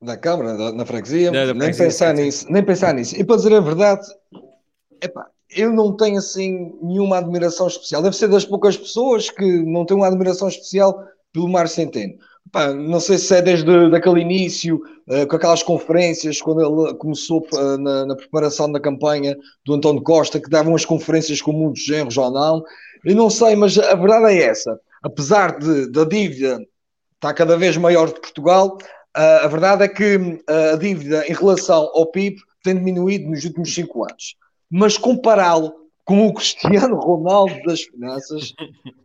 Na 0.00 0.16
Câmara, 0.16 0.72
na 0.72 0.84
freguesia? 0.84 1.30
Da, 1.30 1.46
da 1.46 1.54
nem 1.54 1.72
freguesia, 1.72 1.84
pensar 1.84 2.14
nisso, 2.14 2.46
nem 2.50 2.64
pensar 2.64 2.94
nisso. 2.94 3.16
E 3.18 3.24
para 3.24 3.36
dizer 3.36 3.54
a 3.54 3.60
verdade, 3.60 4.06
epá, 5.02 5.30
eu 5.50 5.72
não 5.72 5.96
tenho 5.96 6.18
assim 6.18 6.72
nenhuma 6.82 7.18
admiração 7.18 7.66
especial. 7.66 8.02
Deve 8.02 8.16
ser 8.16 8.28
das 8.28 8.44
poucas 8.44 8.76
pessoas 8.76 9.30
que 9.30 9.44
não 9.62 9.84
têm 9.84 9.96
uma 9.96 10.06
admiração 10.06 10.48
especial 10.48 11.04
pelo 11.32 11.48
Mar 11.48 11.68
Centeno. 11.68 12.14
Pá, 12.52 12.72
não 12.72 13.00
sei 13.00 13.18
se 13.18 13.34
é 13.34 13.42
desde 13.42 13.70
aquele 13.94 14.20
início, 14.20 14.80
uh, 15.08 15.26
com 15.26 15.36
aquelas 15.36 15.62
conferências, 15.62 16.40
quando 16.40 16.62
ele 16.62 16.94
começou 16.94 17.46
uh, 17.52 17.76
na, 17.78 18.06
na, 18.06 18.16
preparação 18.16 18.70
da 18.70 18.80
campanha 18.80 19.36
do 19.64 19.74
António 19.74 20.02
Costa, 20.02 20.40
que 20.40 20.48
davam 20.48 20.74
as 20.74 20.84
conferências 20.84 21.42
com 21.42 21.52
muitos 21.52 21.84
genros 21.84 22.16
ou 22.16 22.30
não. 22.30 22.62
Eu 23.04 23.16
não 23.16 23.28
sei, 23.28 23.56
mas 23.56 23.76
a 23.78 23.94
verdade 23.94 24.38
é 24.38 24.44
essa. 24.44 24.78
Apesar 25.02 25.58
de, 25.58 25.90
da 25.90 26.04
dívida 26.04 26.60
estar 27.14 27.34
cada 27.34 27.56
vez 27.56 27.76
maior 27.76 28.06
de 28.06 28.20
Portugal, 28.20 28.78
uh, 29.16 29.44
a 29.44 29.48
verdade 29.48 29.84
é 29.84 29.88
que 29.88 30.40
a 30.72 30.76
dívida 30.76 31.26
em 31.26 31.32
relação 31.32 31.90
ao 31.94 32.06
PIB 32.06 32.36
tem 32.62 32.76
diminuído 32.76 33.28
nos 33.28 33.44
últimos 33.44 33.74
cinco 33.74 34.04
anos 34.04 34.36
mas 34.76 34.98
compará-lo 34.98 35.72
com 36.04 36.26
o 36.26 36.34
Cristiano 36.34 36.96
Ronaldo 36.96 37.54
das 37.64 37.80
finanças. 37.80 38.52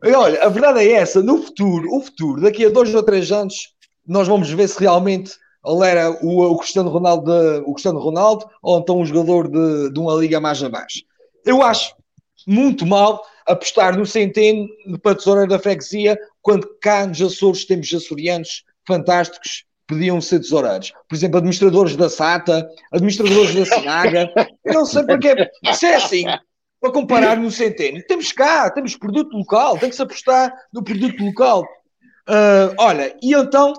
E 0.03 0.11
olha, 0.11 0.43
a 0.43 0.49
verdade 0.49 0.79
é 0.79 0.91
essa: 0.91 1.23
no 1.23 1.41
futuro, 1.41 1.95
o 1.95 2.01
futuro, 2.01 2.41
daqui 2.41 2.65
a 2.65 2.69
dois 2.69 2.93
ou 2.93 3.01
três 3.01 3.31
anos, 3.31 3.73
nós 4.05 4.27
vamos 4.27 4.49
ver 4.49 4.67
se 4.67 4.77
realmente 4.77 5.31
ele 5.65 5.87
era 5.87 6.11
o, 6.21 6.41
o 6.41 6.57
Cristiano 6.57 6.89
Ronaldo 6.89 7.23
de, 7.23 7.59
o 7.65 7.71
Cristiano 7.71 7.99
Ronaldo 7.99 8.45
ou 8.61 8.79
então 8.79 8.99
um 8.99 9.05
jogador 9.05 9.47
de, 9.47 9.93
de 9.93 9.99
uma 9.99 10.13
liga 10.15 10.41
mais 10.41 10.61
abaixo. 10.61 11.03
Eu 11.45 11.61
acho 11.61 11.95
muito 12.45 12.85
mal 12.85 13.23
apostar 13.47 13.97
no 13.97 14.05
centeno 14.05 14.67
para 15.01 15.15
tesoureiro 15.15 15.51
da 15.51 15.59
freguesia 15.59 16.19
quando 16.41 16.67
cá 16.81 17.07
nos 17.07 17.21
Açores 17.21 17.63
temos 17.63 17.93
açorianos 17.93 18.65
fantásticos 18.85 19.63
podiam 19.91 20.21
ser 20.21 20.39
tesoureiros. 20.39 20.93
Por 21.07 21.15
exemplo, 21.15 21.37
administradores 21.37 21.97
da 21.97 22.09
SATA, 22.09 22.67
administradores 22.93 23.53
da 23.53 23.65
Sinaga. 23.65 24.31
Eu 24.63 24.73
não 24.73 24.85
sei 24.85 25.03
porque. 25.03 25.35
Se 25.73 25.85
é 25.85 25.95
assim, 25.95 26.23
para 26.79 26.91
comparar 26.91 27.37
no 27.37 27.51
centênio, 27.51 28.03
temos 28.07 28.31
cá, 28.31 28.69
temos 28.71 28.95
produto 28.95 29.35
local, 29.35 29.77
tem 29.77 29.89
que 29.89 29.95
se 29.95 30.01
apostar 30.01 30.53
no 30.73 30.81
produto 30.81 31.21
local. 31.23 31.63
Uh, 32.27 32.73
olha, 32.79 33.15
e 33.21 33.35
então, 33.35 33.73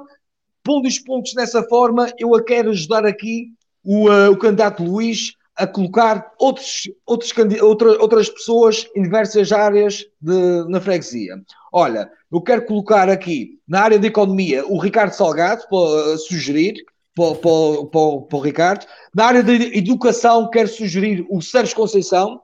pondo 0.62 0.86
os 0.86 0.98
pontos 0.98 1.32
dessa 1.32 1.62
forma, 1.64 2.12
eu 2.18 2.34
a 2.34 2.44
quero 2.44 2.70
ajudar 2.70 3.06
aqui 3.06 3.48
o, 3.82 4.08
uh, 4.08 4.30
o 4.30 4.36
candidato 4.36 4.84
Luís 4.84 5.32
a 5.62 5.66
colocar 5.66 6.32
outros, 6.40 6.90
outros, 7.06 7.32
outra, 7.60 7.90
outras 8.02 8.28
pessoas 8.28 8.88
em 8.96 9.02
diversas 9.02 9.52
áreas 9.52 10.04
de, 10.20 10.68
na 10.68 10.80
freguesia. 10.80 11.40
Olha, 11.72 12.10
eu 12.32 12.40
quero 12.40 12.66
colocar 12.66 13.08
aqui 13.08 13.60
na 13.66 13.80
área 13.80 13.98
de 13.98 14.08
economia 14.08 14.66
o 14.66 14.76
Ricardo 14.76 15.12
Salgado 15.12 15.62
para 15.70 16.18
sugerir, 16.18 16.84
para, 17.14 17.36
para, 17.36 17.86
para, 17.92 18.20
para, 18.28 18.36
o 18.38 18.40
Ricardo. 18.40 18.86
Na 19.14 19.26
área 19.26 19.42
de 19.44 19.78
educação, 19.78 20.50
quero 20.50 20.66
sugerir 20.66 21.24
o 21.30 21.40
Sérgio 21.40 21.76
Conceição. 21.76 22.42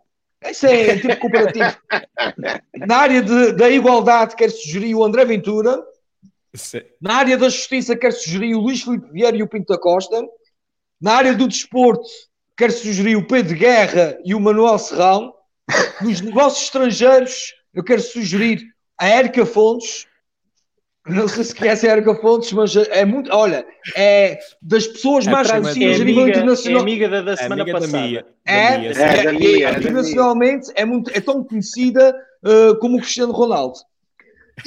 Isso 0.48 0.66
é 0.66 0.96
tipo 0.96 1.16
comparativo. 1.18 1.76
Na 2.86 2.98
área 2.98 3.20
de, 3.20 3.52
da 3.54 3.68
igualdade, 3.68 4.36
quero 4.36 4.52
sugerir 4.52 4.94
o 4.94 5.02
André 5.02 5.24
Ventura. 5.24 5.82
Sim. 6.54 6.82
Na 7.00 7.16
área 7.16 7.36
da 7.36 7.48
justiça, 7.48 7.96
quero 7.96 8.14
sugerir 8.14 8.54
o 8.54 8.60
Luís 8.60 8.80
Filipe 8.80 9.10
Vieira 9.10 9.36
e 9.36 9.42
o 9.42 9.48
Pinto 9.48 9.72
da 9.72 9.80
Costa. 9.80 10.24
Na 11.00 11.14
área 11.14 11.34
do 11.34 11.48
desporto, 11.48 12.08
quero 12.58 12.72
sugerir 12.72 13.16
o 13.16 13.24
Pedro 13.24 13.56
Guerra 13.56 14.18
e 14.24 14.34
o 14.34 14.40
Manuel 14.40 14.78
Serrão. 14.78 15.32
Nos 16.02 16.20
negócios 16.20 16.64
estrangeiros, 16.64 17.54
eu 17.72 17.84
quero 17.84 18.02
sugerir 18.02 18.60
a 18.98 19.06
Érica 19.06 19.46
Fontes. 19.46 20.06
Não 21.06 21.28
sei 21.28 21.44
se 21.44 21.54
conhece 21.54 21.88
a 21.88 21.92
Érica 21.92 22.14
Fontes, 22.16 22.52
mas 22.52 22.76
é 22.76 23.04
muito. 23.04 23.32
Olha, 23.32 23.64
é 23.96 24.38
das 24.60 24.86
pessoas 24.86 25.26
é 25.26 25.30
mais 25.30 25.50
conhecidas 25.50 26.00
a 26.00 26.04
nível 26.04 26.28
internacional. 26.28 26.80
É 26.80 26.82
amiga 26.82 27.08
da, 27.08 27.22
da 27.22 27.36
semana 27.36 27.62
é 27.62 27.72
passada. 27.72 27.92
Da 27.92 28.06
Mia, 28.06 28.26
é, 28.44 28.70
da 29.22 29.32
Mia, 29.32 29.48
é, 29.48 29.62
é, 29.62 29.74
é, 29.74 29.78
internacionalmente 29.78 30.72
é, 30.74 30.84
muito, 30.84 31.10
é 31.14 31.20
tão 31.20 31.44
conhecida 31.44 32.14
uh, 32.44 32.76
como 32.78 32.98
o 32.98 33.00
Cristiano 33.00 33.32
Ronaldo. 33.32 33.78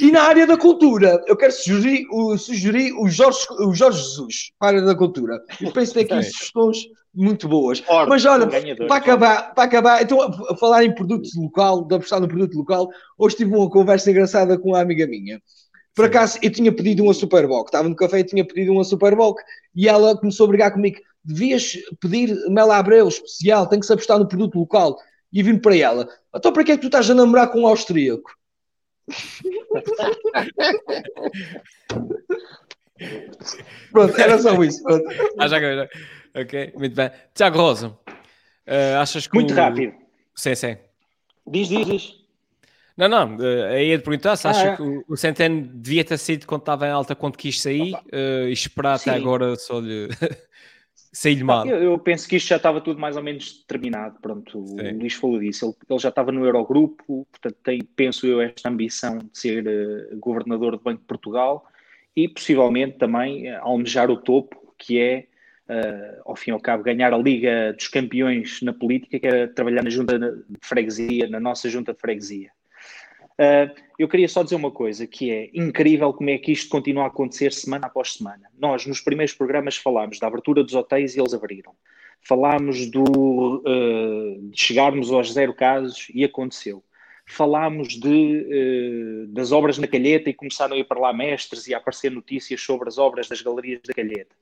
E 0.00 0.10
na 0.10 0.22
área 0.22 0.46
da 0.46 0.56
cultura, 0.56 1.22
eu 1.26 1.36
quero 1.36 1.52
sugerir 1.52 2.06
o, 2.10 2.36
sugerir 2.38 2.94
o, 2.94 3.08
Jorge, 3.08 3.46
o 3.60 3.74
Jorge 3.74 4.02
Jesus 4.02 4.50
para 4.58 4.68
a 4.68 4.70
área 4.70 4.86
da 4.86 4.96
cultura. 4.96 5.40
Eu 5.60 5.70
penso 5.70 5.92
que 5.92 6.04
tem 6.04 6.18
aqui 6.18 6.30
sugestões 6.30 6.86
muito 7.14 7.48
boas. 7.48 7.80
Forte, 7.80 8.08
Mas 8.08 8.24
olha, 8.24 8.46
para 8.46 8.96
acabar, 8.96 9.54
para 9.54 9.64
acabar, 9.64 10.02
então 10.02 10.22
a 10.22 10.56
falar 10.56 10.84
em 10.84 10.94
produtos 10.94 11.34
local, 11.36 11.84
de 11.84 11.94
apostar 11.94 12.20
no 12.20 12.28
produto 12.28 12.56
local, 12.56 12.88
hoje 13.18 13.36
tive 13.36 13.54
uma 13.54 13.68
conversa 13.68 14.10
engraçada 14.10 14.58
com 14.58 14.70
uma 14.70 14.80
amiga 14.80 15.06
minha. 15.06 15.40
Por 15.94 16.04
Sim. 16.04 16.10
acaso, 16.10 16.38
eu 16.42 16.50
tinha 16.50 16.72
pedido 16.72 17.02
uma 17.02 17.12
Superboc, 17.12 17.68
estava 17.68 17.86
no 17.88 17.94
café 17.94 18.20
e 18.20 18.24
tinha 18.24 18.46
pedido 18.46 18.72
uma 18.72 18.84
Superboc, 18.84 19.38
e 19.74 19.86
ela 19.88 20.16
começou 20.16 20.46
a 20.46 20.48
brigar 20.48 20.72
comigo. 20.72 20.98
Devias 21.24 21.74
pedir 22.00 22.34
Mela 22.48 22.78
Abreu 22.78 23.06
especial, 23.06 23.68
tem 23.68 23.78
que 23.78 23.86
se 23.86 23.92
apostar 23.92 24.18
no 24.18 24.26
produto 24.26 24.58
local. 24.58 24.96
E 25.32 25.40
vim 25.42 25.58
para 25.58 25.76
ela, 25.76 26.08
então 26.34 26.52
para 26.52 26.64
que 26.64 26.72
é 26.72 26.76
que 26.76 26.82
tu 26.82 26.88
estás 26.88 27.08
a 27.10 27.14
namorar 27.14 27.50
com 27.50 27.60
um 27.60 27.66
austríaco? 27.66 28.30
pronto, 33.90 34.20
era 34.20 34.38
só 34.38 34.62
isso. 34.62 34.82
Pronto. 34.82 35.04
Ah, 35.38 35.48
já, 35.48 35.58
já. 35.58 35.88
Ok, 36.34 36.72
muito 36.76 36.94
bem. 36.94 37.10
Tiago 37.34 37.58
Rosa, 37.58 37.88
uh, 37.88 38.98
achas 39.00 39.26
que. 39.26 39.34
Muito 39.34 39.52
o... 39.52 39.56
rápido. 39.56 39.94
Sim, 40.34 40.54
sim. 40.54 40.76
Diz, 41.46 41.68
diz, 41.68 41.86
diz. 41.86 42.22
Não, 42.96 43.08
não, 43.08 43.36
uh, 43.36 43.64
aí 43.70 43.88
ia 43.88 43.98
te 43.98 44.04
perguntar 44.04 44.36
se 44.36 44.46
ah, 44.46 44.50
acha 44.50 44.68
é. 44.68 44.76
que 44.76 44.82
o, 44.82 45.04
o 45.08 45.16
Centeno 45.16 45.62
devia 45.62 46.04
ter 46.04 46.18
sido 46.18 46.46
quando 46.46 46.62
estava 46.62 46.86
em 46.86 46.90
alta, 46.90 47.14
quando 47.14 47.36
quis 47.36 47.60
sair 47.60 47.94
uh, 47.94 48.48
e 48.48 48.52
esperar 48.52 48.98
sim. 48.98 49.10
até 49.10 49.18
agora 49.18 49.56
só 49.56 49.80
lhe. 49.80 50.08
sair 51.12 51.44
mal. 51.44 51.66
Eu, 51.66 51.82
eu, 51.82 51.98
penso 51.98 52.26
que 52.26 52.36
isto 52.36 52.48
já 52.48 52.56
estava 52.56 52.80
tudo 52.80 52.98
mais 52.98 53.16
ou 53.16 53.22
menos 53.22 53.58
determinado. 53.60 54.18
Pronto, 54.20 54.66
sim. 54.66 54.92
o 54.94 54.98
Luís 54.98 55.14
falou 55.14 55.38
disso. 55.38 55.66
Ele, 55.66 55.74
ele, 55.90 55.98
já 55.98 56.08
estava 56.08 56.32
no 56.32 56.44
Eurogrupo, 56.44 57.26
portanto, 57.30 57.56
tem, 57.62 57.82
penso 57.82 58.26
eu, 58.26 58.40
esta 58.40 58.70
ambição 58.70 59.18
de 59.18 59.38
ser 59.38 59.66
uh, 59.66 60.18
governador 60.18 60.76
do 60.76 60.82
Banco 60.82 61.00
de 61.00 61.06
Portugal 61.06 61.66
e 62.16 62.28
possivelmente 62.28 62.98
também 62.98 63.50
almejar 63.56 64.10
o 64.10 64.16
topo, 64.16 64.74
que 64.78 64.98
é 64.98 65.26
uh, 65.68 66.22
ao 66.24 66.36
fim 66.36 66.50
e 66.50 66.54
ao 66.54 66.60
cabo, 66.60 66.82
ganhar 66.82 67.12
a 67.12 67.18
Liga 67.18 67.72
dos 67.72 67.88
Campeões 67.88 68.60
na 68.62 68.72
política, 68.72 69.18
que 69.18 69.26
era 69.26 69.48
trabalhar 69.48 69.82
na 69.82 69.90
junta 69.90 70.18
de 70.18 70.42
freguesia, 70.60 71.28
na 71.28 71.40
nossa 71.40 71.68
junta 71.68 71.92
de 71.92 72.00
freguesia. 72.00 72.50
Uh, 73.32 73.74
eu 73.98 74.08
queria 74.08 74.28
só 74.28 74.42
dizer 74.42 74.56
uma 74.56 74.70
coisa, 74.70 75.06
que 75.06 75.30
é 75.30 75.50
incrível 75.54 76.12
como 76.12 76.30
é 76.30 76.38
que 76.38 76.52
isto 76.52 76.68
continua 76.68 77.04
a 77.04 77.06
acontecer 77.06 77.52
semana 77.52 77.86
após 77.86 78.14
semana. 78.14 78.48
Nós, 78.58 78.86
nos 78.86 79.00
primeiros 79.00 79.34
programas, 79.34 79.76
falámos 79.76 80.18
da 80.18 80.26
abertura 80.26 80.62
dos 80.62 80.74
hotéis 80.74 81.16
e 81.16 81.20
eles 81.20 81.34
abriram. 81.34 81.72
Falámos 82.20 82.86
do, 82.86 83.62
uh, 83.66 84.50
de 84.50 84.60
chegarmos 84.60 85.10
aos 85.10 85.32
zero 85.32 85.54
casos 85.54 86.08
e 86.14 86.24
aconteceu. 86.24 86.84
Falámos 87.26 87.98
de, 87.98 89.26
uh, 89.26 89.26
das 89.28 89.50
obras 89.50 89.78
na 89.78 89.86
Calheta 89.86 90.28
e 90.28 90.34
começaram 90.34 90.74
a 90.74 90.78
ir 90.78 90.84
para 90.84 91.00
lá 91.00 91.12
mestres 91.12 91.66
e 91.66 91.74
a 91.74 91.78
aparecer 91.78 92.10
notícias 92.10 92.60
sobre 92.60 92.88
as 92.88 92.98
obras 92.98 93.28
das 93.28 93.40
galerias 93.40 93.80
da 93.84 93.94
Calheta. 93.94 94.36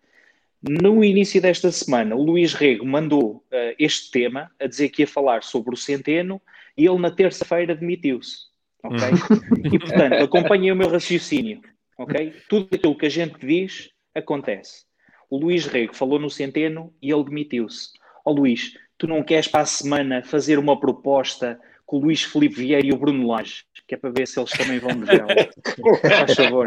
No 0.63 1.03
início 1.03 1.41
desta 1.41 1.73
semana, 1.73 2.15
o 2.15 2.23
Luís 2.23 2.53
Rego 2.53 2.85
mandou 2.85 3.37
uh, 3.37 3.75
este 3.79 4.11
tema 4.11 4.51
a 4.61 4.67
dizer 4.67 4.91
que 4.91 5.03
ia 5.03 5.07
falar 5.07 5.43
sobre 5.43 5.75
o 5.75 5.77
centeno 5.77 6.41
e 6.77 6.87
ele 6.87 6.99
na 6.99 7.11
terça-feira 7.11 7.75
demitiu-se. 7.75 8.51
Ok? 8.83 8.99
Hum. 8.99 9.71
e 9.73 9.79
portanto, 9.79 10.15
acompanhem 10.15 10.73
o 10.73 10.77
meu 10.77 10.89
raciocínio. 10.89 11.63
Ok? 11.97 12.35
Tudo 12.49 12.69
aquilo 12.73 12.97
que 12.97 13.07
a 13.07 13.11
gente 13.11 13.47
diz 13.47 13.91
acontece. 14.15 14.85
O 15.31 15.39
Luís 15.39 15.67
Rego 15.67 15.95
falou 15.95 16.19
no 16.19 16.29
centeno 16.29 16.93
e 17.01 17.11
ele 17.11 17.25
demitiu-se. 17.25 17.91
Ó 18.25 18.31
oh, 18.31 18.35
Luís, 18.35 18.75
tu 18.99 19.07
não 19.07 19.23
queres 19.23 19.49
para 19.49 19.61
a 19.61 19.67
semana 19.67 20.23
fazer 20.23 20.59
uma 20.59 20.79
proposta 20.79 21.59
com 21.91 21.97
o 21.97 22.01
Luís 22.03 22.23
Felipe 22.23 22.55
Vieira 22.55 22.87
e 22.87 22.93
o 22.93 22.97
Bruno 22.97 23.27
Lage, 23.27 23.65
que 23.89 23.97
é 23.97 23.99
para 23.99 24.11
ver 24.11 24.25
se 24.29 24.39
eles 24.39 24.53
também 24.53 24.79
vão 24.79 24.93
de 24.93 25.07
vela. 25.07 25.27
Faz 26.09 26.35
favor. 26.37 26.67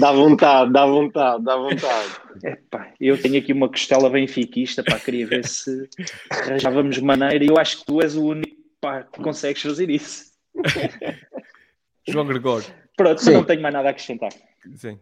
Dá 0.00 0.10
vontade, 0.10 0.72
dá 0.72 0.84
vontade, 0.84 1.44
dá 1.44 1.56
vontade. 1.56 2.08
Epá, 2.42 2.92
eu 3.00 3.22
tenho 3.22 3.38
aqui 3.38 3.52
uma 3.52 3.68
costela 3.68 4.10
benfiquista, 4.10 4.82
pá, 4.82 4.98
queria 4.98 5.28
ver 5.28 5.46
se 5.46 5.88
arranjávamos 6.28 6.98
maneira 6.98 7.44
e 7.44 7.46
eu 7.46 7.56
acho 7.56 7.78
que 7.78 7.86
tu 7.86 8.02
és 8.02 8.16
o 8.16 8.24
único 8.24 8.56
pá, 8.80 9.04
que 9.04 9.22
consegues 9.22 9.62
fazer 9.62 9.88
isso. 9.90 10.32
João 12.08 12.26
Gregório. 12.26 12.66
Pronto, 12.96 13.22
Sim. 13.22 13.34
não 13.34 13.44
tenho 13.44 13.62
mais 13.62 13.72
nada 13.72 13.86
a 13.86 13.90
acrescentar. 13.92 14.32
Sim. 14.74 14.98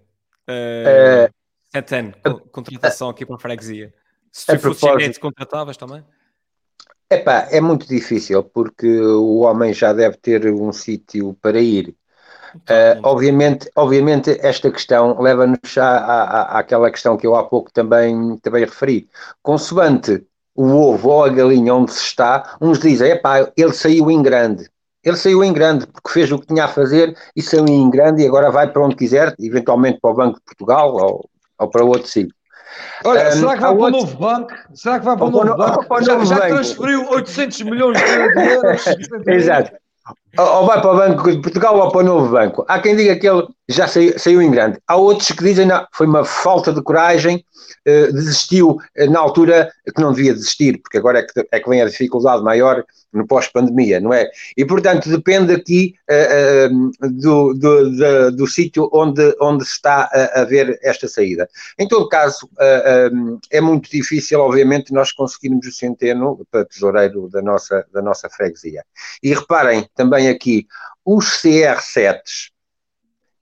Uh, 0.46 1.32
Santana, 1.74 2.12
co- 2.22 2.40
contratação 2.52 3.08
aqui 3.08 3.24
para 3.24 3.36
a 3.36 3.38
freguesia. 3.38 3.94
Se 4.30 4.44
tu 4.44 4.52
fosse 4.58 4.80
propósito- 4.80 5.00
gerente, 5.00 5.18
contratavas 5.18 5.78
também? 5.78 6.04
Epá, 7.12 7.48
é 7.50 7.60
muito 7.60 7.86
difícil 7.88 8.42
porque 8.44 8.86
o 9.00 9.38
homem 9.40 9.72
já 9.74 9.92
deve 9.92 10.16
ter 10.16 10.46
um 10.52 10.72
sítio 10.72 11.34
para 11.42 11.60
ir. 11.60 11.96
Uh, 12.70 12.98
obviamente, 13.02 13.70
obviamente, 13.76 14.38
esta 14.42 14.70
questão 14.70 15.20
leva-nos 15.20 15.78
à, 15.78 15.98
à- 15.98 16.58
àquela 16.60 16.90
questão 16.90 17.16
que 17.16 17.26
eu 17.26 17.36
há 17.36 17.44
pouco 17.44 17.72
também, 17.72 18.38
também 18.38 18.64
referi. 18.64 19.08
Consoante 19.42 20.24
o 20.54 20.64
ovo 20.72 21.10
ou 21.10 21.24
a 21.24 21.28
galinha 21.30 21.74
onde 21.74 21.92
se 21.92 22.02
está, 22.04 22.56
uns 22.60 22.78
dizem, 22.80 23.12
epá, 23.12 23.52
ele 23.56 23.72
saiu 23.74 24.10
em 24.10 24.22
grande. 24.22 24.70
Ele 25.04 25.16
saiu 25.16 25.44
em 25.44 25.52
grande 25.52 25.86
porque 25.86 26.10
fez 26.10 26.32
o 26.32 26.38
que 26.38 26.46
tinha 26.48 26.64
a 26.64 26.68
fazer 26.68 27.16
e 27.36 27.42
saiu 27.42 27.66
em 27.68 27.90
grande 27.90 28.22
e 28.22 28.26
agora 28.28 28.50
vai 28.50 28.70
para 28.72 28.82
onde 28.84 28.96
quiser, 28.96 29.34
eventualmente 29.40 30.00
para 30.00 30.10
o 30.10 30.14
Banco 30.14 30.38
de 30.38 30.44
Portugal 30.44 30.94
ou, 30.96 31.30
ou 31.58 31.70
para 31.70 31.84
outro 31.84 32.08
sítio. 32.08 32.34
Olha, 33.04 33.28
Um, 33.28 33.32
será 33.32 33.54
que 33.54 33.60
vai 33.60 33.74
para 33.76 33.84
o 33.84 33.90
novo 33.90 34.16
banco? 34.16 34.54
Será 34.74 34.98
que 34.98 35.04
vai 35.04 35.16
para 35.16 35.26
o 35.26 35.30
novo 35.30 35.56
banco? 35.56 36.02
Já, 36.02 36.24
já 36.24 36.40
transferiu 36.40 37.08
800 37.10 37.62
milhões 37.62 37.98
de 37.98 38.44
euros. 38.48 38.84
Exato. 39.26 39.72
Ou 40.38 40.66
vai 40.66 40.80
para 40.80 40.92
o 40.92 40.96
Banco 40.96 41.30
de 41.30 41.40
Portugal 41.40 41.76
ou 41.78 41.90
para 41.90 42.00
o 42.00 42.04
novo 42.04 42.32
banco. 42.32 42.64
Há 42.68 42.78
quem 42.78 42.94
diga 42.96 43.16
que 43.16 43.28
ele 43.28 43.46
já 43.68 43.86
saiu, 43.88 44.18
saiu 44.18 44.40
em 44.42 44.50
grande. 44.50 44.78
Há 44.86 44.96
outros 44.96 45.28
que 45.30 45.42
dizem 45.42 45.66
não, 45.66 45.86
foi 45.92 46.06
uma 46.06 46.24
falta 46.24 46.72
de 46.72 46.82
coragem, 46.82 47.44
eh, 47.84 48.10
desistiu 48.12 48.78
eh, 48.96 49.06
na 49.06 49.18
altura 49.20 49.70
que 49.94 50.00
não 50.00 50.12
devia 50.12 50.32
desistir, 50.34 50.78
porque 50.82 50.98
agora 50.98 51.20
é 51.20 51.22
que, 51.22 51.46
é 51.52 51.60
que 51.60 51.68
vem 51.68 51.82
a 51.82 51.86
dificuldade 51.86 52.42
maior 52.42 52.84
no 53.12 53.26
pós-pandemia, 53.26 53.98
não 54.00 54.12
é? 54.12 54.28
E, 54.56 54.64
portanto, 54.64 55.08
depende 55.08 55.52
aqui 55.52 55.94
eh, 56.08 56.68
do, 57.00 57.54
do, 57.54 57.96
da- 57.96 58.30
do 58.30 58.46
sítio 58.46 58.88
onde, 58.92 59.34
onde 59.40 59.64
se 59.64 59.72
está 59.72 60.08
a, 60.12 60.42
a 60.42 60.44
ver 60.44 60.78
esta 60.82 61.08
saída. 61.08 61.48
Em 61.78 61.88
todo 61.88 62.08
caso, 62.08 62.48
é 63.50 63.60
muito 63.60 63.90
difícil, 63.90 64.40
obviamente, 64.40 64.92
nós 64.92 65.10
conseguirmos 65.12 65.66
o 65.66 65.72
centeno 65.72 66.46
para 66.50 66.64
tesoureiro 66.64 67.28
da 67.28 67.42
nossa, 67.42 67.84
da 67.92 68.00
nossa 68.00 68.28
freguesia. 68.28 68.84
E 69.22 69.34
reparem 69.34 69.88
também 69.94 70.19
aqui, 70.28 70.66
os 71.04 71.40
CR7s, 71.42 72.50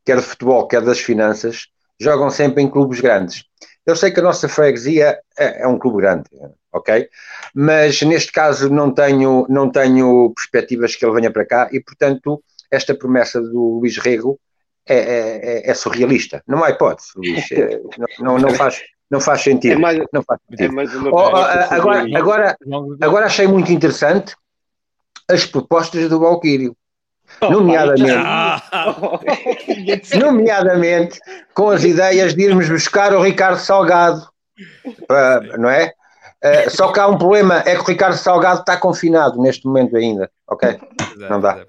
quer 0.04 0.16
de 0.16 0.22
futebol, 0.22 0.66
quer 0.66 0.82
das 0.82 0.98
finanças, 1.00 1.66
jogam 2.00 2.30
sempre 2.30 2.62
em 2.62 2.68
clubes 2.70 3.00
grandes. 3.00 3.44
Eu 3.84 3.96
sei 3.96 4.10
que 4.10 4.20
a 4.20 4.22
nossa 4.22 4.48
freguesia 4.48 5.18
é, 5.38 5.62
é 5.62 5.66
um 5.66 5.78
clube 5.78 5.98
grande, 5.98 6.24
ok? 6.72 7.08
Mas 7.54 8.00
neste 8.02 8.30
caso 8.30 8.68
não 8.70 8.92
tenho, 8.92 9.46
não 9.48 9.70
tenho 9.70 10.30
perspectivas 10.34 10.94
que 10.94 11.04
ele 11.04 11.14
venha 11.14 11.30
para 11.30 11.46
cá 11.46 11.68
e, 11.72 11.80
portanto, 11.80 12.42
esta 12.70 12.94
promessa 12.94 13.40
do 13.40 13.78
Luís 13.80 13.96
Rego 13.96 14.38
é, 14.86 14.96
é- 14.96 15.40
é- 15.68 15.70
é 15.70 15.74
surrealista. 15.74 16.42
Não 16.46 16.62
há 16.62 16.70
hipótese, 16.70 17.08
Luís. 17.16 17.50
É, 17.52 17.80
não, 17.98 18.08
não, 18.18 18.38
não 18.38 18.54
faz, 18.54 18.78
não 19.10 19.20
faz 19.20 19.40
sentido. 19.42 19.74
É 19.74 19.78
mais, 19.78 19.98
Não 20.12 20.22
faz 20.22 20.40
é 20.52 20.56
sentido. 20.56 20.72
uma 20.72 21.10
Oh, 21.10 21.30
oh, 21.30 21.74
agora, 21.74 22.06
agora, 22.14 22.56
agora 23.00 23.26
achei 23.26 23.46
muito 23.46 23.72
interessante 23.72 24.34
as 25.30 25.44
propostas 25.46 26.08
do 26.08 26.20
Valquírio. 26.20 26.76
Oh, 27.42 27.50
Nomeadamente, 27.50 28.12
Ah, 28.16 28.62
nomeadamente 30.18 31.20
com 31.54 31.68
as 31.70 31.84
ideias 31.84 32.34
de 32.34 32.42
irmos 32.44 32.68
buscar 32.68 33.12
o 33.14 33.22
Ricardo 33.22 33.58
Salgado, 33.58 34.26
para- 35.06 35.40
não 35.58 35.68
é? 35.68 35.92
Eh, 36.42 36.70
só 36.70 36.90
que 36.92 37.00
há 37.00 37.06
um 37.06 37.18
problema, 37.18 37.58
é 37.66 37.74
que 37.74 37.80
o 37.82 37.84
Ricardo 37.84 38.16
Salgado 38.16 38.60
está 38.60 38.76
confinado 38.76 39.40
neste 39.42 39.66
momento 39.66 39.96
ainda, 39.96 40.30
ok? 40.46 40.78
Não 41.28 41.40
dá. 41.40 41.66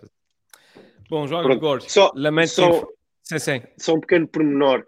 Bom, 1.09 1.27
João 1.27 1.43
Gregório, 1.43 1.89
só- 1.89 2.11
lamento 2.15 2.49
só- 2.49 2.87
Sim, 3.23 3.39
sim. 3.39 3.61
Só 3.77 3.93
um 3.95 3.99
pequeno 3.99 4.27
pormenor. 4.27 4.83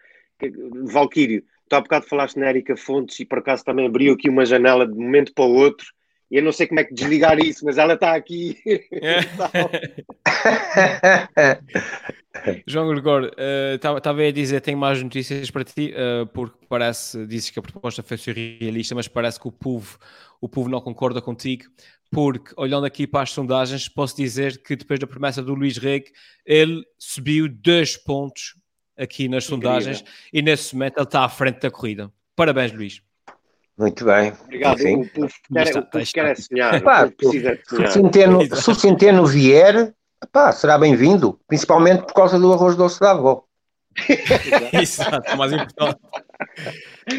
Valquírio, 0.85 1.43
tu 1.69 1.75
há 1.75 1.81
bocado 1.81 2.07
falaste 2.07 2.37
na 2.39 2.47
Érica 2.47 2.75
Fontes 2.75 3.19
e 3.19 3.25
por 3.25 3.39
acaso 3.39 3.63
também 3.63 3.85
abriu 3.85 4.13
aqui 4.13 4.29
uma 4.29 4.45
janela 4.45 4.87
de 4.87 4.93
um 4.93 5.01
momento 5.01 5.31
para 5.33 5.45
o 5.45 5.53
outro. 5.53 5.85
E 6.31 6.37
eu 6.37 6.43
não 6.43 6.53
sei 6.53 6.65
como 6.65 6.79
é 6.79 6.85
que 6.85 6.93
desligar 6.93 7.37
isso, 7.39 7.65
mas 7.65 7.77
ela 7.77 7.95
está 7.95 8.15
aqui. 8.15 8.57
João 12.65 12.87
Gregório, 12.87 13.29
estava 13.75 13.99
a 13.99 14.31
dizer, 14.31 14.61
tenho 14.61 14.77
mais 14.77 15.03
notícias 15.03 15.51
para 15.51 15.65
ti, 15.65 15.91
eh, 15.93 16.23
porque 16.33 16.57
parece, 16.69 17.27
dizes 17.27 17.49
que 17.49 17.59
a 17.59 17.61
proposta 17.61 18.01
foi 18.01 18.15
surrealista, 18.15 18.95
mas 18.95 19.09
parece 19.09 19.41
que 19.41 19.49
o 19.49 19.51
povo, 19.51 19.99
o 20.39 20.47
povo 20.47 20.69
não 20.69 20.79
concorda 20.79 21.21
contigo, 21.21 21.65
porque 22.09 22.53
olhando 22.55 22.85
aqui 22.85 23.05
para 23.05 23.23
as 23.23 23.31
sondagens, 23.31 23.89
posso 23.89 24.15
dizer 24.15 24.63
que 24.63 24.77
depois 24.77 25.01
da 25.01 25.07
promessa 25.07 25.43
do 25.43 25.53
Luís 25.53 25.77
Reg, 25.77 26.05
ele 26.45 26.81
subiu 26.97 27.49
dois 27.49 27.97
pontos 27.97 28.55
aqui 28.97 29.27
nas 29.27 29.43
Incrível. 29.45 29.69
sondagens 29.69 30.05
e 30.31 30.41
nesse 30.41 30.73
momento 30.75 30.97
ele 30.97 31.03
está 31.03 31.25
à 31.25 31.29
frente 31.29 31.59
da 31.59 31.69
corrida. 31.69 32.09
Parabéns, 32.37 32.71
Luís. 32.71 33.01
Muito 33.77 34.05
bem. 34.05 34.33
Obrigado. 34.45 34.77
Sim. 34.79 35.01
O 35.01 35.09
povo 35.09 35.33
quer, 35.53 35.67
Está- 35.67 35.79
o 35.79 35.85
povo 35.85 36.03
está- 36.03 36.21
quer 36.23 36.37
sonhar. 36.37 36.73
Epá, 36.75 37.05
o 37.05 37.11
povo 37.11 37.31
precisa 37.31 37.55
de 37.55 37.61
Se 37.67 37.75
o. 37.75 37.87
Centeno, 37.91 38.55
se 38.55 38.71
o 38.71 38.75
Centeno 38.75 39.25
vier, 39.25 39.93
epá, 40.23 40.51
será 40.51 40.77
bem-vindo, 40.77 41.39
principalmente 41.47 42.01
por 42.05 42.13
causa 42.13 42.37
do 42.39 42.53
arroz 42.53 42.75
doce 42.75 42.99
da 42.99 43.11
avó. 43.11 43.43
Exato, 44.73 45.33
o 45.33 45.37
mais 45.37 45.51
importante. 45.51 45.99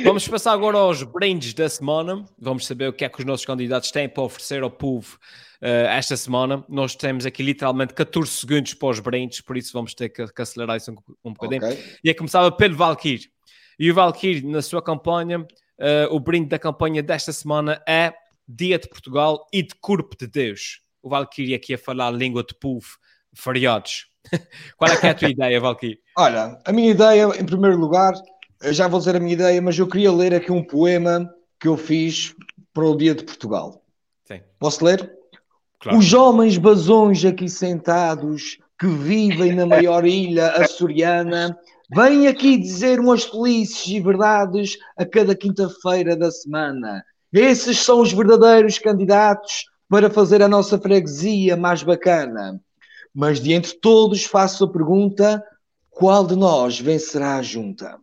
Vamos 0.04 0.26
passar 0.26 0.52
agora 0.52 0.78
aos 0.78 1.02
brindes 1.02 1.52
da 1.52 1.68
semana. 1.68 2.24
Vamos 2.38 2.66
saber 2.66 2.88
o 2.88 2.92
que 2.92 3.04
é 3.04 3.08
que 3.08 3.18
os 3.18 3.24
nossos 3.24 3.44
candidatos 3.44 3.90
têm 3.90 4.08
para 4.08 4.22
oferecer 4.22 4.62
ao 4.62 4.70
povo 4.70 5.18
eh, 5.60 5.86
esta 5.90 6.16
semana. 6.16 6.64
Nós 6.68 6.94
temos 6.94 7.26
aqui 7.26 7.42
literalmente 7.42 7.92
14 7.92 8.30
segundos 8.30 8.72
para 8.74 8.88
os 8.88 9.00
brindes, 9.00 9.40
por 9.42 9.56
isso 9.56 9.72
vamos 9.72 9.94
ter 9.94 10.08
que, 10.08 10.26
que 10.26 10.42
acelerar 10.42 10.76
isso 10.76 10.92
um, 10.92 10.96
um 11.24 11.32
bocadinho. 11.32 11.64
Ok. 11.64 11.78
E 12.04 12.10
é 12.10 12.14
começava 12.14 12.50
pelo 12.50 12.74
Valkyrie. 12.76 13.26
E 13.78 13.90
o 13.90 13.94
Valkyrie, 13.94 14.46
na 14.46 14.62
sua 14.62 14.82
campanha, 14.82 15.46
eh, 15.82 16.06
o 16.12 16.20
brinde 16.20 16.48
da 16.48 16.60
campanha 16.60 17.02
desta 17.02 17.32
semana 17.32 17.82
é 17.88 18.14
Dia 18.46 18.78
de 18.78 18.88
Portugal 18.88 19.44
e 19.52 19.64
de 19.64 19.74
Corpo 19.74 20.16
de 20.16 20.28
Deus. 20.28 20.80
O 21.02 21.08
Valkyrie 21.08 21.56
aqui 21.56 21.74
a 21.74 21.78
falar 21.78 22.12
língua 22.12 22.44
de 22.44 22.54
povo, 22.54 22.86
feriados. 23.34 24.06
Qual 24.78 24.88
é 24.88 24.94
é 25.02 25.10
a 25.10 25.14
tua 25.14 25.28
ideia, 25.30 25.60
Valkyrie? 25.60 25.98
Olha, 26.16 26.56
a 26.64 26.72
minha 26.72 26.92
ideia, 26.92 27.24
em 27.36 27.44
primeiro 27.44 27.76
lugar, 27.76 28.14
já 28.70 28.86
vou 28.86 29.00
dizer 29.00 29.16
a 29.16 29.20
minha 29.20 29.32
ideia, 29.32 29.60
mas 29.60 29.76
eu 29.76 29.88
queria 29.88 30.12
ler 30.12 30.32
aqui 30.32 30.52
um 30.52 30.62
poema 30.62 31.28
que 31.58 31.66
eu 31.66 31.76
fiz 31.76 32.32
para 32.72 32.84
o 32.84 32.96
Dia 32.96 33.14
de 33.16 33.24
Portugal. 33.24 33.82
Sim, 34.24 34.40
Posso 34.60 34.84
ler? 34.84 35.12
claro. 35.80 35.98
Os 35.98 36.12
homens 36.12 36.56
basões 36.58 37.24
aqui 37.24 37.48
sentados, 37.48 38.58
que 38.78 38.86
vivem 38.86 39.52
na 39.52 39.66
maior 39.66 40.06
ilha 40.06 40.50
açoriana, 40.52 41.58
vêm 41.94 42.26
aqui 42.26 42.56
dizer 42.56 42.98
umas 42.98 43.24
felices 43.24 43.86
e 43.86 44.00
verdades 44.00 44.78
a 44.96 45.04
cada 45.04 45.34
quinta-feira 45.34 46.16
da 46.16 46.30
semana. 46.30 47.04
Esses 47.32 47.78
são 47.78 48.00
os 48.00 48.12
verdadeiros 48.12 48.78
candidatos 48.78 49.64
para 49.88 50.08
fazer 50.08 50.42
a 50.42 50.48
nossa 50.48 50.78
freguesia 50.78 51.54
mais 51.54 51.82
bacana. 51.82 52.58
Mas 53.14 53.40
de 53.40 53.60
todos 53.80 54.24
faço 54.24 54.64
a 54.64 54.72
pergunta: 54.72 55.44
qual 55.90 56.26
de 56.26 56.34
nós 56.34 56.80
vencerá 56.80 57.36
a 57.36 57.42
junta? 57.42 57.98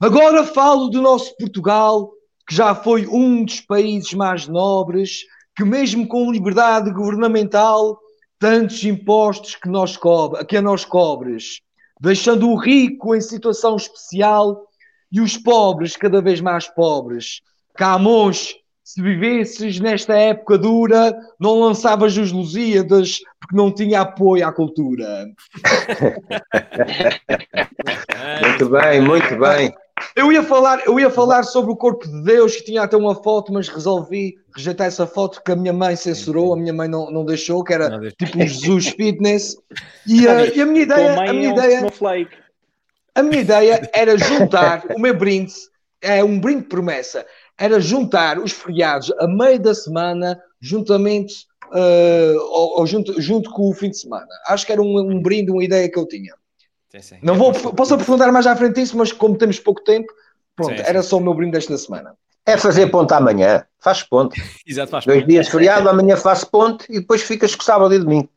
Agora 0.00 0.44
falo 0.44 0.88
do 0.88 1.02
nosso 1.02 1.36
Portugal, 1.36 2.10
que 2.48 2.54
já 2.54 2.74
foi 2.74 3.06
um 3.06 3.44
dos 3.44 3.60
países 3.60 4.14
mais 4.14 4.48
nobres, 4.48 5.26
que 5.54 5.62
mesmo 5.62 6.08
com 6.08 6.32
liberdade 6.32 6.90
governamental, 6.90 7.98
tantos 8.38 8.82
impostos 8.82 9.56
que, 9.56 9.68
nós 9.68 9.98
cobre, 9.98 10.42
que 10.46 10.56
a 10.56 10.62
nós 10.62 10.86
cobres, 10.86 11.60
deixando 12.00 12.48
o 12.48 12.56
rico 12.56 13.14
em 13.14 13.20
situação 13.20 13.76
especial 13.76 14.66
e 15.12 15.20
os 15.20 15.36
pobres 15.36 15.94
cada 15.96 16.22
vez 16.22 16.40
mais 16.40 16.66
pobres. 16.66 17.42
Camões, 17.76 18.54
se 18.82 19.02
vivesses 19.02 19.78
nesta 19.78 20.16
época 20.16 20.58
dura, 20.58 21.14
não 21.38 21.60
lançavas 21.60 22.16
os 22.16 22.32
Lusíadas 22.32 23.20
porque 23.40 23.54
não 23.54 23.70
tinha 23.72 24.00
apoio 24.00 24.44
à 24.46 24.52
cultura. 24.52 25.26
Muito 28.42 28.68
bem, 28.68 29.00
muito 29.00 29.38
bem. 29.38 29.72
Eu 30.14 30.32
ia 30.32 30.42
falar, 30.42 30.86
eu 30.86 30.98
ia 30.98 31.10
falar 31.10 31.42
sobre 31.42 31.72
o 31.72 31.76
corpo 31.76 32.06
de 32.06 32.22
Deus, 32.22 32.56
que 32.56 32.64
tinha 32.64 32.82
até 32.82 32.96
uma 32.96 33.14
foto, 33.14 33.52
mas 33.52 33.68
resolvi 33.68 34.36
rejeitar 34.54 34.86
essa 34.86 35.06
foto 35.06 35.42
que 35.42 35.52
a 35.52 35.56
minha 35.56 35.72
mãe 35.72 35.96
censurou, 35.96 36.52
a 36.52 36.56
minha 36.56 36.72
mãe 36.72 36.88
não, 36.88 37.10
não 37.10 37.24
deixou, 37.24 37.62
que 37.62 37.72
era 37.72 38.10
tipo 38.10 38.38
um 38.38 38.46
Jesus 38.46 38.88
Fitness. 38.96 39.56
E, 40.06 40.26
eh, 40.26 40.56
e 40.56 40.60
a 40.60 40.66
minha 40.66 40.82
ideia, 40.82 41.16
mãe 41.16 41.28
a 41.28 41.32
minha 41.32 41.50
é 41.50 41.52
ideia, 41.52 41.86
a 43.14 43.22
minha 43.22 43.40
ideia 43.40 43.90
era 43.94 44.16
juntar 44.16 44.84
o 44.94 44.98
meu 44.98 45.16
brinde, 45.16 45.52
é 46.00 46.22
um 46.24 46.40
brinde 46.40 46.62
de 46.62 46.68
promessa, 46.68 47.26
era 47.58 47.80
juntar 47.80 48.38
os 48.38 48.52
feriados 48.52 49.12
a 49.18 49.26
meio 49.26 49.60
da 49.60 49.74
semana, 49.74 50.40
juntamente 50.60 51.46
uh, 51.72 52.38
ou, 52.50 52.80
ou 52.80 52.86
junto, 52.86 53.20
junto 53.20 53.50
com 53.50 53.70
o 53.70 53.74
fim 53.74 53.90
de 53.90 53.98
semana. 53.98 54.28
Acho 54.48 54.66
que 54.66 54.72
era 54.72 54.82
um, 54.82 54.98
um 54.98 55.20
brinde, 55.20 55.50
uma 55.50 55.64
ideia 55.64 55.88
que 55.90 55.98
eu 55.98 56.06
tinha. 56.06 56.34
Sim, 56.90 57.02
sim. 57.02 57.18
Não 57.22 57.36
vou, 57.36 57.52
posso 57.52 57.94
aprofundar 57.94 58.32
mais 58.32 58.46
à 58.46 58.56
frente 58.56 58.80
isso, 58.80 58.96
mas 58.96 59.12
como 59.12 59.38
temos 59.38 59.60
pouco 59.60 59.82
tempo, 59.82 60.12
pronto, 60.56 60.76
Sim, 60.76 60.82
era 60.84 61.02
só 61.02 61.18
o 61.18 61.20
meu 61.20 61.32
brinde 61.34 61.52
desta 61.52 61.76
semana. 61.78 62.14
É 62.44 62.56
fazer 62.56 62.88
ponto 62.88 63.12
amanhã. 63.12 63.64
Faz 63.78 64.02
ponto. 64.02 64.34
Exato, 64.66 64.90
faz 64.90 65.04
Dois 65.04 65.18
parte. 65.18 65.30
dias 65.30 65.46
de 65.46 65.52
feriado, 65.52 65.88
amanhã 65.88 66.16
faço 66.16 66.50
ponto 66.50 66.84
e 66.88 67.00
depois 67.00 67.22
ficas 67.22 67.54
com 67.54 67.62
sábado 67.62 67.94
e 67.94 67.98
domingo. 67.98 68.28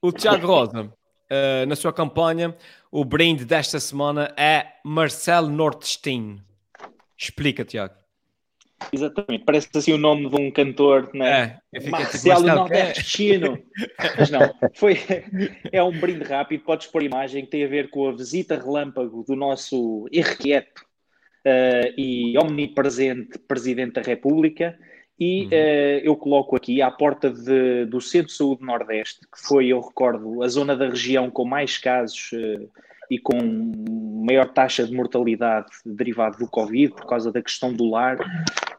O 0.00 0.10
Tiago 0.10 0.46
Rosa, 0.46 0.90
eh, 1.28 1.66
na 1.66 1.76
sua 1.76 1.92
campanha, 1.92 2.56
o 2.90 3.04
brinde 3.04 3.44
desta 3.44 3.78
semana 3.78 4.32
é 4.36 4.66
Marcelo 4.82 5.48
Nordestino. 5.48 6.42
Explica, 7.16 7.64
Tiago. 7.64 7.99
Exatamente, 8.92 9.44
parece 9.44 9.68
assim 9.74 9.92
o 9.92 9.98
nome 9.98 10.28
de 10.28 10.36
um 10.40 10.50
cantor, 10.50 11.10
não 11.14 11.24
é? 11.24 11.60
É, 11.72 11.78
tipo, 11.78 11.90
Marcelo 11.90 12.44
Marcelo, 12.44 12.68
quem 12.68 12.76
é? 12.76 12.82
Nordestino. 12.84 13.62
Mas 14.18 14.30
não, 14.30 14.54
foi, 14.74 14.98
é 15.70 15.82
um 15.82 15.92
brinde 15.92 16.24
rápido, 16.24 16.64
podes 16.64 16.86
pôr 16.86 17.02
imagem, 17.02 17.44
que 17.44 17.50
tem 17.50 17.64
a 17.64 17.68
ver 17.68 17.90
com 17.90 18.08
a 18.08 18.12
visita 18.12 18.56
relâmpago 18.56 19.22
do 19.22 19.36
nosso 19.36 20.08
irrequieto 20.10 20.84
eh, 21.44 21.94
e 21.96 22.36
omnipresente 22.38 23.38
Presidente 23.38 23.94
da 23.94 24.02
República. 24.02 24.78
E 25.18 25.42
Uhum. 25.42 25.48
eh, 25.52 26.00
eu 26.02 26.16
coloco 26.16 26.56
aqui 26.56 26.80
à 26.80 26.90
porta 26.90 27.30
de- 27.30 27.84
do 27.84 28.00
Centro 28.00 28.28
de 28.28 28.32
Saúde 28.32 28.64
Nordeste, 28.64 29.20
que 29.20 29.46
foi, 29.46 29.68
eu 29.68 29.78
recordo, 29.80 30.42
a 30.42 30.48
zona 30.48 30.74
da 30.74 30.88
região 30.88 31.30
com 31.30 31.44
mais 31.44 31.76
casos 31.76 32.30
eh, 32.32 32.66
e 33.10 33.18
com 33.18 33.36
maior 34.24 34.48
taxa 34.52 34.86
de 34.86 34.94
mortalidade 34.94 35.66
derivada 35.84 36.38
do 36.38 36.46
Covid, 36.46 36.94
por 36.94 37.06
causa 37.06 37.32
da 37.32 37.42
questão 37.42 37.72
do 37.72 37.90
lar, 37.90 38.16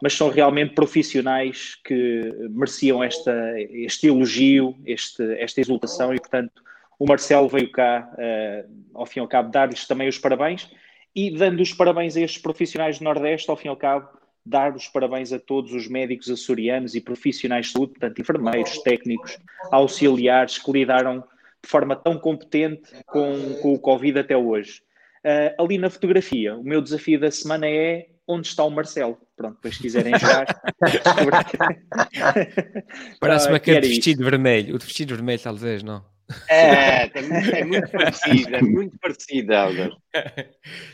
mas 0.02 0.14
são 0.14 0.30
realmente 0.30 0.74
profissionais 0.74 1.76
que 1.84 2.22
mereciam 2.50 3.04
esta, 3.04 3.34
este 3.60 4.08
elogio, 4.08 4.76
este, 4.86 5.22
esta 5.34 5.60
exultação 5.60 6.14
e, 6.14 6.20
portanto, 6.20 6.64
o 6.98 7.06
Marcelo 7.06 7.50
veio 7.50 7.70
cá, 7.72 8.10
eh, 8.18 8.66
ao 8.94 9.06
fim 9.06 9.20
e 9.20 9.22
ao 9.22 9.28
cabo, 9.28 9.52
dar-lhes 9.52 9.86
também 9.88 10.08
os 10.08 10.18
parabéns 10.18 10.70
e, 11.16 11.32
dando 11.32 11.60
os 11.60 11.74
parabéns 11.74 12.16
a 12.16 12.22
estes 12.22 12.42
profissionais 12.42 13.00
do 13.00 13.04
Nordeste, 13.04 13.50
ao 13.50 13.58
fim 13.58 13.68
e 13.68 13.70
ao 13.70 13.76
cabo, 13.76 14.08
dar 14.46 14.76
os 14.76 14.88
parabéns 14.88 15.34
a 15.34 15.40
todos 15.40 15.74
os 15.74 15.88
médicos 15.88 16.30
açorianos 16.30 16.96
e 16.96 17.02
profissionais 17.02 17.68
de 17.68 17.74
saúde, 17.74 17.94
portanto, 17.94 18.22
enfermeiros, 18.22 18.78
técnicos, 18.80 19.38
auxiliares 19.72 20.58
que 20.58 20.72
lidaram 20.72 21.24
de 21.64 21.70
forma 21.70 21.96
tão 21.96 22.18
competente 22.18 22.90
com, 23.06 23.54
com 23.62 23.74
o 23.74 23.80
Covid 23.80 24.20
até 24.20 24.36
hoje. 24.36 24.82
Ah, 25.24 25.54
ali 25.60 25.78
na 25.78 25.90
fotografia, 25.90 26.56
o 26.56 26.64
meu 26.64 26.82
desafio 26.82 27.20
da 27.20 27.32
semana 27.32 27.68
é 27.68 28.08
onde 28.28 28.48
está 28.48 28.64
o 28.64 28.70
Marcelo. 28.70 29.18
Pronto, 29.36 29.56
depois 29.56 29.76
se 29.76 29.82
quiserem 29.82 30.14
jogar. 30.18 30.46
Parece-me 33.20 33.54
Ah, 33.54 33.58
aquele 33.58 33.88
vestido 33.88 34.24
vermelho. 34.24 34.76
O 34.76 34.78
de 34.78 34.86
vestido 34.86 35.16
vermelho, 35.16 35.42
talvez, 35.42 35.84
não. 35.84 36.04
É, 36.48 37.06
é 37.08 37.64
muito 37.66 37.92
parecido, 37.92 38.56
é 38.56 38.62
muito 38.62 38.98
parecido, 39.00 39.52
Helder. 39.52 39.92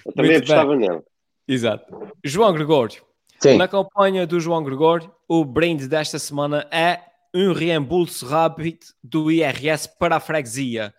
Eu 0.06 0.14
também 0.14 0.32
Muito 0.32 0.52
apostava 0.52 0.76
nele. 0.76 1.02
Exato. 1.48 2.12
João 2.24 2.54
Gregório. 2.54 3.02
Sim. 3.40 3.58
Na 3.58 3.68
campanha 3.68 4.26
do 4.26 4.40
João 4.40 4.64
Gregório, 4.64 5.12
o 5.28 5.46
brinde 5.46 5.88
desta 5.88 6.18
semana 6.18 6.66
é 6.72 7.02
um 7.34 7.54
reembolso 7.54 8.26
rápido 8.26 8.80
do 9.04 9.32
IRS 9.32 9.90
para 10.00 10.16
a 10.18 10.20
freguesia. 10.20 10.94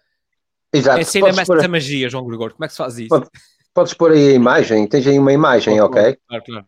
Exato. 0.73 1.01
Ensina-me 1.01 1.35
Podes 1.35 1.47
pôr, 1.63 1.69
magia, 1.69 2.09
João 2.09 2.27
Gregório. 2.27 2.55
Como 2.55 2.65
é 2.65 2.69
que 2.69 2.73
se 2.75 2.79
faz 2.79 2.99
isso? 2.99 3.09
Pode- 3.09 3.29
podes 3.73 3.95
pôr 3.95 4.13
aí 4.13 4.29
a 4.31 4.35
imagem. 4.35 4.87
Tens 4.87 5.07
aí 5.07 5.19
uma 5.19 5.33
imagem, 5.33 5.81
ok? 5.81 6.17
Claro, 6.29 6.45
claro. 6.45 6.67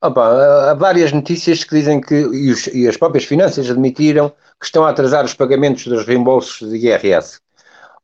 Opa, 0.00 0.70
há 0.70 0.74
várias 0.74 1.12
notícias 1.12 1.64
que 1.64 1.74
dizem 1.74 2.00
que, 2.00 2.14
e, 2.14 2.50
os- 2.52 2.66
e 2.68 2.86
as 2.86 2.96
próprias 2.96 3.24
finanças 3.24 3.68
admitiram 3.68 4.30
que 4.60 4.66
estão 4.66 4.84
a 4.84 4.90
atrasar 4.90 5.24
os 5.24 5.34
pagamentos 5.34 5.84
dos 5.86 6.06
reembolsos 6.06 6.68
de 6.70 6.76
IRS. 6.76 7.40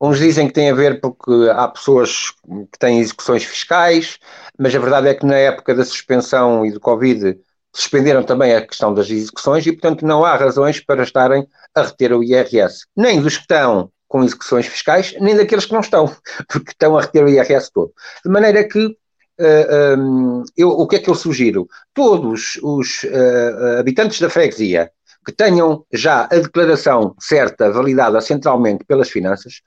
Uns 0.00 0.18
dizem 0.18 0.48
que 0.48 0.52
tem 0.52 0.70
a 0.70 0.74
ver 0.74 1.00
porque 1.00 1.30
há 1.54 1.68
pessoas 1.68 2.32
que 2.72 2.78
têm 2.80 2.98
execuções 2.98 3.44
fiscais, 3.44 4.18
mas 4.58 4.74
a 4.74 4.78
verdade 4.80 5.08
é 5.08 5.14
que 5.14 5.24
na 5.24 5.36
época 5.36 5.72
da 5.74 5.84
suspensão 5.84 6.66
e 6.66 6.72
do 6.72 6.80
Covid 6.80 7.38
suspenderam 7.74 8.22
também 8.22 8.54
a 8.54 8.64
questão 8.64 8.94
das 8.94 9.10
execuções 9.10 9.66
e, 9.66 9.72
portanto, 9.72 10.06
não 10.06 10.24
há 10.24 10.36
razões 10.36 10.80
para 10.80 11.02
estarem 11.02 11.46
a 11.74 11.82
reter 11.82 12.12
o 12.12 12.22
IRS. 12.22 12.86
Nem 12.96 13.20
dos 13.20 13.36
que 13.36 13.42
estão 13.42 13.90
com 14.06 14.22
execuções 14.22 14.66
fiscais, 14.66 15.14
nem 15.20 15.36
daqueles 15.36 15.66
que 15.66 15.72
não 15.72 15.80
estão, 15.80 16.06
porque 16.48 16.70
estão 16.70 16.96
a 16.96 17.02
reter 17.02 17.24
o 17.24 17.28
IRS 17.28 17.70
todo. 17.72 17.92
De 18.24 18.30
maneira 18.30 18.62
que, 18.62 18.96
eh, 19.38 19.96
hum, 19.98 20.44
eu, 20.56 20.70
o 20.70 20.86
que 20.86 20.96
é 20.96 20.98
que 21.00 21.10
eu 21.10 21.16
sugiro? 21.16 21.66
Todos 21.92 22.58
os 22.62 23.02
eh, 23.04 23.76
habitantes 23.80 24.20
da 24.20 24.30
freguesia 24.30 24.90
que 25.26 25.32
tenham 25.32 25.84
já 25.92 26.24
a 26.24 26.36
declaração 26.36 27.16
certa, 27.18 27.72
validada 27.72 28.20
centralmente 28.20 28.84
pelas 28.84 29.08
finanças, 29.10 29.62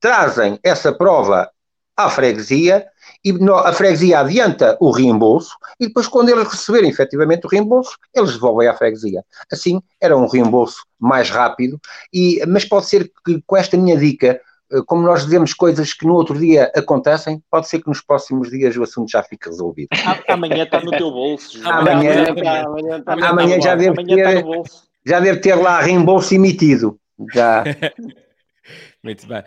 trazem 0.00 0.60
essa 0.62 0.92
prova 0.92 1.50
à 1.98 2.08
freguesia 2.08 2.86
e 3.24 3.34
a 3.64 3.72
freguesia 3.72 4.20
adianta 4.20 4.76
o 4.80 4.92
reembolso 4.92 5.56
e 5.80 5.88
depois, 5.88 6.06
quando 6.06 6.28
eles 6.28 6.46
receberem 6.46 6.88
efetivamente 6.88 7.44
o 7.44 7.48
reembolso, 7.48 7.96
eles 8.14 8.32
devolvem 8.34 8.68
à 8.68 8.74
freguesia. 8.74 9.24
Assim, 9.50 9.82
era 10.00 10.16
um 10.16 10.28
reembolso 10.28 10.84
mais 10.98 11.28
rápido, 11.28 11.80
e, 12.14 12.40
mas 12.46 12.64
pode 12.64 12.86
ser 12.86 13.10
que 13.26 13.42
com 13.44 13.56
esta 13.56 13.76
minha 13.76 13.96
dica, 13.96 14.40
eh, 14.72 14.80
como 14.86 15.02
nós 15.02 15.24
dizemos 15.24 15.52
coisas 15.52 15.92
que 15.92 16.06
no 16.06 16.14
outro 16.14 16.38
dia 16.38 16.70
acontecem, 16.76 17.42
pode 17.50 17.68
ser 17.68 17.80
que 17.80 17.88
nos 17.88 18.00
próximos 18.00 18.48
dias 18.50 18.76
o 18.76 18.84
assunto 18.84 19.10
já 19.10 19.22
fique 19.24 19.48
resolvido. 19.48 19.88
Amanhã 20.28 20.62
está 20.62 20.80
no 20.80 20.92
teu 20.92 21.10
bolso. 21.10 21.58
Amanhã- 21.68 22.28
amanhã 22.28 22.64
amanhã 22.64 23.28
amanhã 23.28 23.56
está 23.56 23.68
já 23.68 23.74
deve 23.74 24.00
amanhã 24.00 24.42
ter-. 24.42 24.62
Já 25.04 25.20
deve 25.20 25.40
ter 25.40 25.54
lá 25.56 25.80
reembolso 25.80 26.32
emitido. 26.34 26.96
Já. 27.34 27.64
Muito 29.02 29.26
bem. 29.26 29.42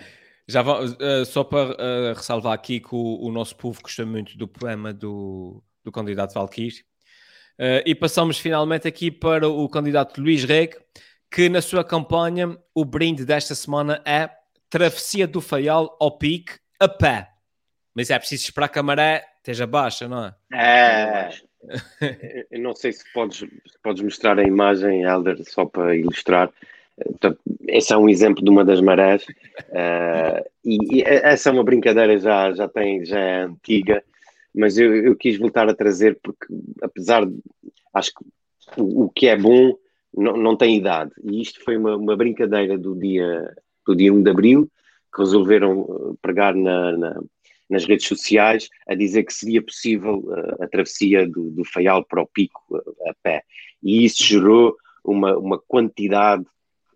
Já 0.51 0.61
eh, 0.99 1.25
só 1.25 1.43
para 1.43 1.75
eh, 1.79 2.13
ressalvar 2.13 2.53
aqui 2.53 2.79
que 2.79 2.93
o, 2.93 3.19
o 3.21 3.31
nosso 3.31 3.55
povo 3.55 3.81
gosta 3.81 4.05
muito 4.05 4.37
do 4.37 4.47
poema 4.47 4.93
do, 4.93 5.63
do 5.83 5.91
candidato 5.91 6.33
Valkyrie. 6.33 6.83
Eh, 7.57 7.83
e 7.85 7.95
passamos 7.95 8.37
finalmente 8.37 8.87
aqui 8.87 9.09
para 9.09 9.47
o 9.47 9.69
candidato 9.69 10.19
Luís 10.19 10.43
Reg, 10.43 10.75
que 11.31 11.47
na 11.47 11.61
sua 11.61 11.83
campanha 11.83 12.57
o 12.75 12.83
brinde 12.83 13.23
desta 13.23 13.55
semana 13.55 14.01
é 14.05 14.29
Travessia 14.69 15.25
do 15.25 15.39
Faial 15.39 15.95
ao 15.99 16.17
Pique 16.17 16.59
a 16.79 16.89
pé. 16.89 17.29
Mas 17.95 18.09
é 18.09 18.19
preciso 18.19 18.43
esperar 18.43 18.67
que 18.67 18.79
a 18.79 18.83
maré 18.83 19.23
esteja 19.37 19.65
baixa, 19.65 20.07
não 20.07 20.25
é? 20.25 20.35
É, 20.53 21.29
eu 22.51 22.59
não 22.59 22.75
sei 22.75 22.91
se 22.91 23.03
podes, 23.13 23.37
se 23.37 23.79
podes 23.81 24.01
mostrar 24.01 24.37
a 24.37 24.43
imagem, 24.43 25.03
Helder, 25.03 25.37
só 25.45 25.65
para 25.65 25.95
ilustrar. 25.95 26.51
Eh, 27.23 27.77
esse 27.77 27.93
é 27.93 27.97
um 27.97 28.09
exemplo 28.09 28.43
de 28.43 28.49
uma 28.49 28.63
das 28.65 28.81
marés. 28.81 29.25
eh, 29.71 30.49
e, 30.63 30.97
e 30.97 31.03
essa 31.03 31.49
é 31.49 31.51
uma 31.53 31.63
brincadeira 31.63 32.17
já, 32.17 32.51
já, 32.53 32.67
tem, 32.67 33.03
já 33.05 33.19
é 33.19 33.43
antiga, 33.43 34.03
mas 34.53 34.77
eu, 34.77 34.93
eu 34.95 35.15
quis 35.15 35.37
voltar 35.37 35.69
a 35.69 35.73
trazer 35.75 36.19
porque, 36.21 36.47
apesar 36.81 37.25
de. 37.25 37.35
Acho 37.93 38.11
que 38.13 38.81
o, 38.81 39.05
o 39.05 39.09
que 39.09 39.27
é 39.27 39.37
bom 39.37 39.75
não, 40.15 40.37
não 40.37 40.55
tem 40.55 40.77
idade. 40.77 41.11
E 41.23 41.41
isto 41.41 41.63
foi 41.63 41.77
uma, 41.77 41.95
uma 41.97 42.15
brincadeira 42.15 42.77
do 42.77 42.95
dia, 42.95 43.53
do 43.85 43.95
dia 43.95 44.13
1 44.13 44.21
de 44.23 44.29
abril, 44.29 44.69
que 45.13 45.21
resolveram 45.21 45.81
eh, 45.81 46.15
pregar 46.21 46.55
na- 46.55 46.97
na, 46.97 47.21
nas 47.69 47.85
redes 47.85 48.07
sociais 48.07 48.69
a 48.87 48.95
dizer 48.95 49.23
que 49.23 49.33
seria 49.33 49.61
possível 49.61 50.19
uh, 50.19 50.63
a 50.63 50.67
travessia 50.67 51.25
do, 51.27 51.49
do 51.51 51.63
Faial 51.63 52.03
para 52.03 52.21
o 52.21 52.27
Pico 52.27 52.61
uh, 52.69 53.09
a 53.09 53.13
pé. 53.23 53.43
E 53.81 54.03
isso 54.03 54.23
gerou 54.23 54.75
uma, 55.03 55.37
uma 55.37 55.57
quantidade 55.57 56.45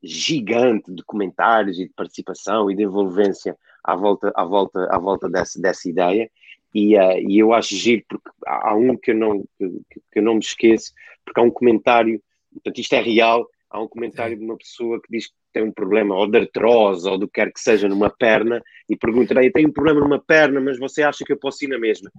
gigante 0.05 0.93
de 0.93 1.03
comentários 1.03 1.79
e 1.79 1.87
de 1.87 1.93
participação 1.93 2.69
e 2.69 2.75
de 2.75 2.83
envolvência 2.83 3.57
à 3.83 3.95
volta, 3.95 4.31
à 4.35 4.45
volta, 4.45 4.87
à 4.91 4.97
volta 4.97 5.29
dessa, 5.29 5.59
dessa 5.59 5.89
ideia. 5.89 6.29
E, 6.73 6.97
uh, 6.97 7.17
e 7.17 7.39
eu 7.39 7.53
acho 7.53 7.75
giro 7.75 8.03
porque 8.07 8.29
há 8.45 8.71
há 8.71 8.75
um 8.75 8.95
que 8.97 9.11
eu, 9.11 9.15
não, 9.15 9.43
que, 9.57 9.69
que 10.11 10.19
eu 10.19 10.23
não 10.23 10.33
me 10.33 10.41
esqueço, 10.41 10.91
porque 11.23 11.39
há 11.39 11.43
um 11.43 11.51
comentário, 11.51 12.21
portanto 12.53 12.79
isto 12.79 12.93
é 12.93 13.01
real, 13.01 13.47
há 13.69 13.81
um 13.81 13.87
comentário 13.87 14.37
de 14.37 14.43
uma 14.43 14.57
pessoa 14.57 15.01
que 15.01 15.09
diz 15.09 15.27
que 15.27 15.33
tem 15.53 15.63
um 15.63 15.71
problema 15.71 16.15
ou 16.15 16.27
de 16.27 16.37
artrose 16.37 17.07
ou 17.07 17.17
do 17.17 17.27
que 17.27 17.35
quer 17.35 17.51
que 17.51 17.59
seja 17.59 17.87
numa 17.87 18.09
perna 18.09 18.61
e 18.89 18.95
pergunta, 18.95 19.33
eu 19.41 19.51
tenho 19.51 19.69
um 19.69 19.73
problema 19.73 20.01
numa 20.01 20.19
perna, 20.19 20.59
mas 20.59 20.77
você 20.77 21.01
acha 21.01 21.23
que 21.23 21.31
eu 21.31 21.37
posso 21.37 21.63
ir 21.63 21.69
na 21.69 21.79
mesma? 21.79 22.11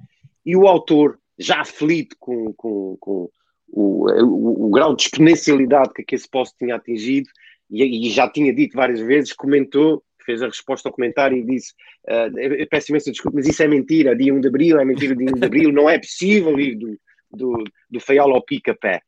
E 0.45 0.57
o 0.57 0.67
autor, 0.67 1.19
já 1.39 1.61
aflito 1.61 2.17
com, 2.19 2.53
com, 2.55 2.97
com 2.99 3.31
o, 3.69 4.07
o, 4.23 4.67
o, 4.67 4.71
grau 4.71 4.95
de 4.95 5.03
exponencialidade 5.03 5.93
que, 5.93 6.15
esse 6.15 6.29
post 6.29 6.57
tinha 6.57 6.77
atingido 6.77 7.29
e, 7.71 8.09
e, 8.09 8.11
já 8.11 8.29
tinha 8.29 8.53
dito 8.55 8.77
várias 8.77 9.01
vezes, 9.01 9.33
comentou, 9.33 10.03
fez 10.25 10.43
a 10.43 10.47
resposta 10.47 10.89
ao 10.89 10.93
comentário 10.93 11.37
e 11.37 11.45
disse, 11.45 11.73
uh, 12.09 12.69
peço 12.69 12.91
imensa 12.91 13.11
desculpa, 13.11 13.37
mas 13.37 13.47
isso 13.47 13.63
é 13.63 13.69
mentira, 13.69 14.17
dia 14.17 14.35
1 14.35 14.41
de 14.41 14.49
Abril, 14.49 14.79
é 14.79 14.85
mentira 14.85 15.15
dia 15.15 15.29
1 15.31 15.39
de 15.39 15.47
Abril, 15.47 15.73
não 15.73 15.89
é 15.89 15.99
possível 15.99 16.59
ir 16.59 16.75
do, 16.75 16.99
do, 17.31 17.65
do 17.91 18.01
Faial 18.01 18.33
ao 18.33 18.43
pica-pé. 18.43 19.01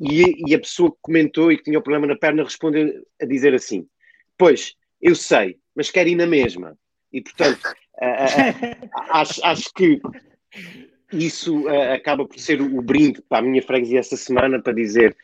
E, 0.00 0.50
e, 0.50 0.54
a 0.54 0.58
pessoa 0.58 0.90
que 0.90 0.98
comentou 1.00 1.52
e 1.52 1.56
que 1.56 1.64
tinha 1.64 1.78
o 1.78 1.82
problema 1.82 2.06
na 2.06 2.16
perna 2.16 2.42
respondeu 2.42 2.90
a 3.20 3.24
dizer 3.24 3.54
assim: 3.54 3.86
Pois, 4.36 4.74
eu 5.00 5.14
sei, 5.14 5.58
mas 5.76 5.90
quero 5.90 6.08
ir 6.08 6.16
na 6.16 6.26
mesma. 6.26 6.76
E 7.12 7.20
portanto, 7.20 7.60
uh, 8.00 8.86
uh, 8.86 8.90
acho, 9.10 9.44
acho 9.44 9.72
que 9.74 10.00
isso 11.12 11.68
uh, 11.68 11.92
acaba 11.92 12.26
por 12.26 12.36
ser 12.38 12.60
o 12.60 12.82
brinde 12.82 13.22
para 13.28 13.38
a 13.38 13.42
minha 13.42 13.62
freguesia 13.62 14.00
esta 14.00 14.16
semana 14.16 14.60
para 14.60 14.72
dizer 14.72 15.16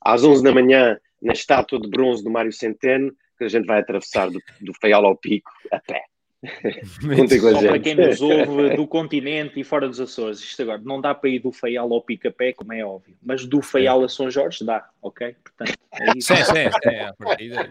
às 0.00 0.24
11 0.24 0.42
da 0.42 0.52
manhã 0.52 0.98
na 1.22 1.32
estátua 1.32 1.80
de 1.80 1.88
bronze 1.88 2.22
do 2.24 2.30
Mário 2.30 2.52
Centeno 2.52 3.12
que 3.38 3.44
a 3.44 3.48
gente 3.48 3.66
vai 3.66 3.80
atravessar 3.80 4.30
do, 4.30 4.40
do 4.60 4.72
Feial 4.80 5.04
ao 5.04 5.16
Pico 5.16 5.50
a 5.72 5.78
pé. 5.80 6.04
A 6.42 7.50
Só 7.52 7.60
para 7.60 7.78
quem 7.78 7.94
nos 7.94 8.20
ouve 8.22 8.74
do 8.74 8.86
continente 8.86 9.60
e 9.60 9.64
fora 9.64 9.86
dos 9.86 10.00
Açores, 10.00 10.40
isto 10.40 10.62
agora 10.62 10.80
não 10.82 10.98
dá 10.98 11.14
para 11.14 11.28
ir 11.28 11.38
do 11.38 11.52
Feial 11.52 11.92
ao 11.92 12.00
Pica-Pé, 12.02 12.54
como 12.54 12.72
é 12.72 12.82
óbvio, 12.82 13.14
mas 13.22 13.44
do 13.44 13.60
Feial 13.60 14.02
a 14.02 14.08
São 14.08 14.30
Jorge 14.30 14.64
dá, 14.64 14.88
ok? 15.02 15.36
Portanto, 15.44 15.78
é 16.00 16.16
isso. 16.16 16.34
Sim, 16.34 16.42
sim, 16.44 17.14
partida. 17.18 17.70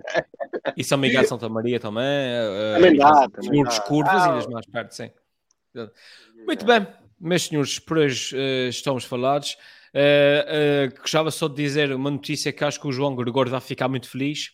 E 0.78 0.84
São 0.84 1.00
Miguel 1.00 1.24
Santa 1.24 1.50
Maria 1.50 1.80
também. 1.80 2.04
eh, 2.06 2.74
Também 2.76 2.96
dá, 2.98 3.26
eh, 3.26 3.42
também 3.42 3.64
dá. 3.64 3.82
curvas, 3.82 4.22
Ah. 4.22 4.30
ilhas 4.34 4.48
mais 4.48 4.66
perto, 4.68 4.92
sim. 4.92 5.10
Muito 6.46 6.66
bem, 6.66 6.86
meus 7.20 7.44
senhores, 7.48 7.80
por 7.80 7.98
hoje 7.98 8.36
eh, 8.38 8.68
estamos 8.70 9.04
falados. 9.04 9.58
Eh, 9.94 10.46
eh, 10.48 11.00
gostava 11.00 11.32
só 11.32 11.48
de 11.48 11.56
dizer 11.56 11.92
uma 11.94 12.12
notícia 12.12 12.52
que 12.52 12.64
acho 12.64 12.80
que 12.80 12.88
o 12.88 12.92
João 12.92 13.16
Gregório 13.16 13.52
vai 13.52 13.62
ficar 13.62 13.88
muito 13.88 14.10
feliz, 14.10 14.52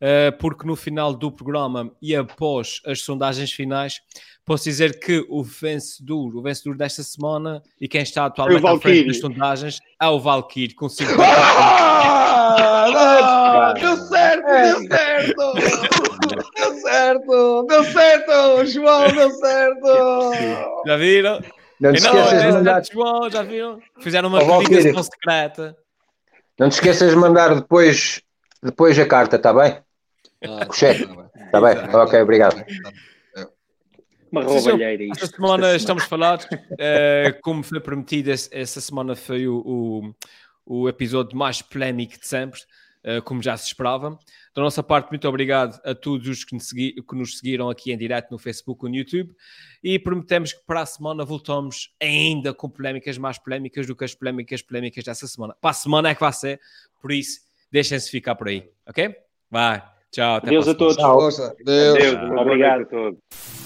eh, 0.00 0.30
porque 0.32 0.66
no 0.66 0.76
final 0.76 1.12
do 1.14 1.30
programa 1.32 1.90
e 2.00 2.14
após 2.14 2.80
as 2.86 3.00
sondagens 3.02 3.52
finais, 3.52 4.00
posso 4.44 4.64
dizer 4.64 5.00
que 5.00 5.26
o 5.28 5.42
vencedor, 5.42 6.36
o 6.36 6.42
vencedor 6.42 6.76
desta 6.76 7.02
semana 7.02 7.62
e 7.80 7.88
quem 7.88 8.02
está 8.02 8.26
atualmente 8.26 8.66
à 8.66 8.78
frente 8.78 9.06
das 9.08 9.18
sondagens 9.18 9.80
é 10.00 10.06
o 10.06 10.20
Valkyrie, 10.20 10.74
com 10.74 10.88
50 10.88 11.20
Ah, 12.48 13.74
não, 13.74 13.80
deu 13.80 13.96
certo, 14.06 14.46
deu 14.46 14.88
certo! 14.88 15.52
Deu 16.56 16.74
certo! 16.80 17.66
Deu 17.66 17.84
certo! 17.84 18.66
João, 18.66 19.08
deu 19.12 19.30
certo! 19.30 20.32
Já 20.86 20.96
viram? 20.96 21.40
Não 21.80 21.92
te 21.92 21.98
esqueças 21.98 22.30
de 22.40 22.46
é 22.48 22.52
mandar, 22.52 22.82
já 23.30 23.42
viram? 23.42 23.82
Fizeram 24.00 24.28
uma 24.28 24.40
Valkyrie. 24.42 24.76
comunicação 24.92 25.02
secreta. 25.02 25.76
não 26.58 26.68
te 26.68 26.72
esqueças 26.72 27.10
de 27.10 27.16
mandar 27.16 27.54
depois, 27.54 28.22
depois 28.62 28.98
a 28.98 29.06
carta, 29.06 29.36
está 29.36 29.52
bem? 29.52 29.78
Ah, 30.44 30.66
O 30.68 30.72
cheque. 30.72 31.06
tá 31.06 31.14
bem. 31.14 31.26
Está 31.44 31.60
bem? 31.60 31.94
Ok, 32.02 32.22
obrigado. 32.22 32.64
Uma 34.30 34.42
roubalheira 34.42 35.04
Esta 35.04 35.24
isto. 35.24 35.36
semana 35.36 35.66
Esta 35.66 35.76
estamos 35.76 36.04
falados. 36.04 36.46
eh, 36.78 37.38
como 37.42 37.62
foi 37.62 37.80
prometido, 37.80 38.30
essa 38.30 38.80
semana 38.80 39.14
foi 39.14 39.46
o, 39.46 39.62
o, 39.64 40.14
o 40.82 40.88
episódio 40.88 41.36
mais 41.36 41.62
polémico 41.62 42.18
de 42.18 42.26
sempre, 42.26 42.60
como 43.24 43.42
já 43.42 43.56
se 43.56 43.66
esperava. 43.66 44.18
Da 44.54 44.62
nossa 44.62 44.82
parte, 44.82 45.10
muito 45.10 45.28
obrigado 45.28 45.78
a 45.84 45.94
todos 45.94 46.26
os 46.28 46.44
que 46.44 46.54
nos, 46.54 46.68
segui- 46.68 46.94
que 47.02 47.14
nos 47.14 47.38
seguiram 47.38 47.68
aqui 47.68 47.92
em 47.92 47.96
direto 47.98 48.30
no 48.30 48.38
Facebook 48.38 48.84
ou 48.84 48.90
no 48.90 48.96
YouTube. 48.96 49.34
E 49.82 49.98
prometemos 49.98 50.52
que 50.52 50.60
para 50.66 50.80
a 50.80 50.86
semana 50.86 51.24
voltamos 51.24 51.94
ainda 52.02 52.54
com 52.54 52.68
polémicas 52.68 53.18
mais 53.18 53.38
polémicas 53.38 53.86
do 53.86 53.94
que 53.94 54.04
as 54.04 54.14
polémicas 54.14 54.62
polémicas 54.62 55.04
dessa 55.04 55.26
semana. 55.26 55.54
Para 55.60 55.70
a 55.70 55.74
semana 55.74 56.08
é 56.10 56.14
que 56.14 56.20
vai 56.20 56.32
ser, 56.32 56.60
por 57.00 57.12
isso, 57.12 57.40
deixem-se 57.70 58.10
ficar 58.10 58.34
por 58.34 58.48
aí, 58.48 58.68
ok? 58.86 59.14
Vai, 59.50 59.82
tchau. 60.10 60.36
Até 60.36 60.48
Deus 60.50 60.66
a 60.66 60.74
todos. 60.74 60.96
Força, 60.96 61.54
Deus. 61.64 61.98
Deus, 61.98 62.16
Obrigado. 62.40 62.82
a 62.82 62.86
todos. 62.86 63.65